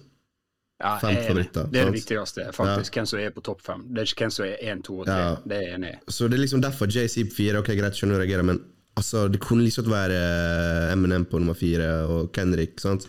ja, 0.84 0.92
Fem 1.02 1.16
jeg 1.16 1.24
er 1.24 1.28
favoritter, 1.28 1.70
Det 1.72 1.82
er 1.82 1.90
det 1.90 1.96
viktigste, 1.98 2.46
faktisk. 2.54 2.94
Hvem 3.00 3.08
som 3.10 3.20
er 3.20 3.32
på 3.36 3.42
topp 3.48 3.64
fem. 3.66 3.82
Det 3.90 4.04
er 4.04 4.12
ikke 4.12 4.26
hvem 4.28 4.34
som 4.36 4.46
er 4.46 4.62
én, 4.62 4.84
to 4.86 5.00
og 5.02 5.08
tre. 5.10 5.18
Ja. 5.18 5.32
Det 5.44 5.58
er 5.58 5.76
enig. 5.80 5.94
Så 6.08 6.28
det 6.30 6.38
er 6.38 6.44
liksom 6.44 6.62
derfor 6.64 6.92
JC 6.94 7.26
på 7.30 7.36
fire. 7.40 7.62
Ok, 7.64 7.72
greit, 7.80 7.98
skjønner 7.98 8.20
du 8.20 8.22
reagerer, 8.22 8.46
men 8.48 8.62
altså, 9.00 9.26
det 9.34 9.42
kunne 9.44 9.66
liksom 9.66 9.90
være 9.92 10.20
eh, 10.22 10.94
Eminem 10.94 11.26
på 11.26 11.42
nummer 11.42 11.58
fire 11.58 11.90
og 12.06 12.30
Kendrick. 12.38 12.78
sant? 12.84 13.08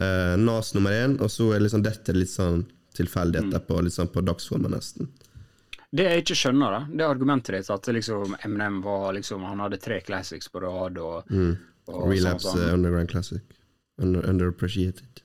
Eh, 0.00 0.36
Nas 0.40 0.74
nummer 0.74 0.90
én, 0.92 1.18
og 1.20 1.28
så 1.30 1.50
er 1.54 1.60
liksom 1.60 1.82
dette 1.84 2.14
litt 2.16 2.28
sånn 2.32 2.64
tilfeldig 2.96 3.42
Mm. 3.42 3.50
etterpå. 3.52 3.82
Litt 3.82 3.92
sånn 3.92 4.08
på 4.12 4.22
dagsformen, 4.24 4.70
nesten. 4.72 5.08
Det 5.94 6.04
jeg 6.08 6.22
ikke 6.24 6.36
skjønner, 6.40 6.70
da, 6.72 6.86
det 6.88 7.00
er 7.04 7.10
argumentet 7.14 7.52
ditt 7.58 7.70
at 7.70 7.82
liksom 7.92 8.36
Eminem 8.44 8.80
var 8.82 9.12
liksom 9.12 9.42
Han 9.44 9.58
hadde 9.60 9.76
tre 9.78 10.00
classics 10.00 10.48
på 10.48 10.62
rad 10.62 10.96
og, 10.98 11.24
og 11.88 12.08
Relapse 12.08 12.46
sånn, 12.48 12.56
sånn. 12.58 12.72
Underground 12.78 13.08
Classic. 13.10 13.42
Under, 14.00 14.22
underappreciated. 14.26 15.20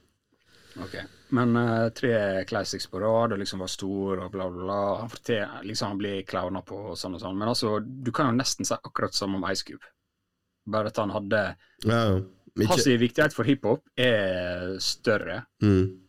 Ok. 0.84 0.96
Men 1.32 1.56
uh, 1.58 1.90
tre 1.90 2.44
classics 2.48 2.86
på 2.88 3.00
rad 3.00 3.32
og 3.34 3.40
liksom 3.40 3.60
var 3.60 3.68
stor 3.72 4.20
og 4.26 4.32
bla, 4.32 4.50
bla, 4.50 4.64
bla. 4.64 4.98
Han, 5.00 5.10
fortjener- 5.10 5.64
liksom, 5.64 5.88
han 5.88 5.98
blir 5.98 6.22
clowna 6.28 6.62
på 6.66 6.76
og 6.92 6.98
sånn 7.00 7.16
og 7.16 7.22
sånn. 7.24 7.38
Men 7.38 7.48
altså, 7.48 7.80
du 8.04 8.12
kan 8.12 8.28
jo 8.32 8.38
nesten 8.38 8.66
si 8.68 8.74
akkurat 8.76 9.14
samme 9.16 9.36
om 9.40 9.48
Ice 9.52 9.64
Cube. 9.64 9.84
Bare 10.68 10.88
at 10.92 10.98
han 10.98 11.10
hadde 11.16 11.56
Ja, 11.86 12.20
Hans 12.66 12.88
viktighet 12.88 13.34
for 13.34 13.44
hiphop 13.46 13.84
er 13.98 14.78
større. 14.82 15.44
mm, 15.62 16.00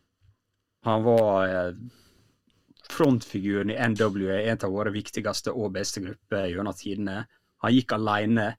Han 0.89 1.03
var 1.05 1.49
eh, 1.49 1.75
frontfiguren 2.91 3.71
i 3.71 3.77
NWA, 3.89 4.39
en 4.49 4.59
av 4.65 4.73
våre 4.73 4.93
viktigste 4.95 5.53
og 5.53 5.73
beste 5.75 6.01
grupper 6.01 6.47
gjennom 6.49 6.75
tidene. 6.79 7.27
Han 7.63 7.75
gikk 7.75 7.93
alene 7.93 8.55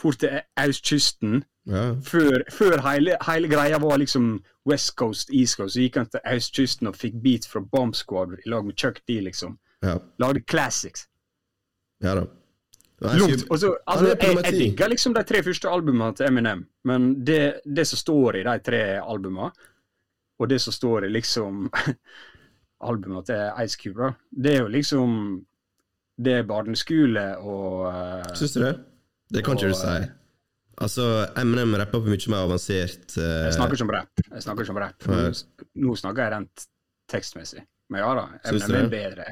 fort 0.00 0.18
til 0.22 0.38
østkysten. 0.60 1.42
ja, 1.66 1.94
Før, 2.02 2.42
før 2.50 2.80
hele, 2.88 3.16
hele 3.26 3.48
greia 3.48 3.78
var 3.82 3.98
liksom 4.00 4.38
West 4.66 4.94
Coast, 4.96 5.30
East 5.30 5.56
Coast, 5.58 5.74
så 5.74 5.80
gikk 5.84 5.96
han 6.00 6.08
til 6.10 6.20
østkysten 6.32 6.88
og 6.88 6.96
fikk 6.96 7.20
beats 7.22 7.48
fra 7.50 7.60
Bomb 7.60 7.94
Squad 7.94 8.38
i 8.44 8.48
lag 8.48 8.64
med 8.64 8.76
Chuck 8.80 9.02
D, 9.08 9.20
liksom. 9.20 9.58
ja, 9.82 9.98
Lagde 10.18 10.40
classics. 10.40 11.06
ja 12.02 12.14
da. 12.14 12.24
Og 13.02 13.08
Ice 13.10 13.18
Lungt. 13.18 13.40
Cube- 13.42 13.50
Og 13.50 13.58
så, 13.58 13.70
han 13.88 13.98
altså, 13.98 14.06
jeg, 14.14 14.36
jeg 14.44 14.52
digger 14.60 14.88
liksom 14.92 15.14
de 15.16 15.22
tre 15.26 15.42
første 15.42 15.68
albumene 15.70 16.14
til 16.14 16.26
Eminem, 16.28 16.66
men 16.84 17.08
det, 17.26 17.40
det 17.66 17.86
som 17.90 17.98
står 17.98 18.36
i 18.40 18.44
de 18.46 18.58
tre 18.64 18.82
albumene, 19.02 19.50
og 20.38 20.48
det 20.50 20.60
som 20.62 20.72
står 20.74 21.04
i 21.06 21.10
liksom 21.14 21.66
albumene 22.88 23.24
til 23.26 23.64
Ice 23.64 23.78
Cube, 23.82 24.12
det 24.30 24.54
er 24.56 24.62
jo 24.64 24.68
liksom 24.68 25.18
Det 26.16 26.32
er 26.38 26.44
barneskole 26.46 27.22
og 27.42 27.86
uh, 27.90 28.34
Syns 28.38 28.52
du 28.54 28.60
det? 28.62 28.74
Det 29.34 29.42
kan 29.44 29.56
ikke 29.58 29.72
du 29.72 29.74
si. 29.74 29.86
eh, 29.88 30.04
Altså, 30.78 31.04
Eminem 31.38 31.74
rapper 31.78 32.00
på 32.02 32.10
mye 32.10 32.30
mer 32.30 32.44
avansert 32.48 33.16
uh, 33.18 33.46
Jeg 33.46 33.54
snakker 33.56 33.74
ikke 33.78 33.86
om 33.86 33.92
rap. 33.94 34.22
Jeg 34.30 34.42
snakker 34.42 34.62
ikke 34.66 34.74
om 34.74 34.78
rap. 34.82 35.06
Nå, 35.74 35.94
snakker 35.98 36.22
jeg 36.24 36.32
rent 36.34 36.64
tekstmessig. 37.10 37.62
Men 37.90 38.00
ja 38.02 38.08
da, 38.18 38.24
Eminem 38.50 38.76
er 38.84 38.88
bedre. 38.94 39.26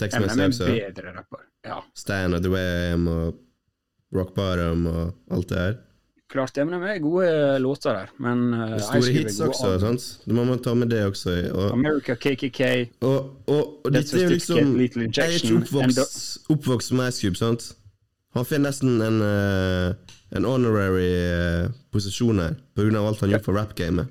Tekstmessig 0.00 0.34
Eminem 0.34 0.54
er 0.60 0.86
en 0.88 0.94
bedre 0.94 1.16
rapper. 1.16 1.42
Ja. 1.64 1.80
Stan 1.96 2.36
og 2.36 2.44
The 2.44 2.52
Way 2.52 2.68
I 2.68 2.92
Am 2.94 3.08
og 3.08 3.42
Rock 4.14 4.34
Bottom 4.36 4.86
og 4.90 5.34
alt 5.34 5.50
det 5.50 5.58
her. 5.58 5.76
Klart 6.34 6.58
Eminem 6.58 6.82
er 6.82 6.98
gode 6.98 7.58
låter 7.62 7.94
der, 7.94 8.10
men 8.18 8.54
uh, 8.54 8.78
Store 8.80 9.12
hits 9.12 9.38
også, 9.44 9.74
sant? 9.78 10.06
Da 10.24 10.34
må 10.34 10.46
man 10.48 10.58
ta 10.64 10.72
med 10.74 10.90
det 10.90 11.04
også. 11.06 11.34
Og, 11.52 11.70
America 11.76 12.16
KKK 12.16 12.60
og, 13.04 13.30
og, 13.46 13.60
og 13.84 13.92
dette 13.92 14.18
er 14.18 14.24
jo 14.24 14.32
liksom 14.32 14.72
Jeg 14.80 15.12
er 15.14 15.36
ikke 15.36 15.60
oppvokst, 15.60 16.48
oppvokst 16.50 16.94
med 16.96 17.12
Ice 17.12 17.22
Cube, 17.22 17.38
sant? 17.38 17.68
Han 18.34 18.48
finner 18.48 18.72
nesten 18.72 18.98
en, 19.04 19.20
uh, 19.22 20.16
en 20.34 20.48
honorary 20.48 21.12
uh, 21.22 21.70
posisjon 21.94 22.40
her, 22.42 22.56
av 22.82 23.06
alt 23.12 23.22
han 23.22 23.36
gjør 23.36 23.44
for 23.44 23.60
rap-gamet. 23.60 24.10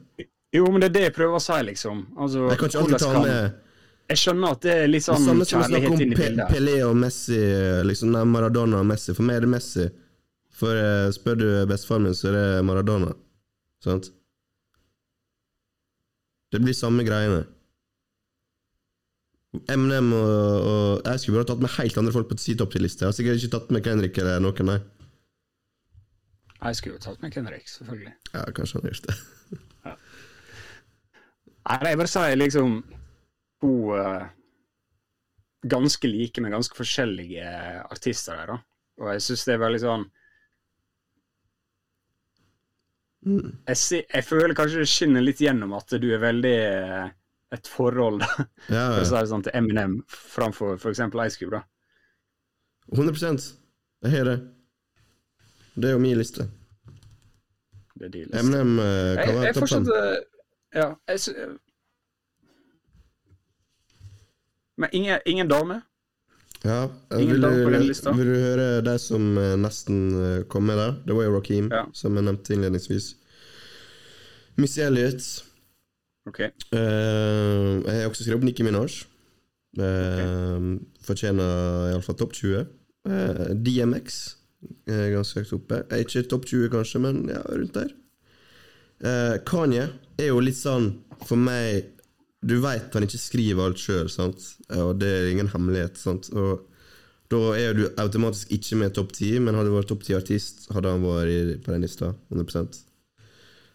Jo, 0.54 0.70
men 0.70 0.80
det 0.80 0.92
er 0.92 0.96
det 0.96 1.06
jeg 1.10 1.16
prøver 1.18 1.42
å 1.42 1.44
si, 1.44 1.60
liksom. 1.66 2.06
Altså, 2.16 2.46
Jeg 2.54 2.62
kan 2.62 2.72
ikke 2.72 2.84
alltid 2.86 3.04
ta 3.04 3.14
med 3.20 3.60
Jeg 4.12 4.20
skjønner 4.20 4.56
at 4.58 4.66
det 4.66 4.74
er 4.76 4.90
litt 4.90 5.06
sånn 5.06 5.24
samme 5.24 5.46
som 5.48 5.62
å 5.62 5.68
snakke 5.68 5.88
kjærlighet 5.88 5.94
om 5.96 6.02
inn 6.04 6.12
i 6.12 6.18
Pe 6.18 6.26
bildet. 6.28 6.50
Pelé 6.52 6.76
og 6.86 6.98
Messi, 7.00 7.40
liksom 7.88 8.12
nei, 8.14 8.24
Maradona 8.30 8.82
og 8.84 8.90
Messi. 8.90 9.16
For 9.16 9.26
meg 9.26 9.40
er 9.40 9.46
det 9.46 9.52
Messi. 9.54 9.88
For 10.54 10.78
uh, 10.78 11.08
spør 11.16 11.40
du 11.40 11.48
bestefaren 11.70 12.06
min, 12.08 12.18
så 12.18 12.30
er 12.30 12.38
det 12.38 12.48
Maradona. 12.68 13.14
Sant? 13.84 14.12
Det 16.54 16.62
blir 16.62 16.76
samme 16.78 17.06
greiene. 17.08 17.46
Eminem 19.70 20.12
og, 20.18 20.66
og 20.66 21.08
Jeg 21.08 21.22
skulle 21.22 21.40
bare 21.40 21.50
tatt 21.52 21.62
med 21.62 21.74
helt 21.76 21.98
andre 22.02 22.14
folk 22.14 22.30
på 22.30 22.38
si 22.42 22.56
topptilliste. 22.58 23.00
til-liste. 23.00 23.04
Jeg 23.04 23.08
har 23.08 23.18
sikkert 23.18 23.42
ikke 23.42 23.56
tatt 23.58 23.74
med 23.74 23.86
Kendrick 23.86 24.18
eller 24.22 24.44
noen, 24.44 24.70
nei. 24.70 24.80
Jeg 26.64 26.80
skulle 26.80 26.98
jo 26.98 27.04
tatt 27.04 27.22
med 27.22 27.34
Kendrick, 27.34 27.68
selvfølgelig. 27.70 28.14
Ja, 28.34 28.44
kanskje 28.56 28.80
han 28.80 28.86
har 28.86 28.94
gjort 28.94 29.08
det. 29.08 29.16
Nei, 31.64 31.78
jeg 31.90 32.00
bare 32.02 32.12
sier 32.12 32.40
liksom 32.40 32.78
to 33.64 33.72
eh, 33.96 34.26
ganske 35.72 36.10
like, 36.12 36.42
men 36.44 36.52
ganske 36.52 36.76
forskjellige 36.76 37.48
artister 37.88 38.36
der, 38.42 38.52
da. 38.54 38.60
Og 39.02 39.14
jeg 39.16 39.24
syns 39.26 39.46
det 39.48 39.56
er 39.58 39.64
veldig 39.64 39.82
sånn 39.88 40.06
Mm. 43.24 43.54
jeg, 43.70 43.78
si, 43.80 43.98
jeg 44.04 44.26
føler 44.28 44.52
kanskje 44.52 44.82
det 44.82 44.88
skinner 44.92 45.24
litt 45.24 45.40
gjennom 45.40 45.72
at 45.78 45.94
du 45.96 46.10
er 46.12 46.20
veldig 46.20 46.50
eh, 46.60 47.06
et 47.56 47.70
forhold 47.72 48.20
da, 48.20 48.28
Ja, 48.68 48.82
for 48.92 49.00
å 49.00 49.06
si 49.08 49.14
ja. 49.16 49.22
det 49.24 49.30
sånn, 49.32 49.46
til 49.46 49.56
Eminem 49.56 49.94
framfor 50.12 50.74
f.eks. 50.76 51.00
Ice 51.24 51.40
Cube. 51.40 51.56
da. 51.56 51.62
100 52.92 53.16
Jeg 54.04 54.12
har 54.18 54.28
det. 54.28 54.36
Det 55.80 55.88
er 55.88 55.96
jo 55.96 56.02
min 56.04 56.20
liste. 56.20 56.50
Det 57.96 58.10
er 58.10 58.12
din 58.18 58.28
liste. 58.28 58.42
Eminem 58.44 58.76
kan 58.76 59.24
Jeg, 59.24 59.36
være 59.38 59.46
jeg 59.48 59.56
topp 59.56 59.70
fem. 59.72 59.88
fortsatt 59.88 60.28
Ja. 60.82 60.90
Jeg, 61.08 61.24
sy- 61.24 61.38
Men 64.78 64.90
ingen, 64.92 65.20
ingen 65.26 65.48
dame? 65.48 65.82
Ja, 66.64 66.90
Ingen 67.12 67.34
vil, 67.36 67.42
dame 67.44 67.64
på 67.66 67.70
den 67.74 67.84
lista? 67.90 68.12
vil 68.16 68.30
du 68.32 68.36
høre 68.40 68.68
de 68.86 68.94
som 69.00 69.38
eh, 69.38 69.56
nesten 69.60 69.98
eh, 70.16 70.44
kom 70.50 70.64
med 70.70 70.78
der? 70.80 70.94
Det 71.08 71.16
var 71.18 71.26
jo 71.28 71.34
Rakeem, 71.36 71.68
Ja. 71.72 71.84
som 71.94 72.16
jeg 72.16 72.24
nevnte 72.24 72.54
innledningsvis. 72.56 73.10
Missy 74.56 74.80
Elliot. 74.86 75.26
Okay. 76.30 76.52
Uh, 76.72 77.82
jeg 77.84 77.98
har 78.00 78.08
også 78.08 78.24
skrevet 78.24 78.40
opp 78.40 78.46
Nicki 78.48 78.64
Minaj. 78.64 78.94
Uh, 79.76 80.78
Fortjener 81.04 81.90
iallfall 81.92 82.16
topp 82.22 82.34
20. 82.38 82.62
Uh, 83.10 83.50
DMX 83.60 84.22
er 84.88 85.10
ganske 85.18 85.42
høyt 85.44 85.56
oppe. 85.58 85.82
Er 85.92 86.06
ikke 86.06 86.24
topp 86.32 86.46
20, 86.48 86.70
kanskje, 86.72 87.02
men 87.04 87.26
ja, 87.34 87.42
rundt 87.50 87.76
der. 87.76 87.92
Uh, 89.04 89.36
Kanye 89.44 89.90
er 90.22 90.30
jo 90.32 90.40
litt 90.40 90.56
sånn, 90.56 90.94
for 91.28 91.36
meg 91.36 91.90
Du 92.44 92.58
veit 92.64 92.94
han 92.94 93.06
ikke 93.08 93.22
skriver 93.22 93.66
alt 93.70 93.80
sjøl, 93.80 94.10
og 94.12 94.94
det 95.00 95.10
er 95.10 95.30
ingen 95.32 95.52
hemmelighet. 95.54 95.98
sant? 95.98 96.30
Og 96.36 96.66
da 97.32 97.42
er 97.58 97.74
du 97.78 97.86
automatisk 97.98 98.52
ikke 98.52 98.78
med 98.82 98.96
topp 98.98 99.14
10, 99.16 99.40
men 99.46 99.56
hadde 99.56 99.72
du 99.72 99.78
vært 99.78 99.90
topp 99.94 100.04
10-artist, 100.04 100.68
hadde 100.76 100.92
han 100.92 101.06
vært 101.06 101.64
på 101.64 101.72
den 101.74 101.86
lista. 101.86 102.14
100 102.34 102.84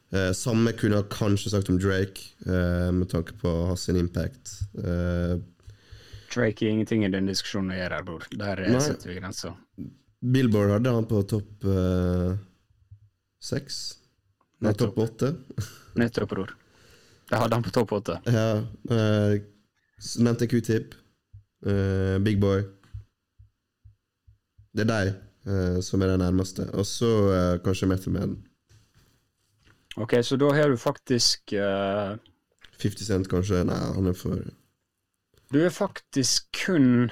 Eh, 0.09 0.31
samme 0.33 0.73
kunne 0.73 1.03
jeg 1.03 1.11
kanskje 1.13 1.51
sagt 1.53 1.69
om 1.69 1.77
Drake, 1.77 2.31
eh, 2.47 2.91
med 2.97 3.11
tanke 3.13 3.35
på 3.37 3.51
hans 3.69 3.89
impact. 3.93 4.55
Eh, 4.81 5.37
Drake 6.33 6.65
er 6.65 6.71
ingenting 6.71 7.05
i 7.05 7.11
den 7.13 7.29
diskusjonen 7.29 7.75
å 7.75 7.77
gjøre 7.77 7.99
her, 7.99 8.07
bror. 8.07 8.25
Der 8.33 8.63
Nei. 8.71 8.81
setter 8.81 9.11
vi 9.13 9.19
grensa. 9.21 9.53
Billboard 10.25 10.71
hadde 10.71 10.95
han 10.95 11.05
på 11.09 11.21
topp 11.29 11.65
eh, 11.65 12.39
seks. 13.41 13.99
Nei, 14.65 14.73
topp 14.73 14.97
åtte. 14.97 15.35
Nettopp, 16.01 16.33
bror. 16.33 16.57
Jeg 17.29 17.43
hadde 17.43 17.59
han 17.59 17.65
på 17.67 17.75
topp 17.75 17.95
åtte. 18.01 18.19
Ja, 18.27 18.49
Uh, 18.89 19.37
Mente 19.99 20.23
nevnte 20.25 20.47
Q-tip. 20.49 20.95
Uh, 21.67 22.19
Big 22.23 22.39
Boy. 22.41 22.63
Det 24.73 24.87
er 24.87 24.91
deg 24.93 25.09
uh, 25.49 25.81
som 25.85 26.03
er 26.03 26.15
den 26.15 26.23
nærmeste. 26.23 26.69
Og 26.79 26.87
så 26.87 27.11
uh, 27.29 27.59
kanskje 27.65 27.91
Metal 27.91 28.15
Man. 28.15 28.39
Ok, 29.99 30.15
så 30.23 30.37
da 30.37 30.53
har 30.55 30.71
du 30.71 30.77
faktisk 30.77 31.53
eh, 31.53 32.17
50 32.79 33.05
Cent, 33.05 33.29
kanskje. 33.31 33.65
Nei, 33.67 33.79
han 33.97 34.07
er 34.07 34.15
for 34.15 34.45
Du 35.51 35.59
er 35.65 35.73
faktisk 35.75 36.47
kun 36.55 37.09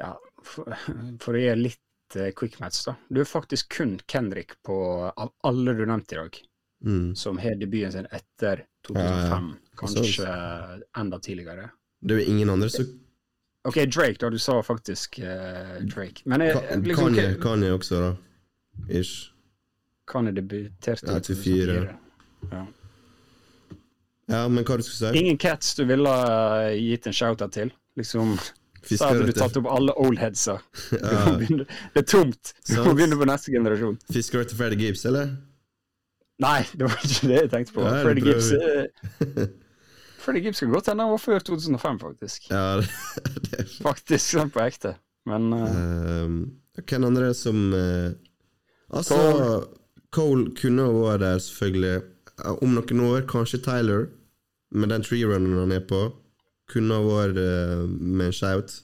Ja, 0.00 0.16
for, 0.42 0.74
for 1.22 1.36
å 1.36 1.42
gi 1.42 1.52
litt 1.60 2.18
eh, 2.18 2.32
quick 2.34 2.58
match, 2.58 2.82
da. 2.88 2.96
Du 3.06 3.22
er 3.22 3.28
faktisk 3.30 3.70
kun 3.76 4.00
Kendrick 4.10 4.56
på 4.66 4.76
av 5.12 5.30
alle 5.46 5.76
du 5.78 5.84
nevnte 5.86 6.16
i 6.16 6.20
dag, 6.24 6.40
mm. 6.86 7.16
som 7.18 7.38
har 7.42 7.58
debuten 7.60 7.92
sin 7.92 8.06
etter 8.10 8.64
2005. 8.88 9.02
Ja, 9.02 9.40
ja. 9.50 9.76
Kanskje 9.76 10.36
enda 10.98 11.18
tidligere. 11.20 11.70
Det 12.00 12.14
er 12.14 12.22
jo 12.22 12.36
ingen 12.36 12.50
andre 12.50 12.70
som 12.70 12.86
Ok, 13.66 13.76
Drake, 13.90 14.14
da. 14.20 14.30
Du 14.30 14.38
sa 14.38 14.62
faktisk 14.62 15.18
uh, 15.18 15.86
Drake. 15.94 16.22
Men 16.24 16.40
jeg, 16.40 16.54
Ka- 16.54 16.76
liksom, 16.76 17.08
Kanye, 17.08 17.30
okay. 17.32 17.40
Kanye 17.42 17.72
også, 17.74 17.98
da. 17.98 18.12
Ish. 19.00 19.32
Kanye 20.06 20.32
debuterte 20.36 21.06
i 21.10 21.20
24. 21.20 21.74
2004. 21.74 21.96
Ja. 22.52 22.66
Ja, 24.26 24.44
men 24.48 24.62
hva 24.66 24.76
du 24.78 24.82
skulle 24.86 25.10
si? 25.10 25.18
Ingen 25.18 25.38
cats 25.38 25.74
du 25.74 25.84
ville 25.86 26.10
ha 26.10 26.70
gitt 26.74 27.06
en 27.06 27.14
shout-out 27.14 27.52
til? 27.54 27.72
Liksom 27.98 28.36
Så 28.86 29.02
hadde 29.02 29.26
du 29.26 29.34
tatt 29.34 29.58
opp 29.58 29.66
alle 29.70 29.94
oldheadsa. 29.98 30.60
Ja. 31.02 31.36
Det 31.38 32.02
er 32.02 32.06
tomt. 32.06 32.54
Du 32.68 32.78
må 32.84 32.94
begynne 32.94 33.18
på 33.18 33.26
neste 33.26 33.54
generasjon. 33.54 33.98
Fisker 34.14 34.46
etter 34.46 34.58
Freddy 34.58 34.78
Gibbs, 34.78 35.02
eller? 35.10 35.34
Nei, 36.42 36.60
det 36.76 36.84
var 36.84 36.98
ikke 37.00 37.30
det 37.30 37.38
jeg 37.38 37.52
tenkte 37.52 37.76
på. 37.76 37.86
Ja, 37.86 38.02
Freddie 38.04 38.26
Gibbs 38.28 38.50
eh, 38.52 39.46
Freddie 40.20 40.42
Gibbs 40.44 40.60
kan 40.60 40.74
godt 40.74 40.90
hende 40.90 41.06
han 41.06 41.14
var 41.14 41.22
før 41.22 41.44
2005, 41.48 42.00
faktisk. 42.02 42.50
Ja, 42.50 42.64
det, 42.80 42.90
det 43.46 43.62
er 43.62 43.72
Faktisk 43.80 44.34
sånn 44.34 44.52
på 44.52 44.60
ekte. 44.66 44.96
Men 45.26 45.48
eh, 45.56 45.78
uh, 46.26 46.82
Hvem 46.82 47.06
andre 47.08 47.32
som 47.34 47.62
uh, 47.72 48.12
Altså, 48.92 49.16
Cole. 49.16 49.56
Cole 50.14 50.52
kunne 50.58 50.84
vært 50.92 51.24
der, 51.24 51.40
selvfølgelig. 51.42 51.96
Om 52.60 52.76
noen 52.76 53.04
år, 53.08 53.24
kanskje 53.30 53.62
Tyler, 53.64 54.06
med 54.70 54.92
den 54.92 55.04
treerunnen 55.06 55.56
han 55.58 55.72
er 55.72 55.86
på, 55.88 56.02
kunne 56.70 56.98
ha 57.00 57.06
vært 57.06 57.40
uh, 57.40 57.86
med 57.88 58.28
en 58.28 58.36
shout. 58.36 58.82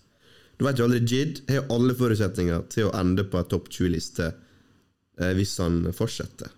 Du 0.59 0.66
vet 0.66 0.78
jo 0.78 0.86
aldri, 0.86 1.03
Jid 1.05 1.42
har 1.50 1.68
alle 1.74 1.94
forutsetninger 1.98 2.66
til 2.70 2.88
å 2.88 2.96
ende 2.96 3.24
på 3.26 3.40
en 3.40 3.48
topp 3.50 3.70
20-liste 3.72 4.28
eh, 4.30 5.32
hvis 5.34 5.57
han 5.59 5.80
fortsetter. 5.96 6.53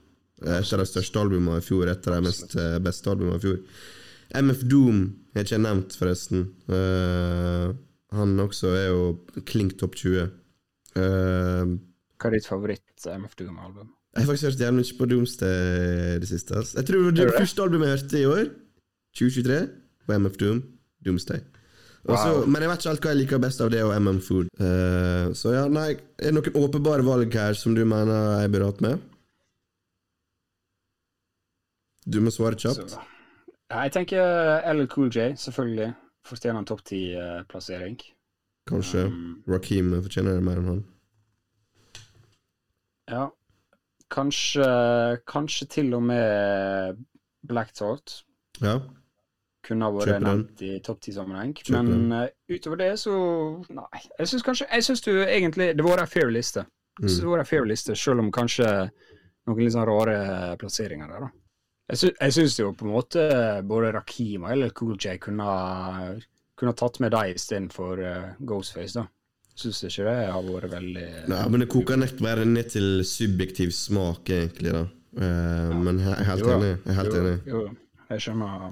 Eh, 0.45 0.61
av 0.61 0.81
de 0.83 0.87
største 0.89 1.21
albumene 1.21 1.61
i 1.61 1.65
fjor, 1.65 1.89
et 1.89 2.09
av 2.09 2.19
de 2.19 2.29
mest 2.29 2.57
eh, 2.61 2.77
beste 2.85 3.09
albumene 3.11 3.41
i 3.41 3.45
fjor. 3.45 3.61
MF 4.35 4.65
Doom 4.69 5.01
har 5.35 5.47
ikke 5.47 5.55
jeg 5.55 5.63
nevnt, 5.63 5.95
forresten. 5.99 6.47
Uh, 6.67 7.71
han 8.15 8.33
også 8.43 8.73
er 8.75 8.87
jo 8.89 9.43
klink 9.47 9.77
topp 9.79 9.95
20. 10.01 10.33
Uh, 10.97 11.77
hva 12.19 12.31
er 12.31 12.37
ditt 12.37 12.49
favoritt-MF 12.49 13.37
Doom-album? 13.39 13.93
jeg 14.15 14.23
har 14.23 14.29
faktisk 14.31 14.47
hørt 14.47 14.61
jævlig 14.63 14.79
mye 14.79 14.97
på 14.99 15.07
Doomsday 15.11 16.19
det 16.23 16.29
siste. 16.31 16.55
Altså. 16.55 16.77
Jeg 16.79 16.87
tror 16.87 17.09
det, 17.09 17.19
Gjør 17.19 17.33
det? 17.33 17.41
første 17.43 17.65
albumet 17.65 17.89
jeg 17.89 17.97
hørte 17.99 18.21
i 18.21 18.29
år, 18.31 18.45
2023, 19.19 19.57
var 20.07 20.21
MF 20.23 20.37
Doom. 20.43 20.63
Doomsday. 21.05 21.41
Også, 22.05 22.29
Wow. 22.29 22.45
Men 22.47 22.63
jeg 22.63 22.71
vet 22.71 22.83
ikke 22.83 22.91
alt 22.93 23.03
hva 23.05 23.13
jeg 23.15 23.21
liker 23.23 23.41
best 23.41 23.63
av 23.65 23.71
det 23.73 23.81
og 23.83 23.95
MM 23.97 24.21
Food. 24.21 24.53
Uh, 24.61 25.33
så 25.35 25.55
ja, 25.57 25.65
nei, 25.73 25.95
er 26.21 26.31
det 26.31 26.37
noen 26.37 26.59
åpenbare 26.67 27.07
valg 27.07 27.33
her 27.35 27.57
som 27.59 27.75
du 27.75 27.85
mener 27.89 28.43
jeg 28.43 28.53
burde 28.53 28.71
hatt 28.71 28.85
med? 28.85 29.11
Du 32.05 32.21
må 32.21 32.31
svare 32.35 32.59
kjapt. 32.61 32.97
Jeg 33.71 33.93
tenker 33.95 34.65
LL 34.73 34.89
Cool 34.93 35.09
J, 35.13 35.33
selvfølgelig. 35.41 35.93
Fortjener 36.25 36.61
en 36.61 36.69
topp 36.69 36.83
ti-plassering. 36.89 37.97
Kanskje. 38.69 39.07
Um, 39.09 39.43
Rakeem 39.49 39.93
fortjener 40.05 40.39
det 40.39 40.45
mer 40.45 40.61
enn 40.61 40.69
han. 40.71 40.83
Ja. 43.11 43.25
Kanskje, 44.15 44.67
kanskje 45.29 45.67
til 45.69 45.95
og 45.97 46.05
med 46.07 47.01
Black 47.45 47.75
Thought 47.77 48.23
Ja. 48.63 48.79
kunne 49.65 49.85
ha 49.85 49.93
vært 49.93 50.23
nevnt 50.23 50.63
i 50.65 50.79
topp 50.85 51.01
ti-sammenheng. 51.05 51.57
Men 51.73 52.13
uh, 52.13 52.27
utover 52.53 52.81
det, 52.81 52.93
så 53.01 53.15
Nei. 53.69 54.03
Jeg 54.19 54.29
syns 54.29 54.45
kanskje 54.47 54.69
Jeg 54.71 54.85
syns 54.85 55.05
du 55.05 55.13
egentlig 55.25 55.71
Det 55.77 55.85
var 55.85 56.01
en 56.01 56.09
fair 56.09 56.31
liste. 56.33 56.65
Mm. 57.01 57.09
Det 57.09 57.27
var 57.27 57.43
en 57.43 57.49
fair 57.49 57.65
liste, 57.67 57.97
selv 57.97 58.23
om 58.23 58.31
kanskje 58.33 58.69
noen 59.49 59.61
litt 59.65 59.75
sånn 59.75 59.89
rare 59.89 60.55
plasseringer 60.61 61.11
der, 61.11 61.27
da. 61.27 61.44
Jeg, 61.93 62.01
sy 62.01 62.31
syns 62.33 62.55
jo 62.59 62.71
på 62.73 62.87
en 62.87 62.95
måte 62.95 63.25
både 63.69 63.91
Rakim 63.93 64.47
og 64.47 64.55
LL 64.57 64.73
Cool 64.77 64.97
J 64.97 65.19
kunne 65.21 65.49
kunne 66.59 66.75
tatt 66.79 67.01
med 67.03 67.13
deg 67.15 67.35
istedenfor 67.35 68.01
uh, 68.01 68.33
Ghostface, 68.47 69.01
da. 69.01 69.09
Syns 69.55 69.85
ikke 69.87 70.07
det 70.09 70.15
har 70.33 70.47
vært 70.49 70.73
veldig 70.73 71.09
Nei, 71.31 71.43
men 71.51 71.63
det 71.63 71.69
koker 71.71 71.99
nett 72.01 72.19
bare 72.23 72.47
ned 72.49 72.73
til 72.73 73.05
subjektiv 73.07 73.71
smak, 73.75 74.31
egentlig, 74.35 74.73
da. 74.75 74.87
Eh, 75.15 75.75
Men 75.79 76.01
jeg 76.03 76.11
er 76.11 76.27
helt 76.27 76.43
Jo 76.43 76.55
enig. 76.57 76.71
Jeg 76.73 76.91
er 76.91 76.97
helt 76.99 77.13
jo, 77.15 77.21
enig. 77.21 77.35
Jo, 77.47 77.61
jeg 78.11 78.25
skjønner 78.25 78.65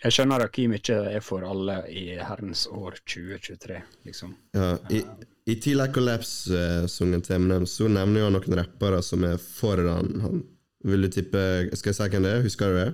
Jeg 0.00 0.16
skjønner 0.16 0.44
at 0.46 0.54
Kim 0.56 0.76
ikke 0.78 0.96
er 1.10 1.20
for 1.24 1.44
alle 1.44 1.76
i 1.92 2.04
herrens 2.16 2.62
år 2.72 2.96
2023, 3.04 3.82
liksom. 4.08 4.32
Ja, 4.56 4.70
I, 4.88 5.02
i 5.44 5.58
T-Like 5.60 5.92
Collapse-sangen 5.98 7.26
til 7.26 7.36
Eminem 7.36 7.68
så 7.68 7.90
nevner 7.92 8.22
jo 8.22 8.30
han 8.30 8.38
noen 8.38 8.58
rappere 8.62 9.02
som 9.04 9.28
er 9.28 9.36
foran 9.44 10.24
han. 10.24 10.40
Vil 10.84 11.02
du 11.02 11.08
tippe 11.08 11.70
Skal 11.76 11.90
jeg 11.90 11.94
si 11.94 12.08
hvem 12.08 12.22
det 12.22 12.32
er? 12.32 12.42
Husker 12.42 12.72
du 12.72 12.76
det? 12.78 12.90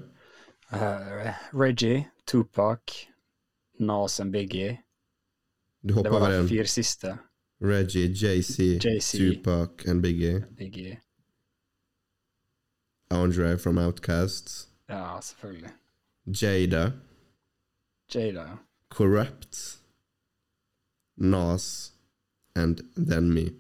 Uh, 0.72 1.30
Reggie, 1.54 2.08
Tupac, 2.26 2.80
Nas 3.78 4.20
og 4.20 4.32
Biggie. 4.32 4.78
Du 5.88 5.94
Det 5.94 6.10
var 6.10 6.30
de 6.30 6.48
fire 6.48 6.66
siste. 6.66 7.18
Reggie, 7.62 8.10
JC. 8.10 8.80
Tupac 8.80 9.86
and 9.88 10.02
Biggie. 10.02 10.44
Biggie. 10.58 11.00
Andre 13.10 13.58
from 13.58 13.78
Outcast. 13.78 14.68
Ja, 14.88 15.20
selvfølgelig. 15.20 15.70
Jada. 16.26 16.92
Jada, 18.14 18.40
ja. 18.40 18.56
Corrupt. 18.90 19.78
Nas. 21.16 21.92
And 22.56 22.78
Then 22.96 23.32
Me. 23.32 23.50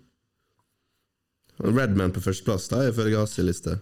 Redman 1.58 2.12
på 2.12 2.20
førsteplass, 2.20 2.68
da, 2.68 2.88
ifølge 2.88 3.18
Asi 3.18 3.42
liste. 3.42 3.78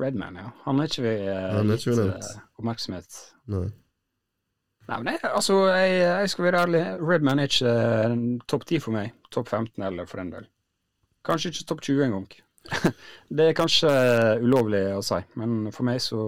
Redman, 0.00 0.38
ja. 0.40 0.50
Han 0.64 0.82
er 0.82 0.90
ikke 0.90 1.04
vi 1.04 1.14
uh, 1.28 1.34
er 1.60 1.72
ikke 1.76 1.94
gitt 1.94 2.02
uh, 2.02 2.14
eh, 2.18 2.44
oppmerksomhet. 2.58 3.18
Nei. 3.52 3.66
Nei, 4.84 4.96
men 5.00 5.14
jeg, 5.14 5.20
altså, 5.30 5.60
jeg, 5.72 6.00
jeg 6.02 6.32
skal 6.32 6.48
være 6.48 6.64
ærlig. 6.66 6.82
Redman 7.00 7.40
er 7.40 7.52
ikke 7.52 7.76
uh, 7.76 8.16
topp 8.50 8.66
10 8.68 8.82
for 8.84 8.96
meg. 8.96 9.14
Topp 9.32 9.48
15 9.48 9.86
eller 9.86 10.10
for 10.10 10.20
den 10.20 10.34
del. 10.34 10.48
Kanskje 11.24 11.54
ikke 11.54 11.68
topp 11.70 11.84
20 11.86 12.04
engang. 12.08 12.26
det 13.36 13.50
er 13.50 13.56
kanskje 13.56 13.90
ulovlig 14.42 14.86
å 14.96 15.02
si, 15.04 15.20
men 15.40 15.72
for 15.74 15.84
meg 15.84 15.98
så 16.00 16.20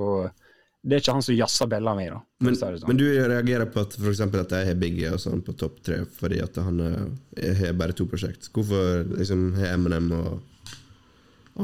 Det 0.84 0.98
er 0.98 1.00
ikke 1.00 1.14
han 1.16 1.24
som 1.24 1.34
jazzer 1.34 1.70
bella 1.70 1.94
mi, 1.96 2.04
da. 2.12 2.18
Men, 2.44 2.58
sånn. 2.60 2.76
men 2.86 2.98
du 3.00 3.06
reagerer 3.08 3.66
på 3.72 3.82
at 3.82 3.96
for 3.96 4.12
eksempel 4.12 4.44
at 4.44 4.52
jeg 4.54 4.68
har 4.68 4.76
Biggie 4.78 5.10
og 5.10 5.18
sånn 5.18 5.40
på 5.42 5.56
topp 5.58 5.80
tre 5.82 6.02
fordi 6.18 6.38
at 6.44 6.60
han 6.62 6.82
eh, 6.84 7.56
har 7.58 7.72
bare 7.80 7.96
to 7.96 8.06
prosjekt. 8.06 8.50
Hvorfor 8.54 9.02
liksom 9.16 9.48
har 9.58 9.74
Eminem 9.74 10.12
og 10.14 10.76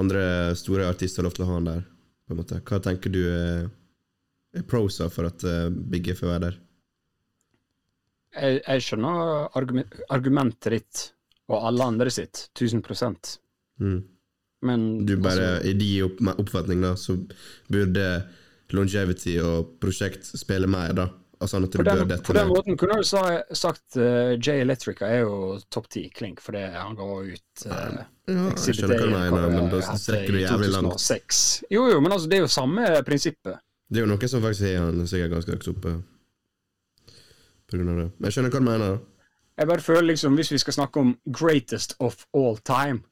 andre 0.00 0.56
store 0.58 0.88
artister 0.90 1.22
lov 1.22 1.36
til 1.36 1.44
å 1.44 1.52
ha 1.52 1.58
han 1.60 1.68
der? 1.68 1.84
På 2.32 2.40
en 2.40 2.42
måte? 2.42 2.60
Hva 2.66 2.80
tenker 2.82 3.12
du 3.12 3.22
er 3.28 3.70
er 4.52 4.66
prosa 4.68 5.08
for 5.12 5.28
at 5.28 5.44
uh, 5.48 5.68
Biggie 5.70 6.16
får 6.16 6.32
være 6.34 6.44
der. 6.46 6.60
Jeg, 8.32 8.60
jeg 8.64 8.84
skjønner 8.86 9.56
argument, 9.58 9.98
argumentet 10.12 10.76
ditt, 10.76 11.02
og 11.52 11.66
alle 11.68 11.88
andre 11.92 12.12
sitt, 12.12 12.48
1000 12.56 12.82
Mm. 13.80 14.02
Men 14.62 15.06
Du 15.06 15.16
bare, 15.16 15.56
altså, 15.58 15.68
I 15.68 16.02
opp, 16.04 16.20
oppfatning 16.38 16.82
da, 16.84 16.94
så 16.96 17.16
burde 17.68 18.28
longevity 18.72 19.38
og 19.42 19.78
prosjekt 19.80 20.24
spille 20.38 20.68
mer, 20.70 20.92
da. 20.92 21.08
Altså 21.42 21.58
på, 21.66 21.82
bør 21.82 22.02
den, 22.02 22.08
dette 22.12 22.24
på 22.28 22.36
den 22.36 22.48
måten 22.50 22.78
kunne 22.78 23.00
du 23.00 23.06
sa, 23.06 23.22
sagt 23.56 23.96
uh, 23.98 24.32
Jay 24.38 24.62
Electrica 24.62 25.08
er 25.10 25.24
jo 25.24 25.58
topp 25.72 25.88
ti 25.90 26.04
klink, 26.14 26.40
fordi 26.44 26.62
han 26.76 26.94
ga 26.98 27.08
ut 27.18 27.64
uh, 27.66 28.00
Ja, 28.30 28.46
jeg 28.54 28.76
skjønner 28.78 28.94
hva 28.94 29.02
du 29.02 29.14
mener, 29.16 29.48
men 29.56 29.70
da 29.72 29.82
strekker 29.98 30.36
du 30.36 30.40
jævlig 30.44 30.72
langt. 30.76 31.06
Jo, 31.72 31.86
jo, 31.90 32.00
men 32.00 32.14
altså, 32.14 32.30
det 32.30 32.38
er 32.38 32.44
jo 32.44 32.50
samme 32.54 32.88
prinsippet. 33.06 33.58
Det 33.92 34.00
er 34.00 34.06
jo 34.06 34.12
noe 34.14 34.28
som 34.30 34.44
faktisk 34.44 34.68
har 34.70 34.86
han 34.86 35.06
sikkert 35.10 35.34
ganske 35.36 35.56
høyt 35.56 35.70
oppe 35.74 35.94
på 37.68 37.78
grunn 37.78 37.90
av 37.92 38.02
det. 38.04 38.10
Men 38.16 38.28
jeg 38.28 38.36
skjønner 38.36 38.54
hva 38.54 38.62
du 38.62 38.68
mener. 38.68 39.00
Jeg 39.58 39.68
bare 39.68 39.84
føler 39.84 40.06
liksom, 40.12 40.36
hvis 40.38 40.52
vi 40.54 40.60
skal 40.62 40.78
snakke 40.78 41.02
om 41.02 41.16
greatest 41.40 41.96
of 42.00 42.22
all 42.32 42.56
time, 42.64 43.02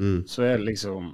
Mm. 0.00 0.22
så 0.26 0.42
er 0.42 0.56
det 0.56 0.64
liksom 0.64 1.10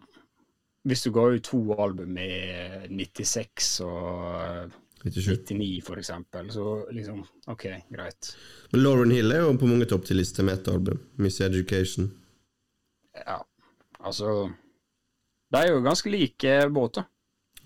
Hvis 0.87 1.03
du 1.03 1.11
ga 1.11 1.25
ut 1.35 1.43
to 1.43 1.75
album 1.83 2.13
med 2.15 2.87
96 2.91 3.81
og 3.83 4.71
97. 5.05 5.37
99, 5.51 5.81
for 5.85 5.99
eksempel, 6.01 6.49
så 6.51 6.87
liksom 6.93 7.21
OK, 7.47 7.67
greit. 7.93 8.31
Men 8.73 8.83
Lauren 8.83 9.11
Hill 9.15 9.33
er 9.33 9.45
jo 9.45 9.53
på 9.61 9.69
mange 9.71 9.87
topp 9.87 10.05
til 10.09 10.17
liste 10.19 10.43
med 10.43 10.55
ett 10.59 10.69
album. 10.73 10.99
Miss 11.23 11.41
Education. 11.41 12.09
Ja, 13.27 13.39
altså 14.01 14.51
De 15.53 15.57
er 15.61 15.69
jo 15.71 15.83
ganske 15.85 16.11
like 16.11 16.57
båter. 16.75 17.05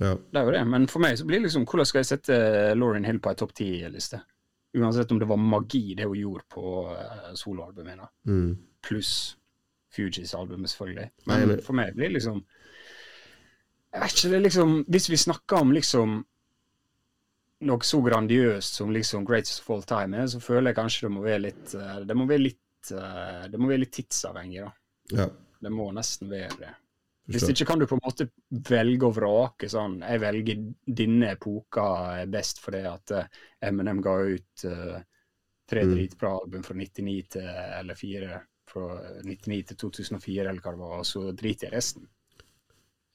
Ja. 0.00 0.14
Det 0.16 0.38
er 0.40 0.44
jo 0.44 0.52
det, 0.52 0.64
men 0.68 0.86
for 0.88 1.00
meg 1.04 1.16
så 1.18 1.24
blir 1.28 1.40
det 1.40 1.48
liksom 1.48 1.64
Hvordan 1.68 1.86
skal 1.86 1.98
jeg 2.00 2.06
sette 2.08 2.36
Lauren 2.78 3.04
Hill 3.04 3.18
på 3.20 3.30
ei 3.32 3.36
topp 3.40 3.52
ti-liste? 3.58 4.20
Uansett 4.76 5.10
om 5.12 5.18
det 5.18 5.26
var 5.28 5.36
magi 5.42 5.94
det 5.98 6.06
hun 6.06 6.16
gjorde 6.20 6.44
på 6.48 6.62
uh, 6.92 7.32
soloalbumet 7.34 7.90
hennes, 7.96 8.10
Mm. 8.26 8.56
pluss 8.86 9.36
Fugees-albumet, 9.90 10.70
selvfølgelig. 10.70 11.08
Nei, 11.26 11.38
Men 11.40 11.48
men- 11.48 11.62
for 11.66 11.72
meg 11.74 11.94
blir 11.96 12.08
det 12.08 12.14
liksom 12.20 12.44
Jeg 13.92 14.00
vet 14.04 14.12
ikke, 14.14 14.28
det 14.30 14.36
er 14.38 14.44
liksom 14.46 14.84
Hvis 14.88 15.08
vi 15.10 15.16
snakker 15.16 15.56
om 15.64 15.72
liksom 15.72 16.24
noe 17.68 17.84
så 17.84 18.00
grandiøst 18.04 18.78
som 18.80 18.92
liksom 18.94 19.24
Greatest 19.28 19.60
of 19.62 19.70
All 19.74 19.82
Time 19.88 20.22
er, 20.22 20.28
så 20.32 20.40
føler 20.40 20.70
jeg 20.70 20.78
kanskje 20.78 21.06
det 21.06 21.12
må 21.14 21.24
være 21.24 21.42
litt 21.44 21.74
eh, 21.76 21.96
Det 22.08 22.16
må 22.16 22.26
være 22.30 22.44
litt 22.46 22.92
eh, 22.96 23.42
Det 23.52 23.60
må 23.60 23.68
være 23.70 23.82
litt 23.84 23.92
tidsavhengig, 23.98 24.62
da. 24.64 24.70
ja. 25.20 25.26
Det 25.60 25.72
må 25.76 25.90
nesten 25.92 26.30
være 26.30 26.54
det. 26.56 26.70
Hvis 27.30 27.44
ikke 27.52 27.66
kan 27.68 27.78
du 27.78 27.84
på 27.86 27.98
en 27.98 28.00
måte 28.02 28.24
velge 28.48 29.04
og 29.06 29.12
vrake 29.18 29.68
sånn 29.70 29.98
Jeg 30.02 30.22
velger 30.22 30.62
denne 31.00 31.34
epoka 31.36 31.84
best 32.32 32.62
fordi 32.64 32.80
at 32.88 33.12
MNM 33.68 34.00
ga 34.02 34.14
ut 34.24 34.64
uh, 34.66 34.96
tre 35.70 35.84
Mm. 35.84 35.92
dritbra 35.94 36.32
album 36.40 36.64
fra 36.66 36.74
99 36.74 37.28
til 37.36 37.44
eller 37.44 37.94
fire 37.94 38.40
fra 38.70 38.88
99 39.22 39.60
til 39.68 39.76
2004, 39.76 40.48
eller 40.48 40.60
hva 40.64 40.72
det 40.74 40.80
var, 40.80 40.96
og 40.98 41.06
så 41.06 41.22
driter 41.36 41.68
jeg 41.68 41.74
resten. 41.76 42.08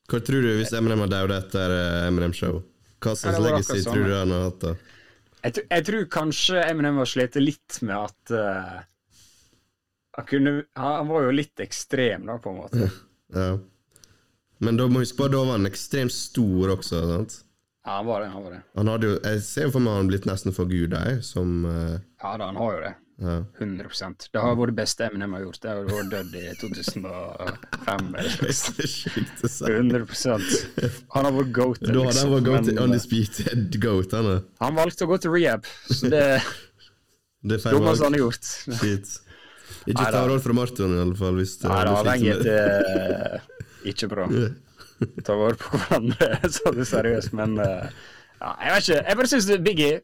Hva 0.07 0.19
tror 0.21 0.43
du 0.45 0.53
hvis 0.59 0.71
MNM 0.75 1.03
har 1.05 1.11
dødd 1.11 1.33
etter 1.35 1.75
eh, 1.75 2.07
Eminem-show? 2.07 2.61
Hva 3.05 3.15
slags 3.19 3.39
legacy 3.43 3.79
sånn. 3.83 3.93
tror 3.93 4.09
du 4.09 4.15
han 4.15 4.33
har 4.35 4.43
hatt 4.49 4.59
da? 4.63 4.73
Jeg, 5.45 5.63
jeg 5.69 5.85
tror 5.85 6.05
kanskje 6.09 6.61
Eminem 6.65 6.97
har 6.97 7.09
slitt 7.09 7.37
litt 7.37 7.79
med 7.85 7.95
at 7.99 8.33
uh, 8.33 8.79
han, 10.17 10.27
kunne, 10.29 10.55
han 10.73 10.99
han 11.01 11.09
var 11.11 11.27
jo 11.27 11.35
litt 11.37 11.61
ekstrem, 11.61 12.25
da, 12.25 12.39
på 12.41 12.53
en 12.53 12.61
måte. 12.63 12.91
Ja. 13.35 13.49
Men 14.63 14.77
da 14.79 14.87
må 14.89 15.03
huske 15.03 15.19
på, 15.19 15.27
da 15.29 15.43
var 15.43 15.59
han 15.59 15.69
ekstremt 15.69 16.13
stor 16.15 16.77
også. 16.77 17.01
sant? 17.11 17.39
Ja, 17.85 17.99
han 17.99 18.07
var 18.09 18.23
det. 18.23 18.29
han 18.33 18.43
var 18.43 18.55
det. 18.55 18.61
Han 18.79 18.87
hadde 18.89 19.09
jo, 19.09 19.15
Jeg 19.23 19.41
ser 19.45 19.67
jo 19.67 19.73
for 19.75 19.85
meg 19.85 19.99
han 19.99 20.09
blitt 20.09 20.29
nesten 20.29 20.55
for 20.55 20.71
gud, 20.71 20.95
jeg, 20.95 21.19
som 21.25 21.65
uh, 21.67 21.97
Ja 22.23 22.37
da, 22.39 22.49
han 22.49 22.57
har 22.57 22.77
jo 22.77 22.85
det. 22.87 22.93
Ja. 23.15 23.35
100% 23.61 24.25
Det 24.33 24.41
har 24.43 24.55
vært 24.59 24.73
det 24.73 24.77
beste 24.81 25.05
Eminem 25.07 25.33
har 25.37 25.45
gjort. 25.45 25.59
Det 25.63 25.69
har 25.71 25.85
vært 25.87 26.09
dødd 26.11 26.33
i 26.35 26.43
2005. 26.59 28.09
eller 28.19 28.37
Det 28.41 28.49
er 28.49 28.57
så 28.59 28.87
sjukt 28.91 29.43
å 29.47 29.51
si. 29.53 29.71
100% 29.71 31.03
Han 31.15 31.27
har 31.29 31.35
vært 31.37 31.51
goat. 31.55 31.79
Da 31.85 31.93
hadde 31.95 32.19
han 32.25 32.33
vært 32.33 32.47
goat, 32.49 32.65
men, 32.65 32.77
eh, 32.77 32.83
undisputed 32.83 33.77
goat. 33.83 34.15
Han 34.17 34.31
han 34.59 34.79
valgte 34.81 35.07
å 35.07 35.11
gå 35.13 35.19
til 35.23 35.31
rehab, 35.37 35.69
så 35.91 36.11
det 36.11 36.25
Det 37.45 37.59
er 37.59 37.61
feil 37.61 37.77
valg. 37.77 38.01
han 38.01 38.15
har 38.17 38.23
gjort. 38.25 38.47
Shit. 38.81 39.11
Ikke 39.85 40.05
ta 40.11 40.23
råd 40.25 40.41
fra 40.41 40.53
Marton, 40.57 40.95
i 40.97 41.01
alle 41.03 41.15
fall. 41.19 41.35
Hvis 41.37 41.59
det 41.61 41.69
Nei, 41.69 41.81
sliter 41.83 41.99
avhengighet 42.01 42.45
er 42.49 43.43
ikke 43.85 44.09
bra. 44.09 44.25
Ta 45.27 45.35
vare 45.37 45.59
på 45.61 45.77
hverandre, 45.77 46.29
så 46.55 46.71
er 46.71 46.77
det 46.79 46.87
seriøst, 46.89 47.33
men 47.37 47.57
eh, 47.61 47.87
ja, 48.41 48.51
Jeg 48.65 48.73
vet 48.73 48.87
ikke. 48.89 49.01
Jeg 49.05 49.19
bare 49.21 49.31
syns 49.31 49.49
Biggie 49.69 50.01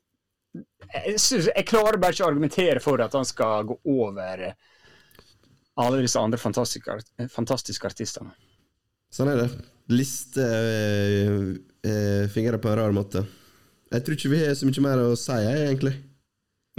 jeg, 0.54 1.20
synes, 1.20 1.50
jeg 1.52 1.68
klarer 1.70 2.00
bare 2.02 2.16
ikke 2.16 2.26
å 2.26 2.32
argumentere 2.32 2.84
for 2.84 3.04
at 3.04 3.16
han 3.18 3.28
skal 3.28 3.68
gå 3.70 3.78
over 3.94 4.46
alle 5.82 6.02
disse 6.04 6.20
andre 6.20 6.40
fantastiske, 6.42 6.92
art- 6.92 7.32
fantastiske 7.32 7.88
artistene. 7.88 8.34
Sånn 9.12 9.32
er 9.32 9.44
det. 9.44 9.50
Liste 9.92 10.44
eh, 10.46 11.40
eh, 11.88 12.30
fingre 12.32 12.60
på 12.62 12.72
en 12.72 12.80
rar 12.80 12.96
måte. 12.96 13.26
Jeg 13.92 14.06
tror 14.06 14.16
ikke 14.16 14.32
vi 14.32 14.44
har 14.46 14.56
så 14.56 14.68
mye 14.68 14.84
mer 14.86 15.04
å 15.04 15.12
si, 15.20 15.36
egentlig. 15.36 15.98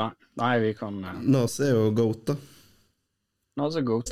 Nei, 0.00 0.08
nei 0.40 0.52
vi 0.62 0.70
kan 0.72 0.94
uh, 1.04 1.18
Nas 1.20 1.58
er 1.60 1.74
jo 1.74 1.90
goat, 1.92 2.22
da. 2.30 2.38
Naza 3.60 3.82
Goat. 3.84 4.08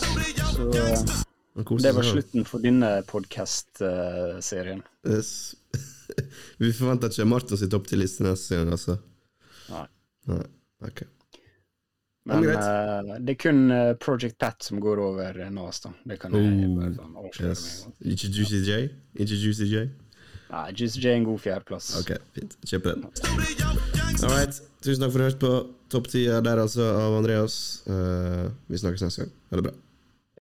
Så 0.52 0.66
uh, 0.68 1.78
det 1.80 1.92
var 1.96 2.04
slutten 2.04 2.44
for 2.44 2.60
denne 2.60 2.90
podkast-serien. 3.08 4.82
Yes. 5.08 5.54
vi 6.60 6.72
forventer 6.76 7.08
ikke 7.08 7.24
Martin 7.24 7.56
sitt 7.56 7.72
opp 7.76 7.88
til 7.88 8.02
liste 8.04 8.26
neste 8.26 8.58
gang, 8.58 8.74
altså. 8.76 8.98
Nei. 9.70 9.86
Nei. 10.30 10.44
Ok. 10.88 11.02
Men 12.28 12.44
Men 12.44 12.50
uh, 12.52 13.16
det 13.24 13.32
er 13.32 13.38
kun 13.40 13.70
eh, 13.72 13.94
Project 13.98 14.36
Pat 14.38 14.62
som 14.62 14.78
går 14.82 15.00
over 15.02 15.38
uh, 15.40 15.48
Nas, 15.50 15.80
da. 15.80 15.90
Det 16.06 16.18
kan 16.20 16.34
jeg 16.36 16.50
Oh, 16.52 16.74
bare 16.76 16.92
sånn 16.98 17.14
avsløre 17.16 17.48
Yes. 17.54 17.64
med. 17.86 18.12
Ikke 18.12 18.28
Juicy 18.36 18.60
J? 18.66 18.76
Ikke 19.24 19.38
Juicy 19.40 19.68
J? 19.72 19.86
Nei, 20.50 20.64
Juice 20.76 21.00
J 21.00 21.12
er 21.14 21.16
en 21.20 21.24
god 21.30 21.40
fjerdeplass. 21.40 21.88
Ok, 22.00 22.12
fint. 22.36 22.56
Kjøper 22.66 22.96
den. 22.96 23.06
All 24.20 24.34
right. 24.34 24.60
Tusen 24.82 25.02
takk 25.04 25.12
for 25.14 25.22
at 25.22 25.22
du 25.22 25.26
hørte 25.28 25.40
på 25.44 25.52
Topp 25.94 26.08
10 26.10 26.40
der 26.44 26.60
altså 26.64 26.86
av 26.92 27.16
Andreas. 27.20 27.56
Uh, 27.88 28.50
vi 28.68 28.78
snakkes 28.82 29.02
neste 29.06 29.24
gang. 29.24 29.32
Ha 29.50 29.60
det 29.60 29.66
bra. 29.70 29.74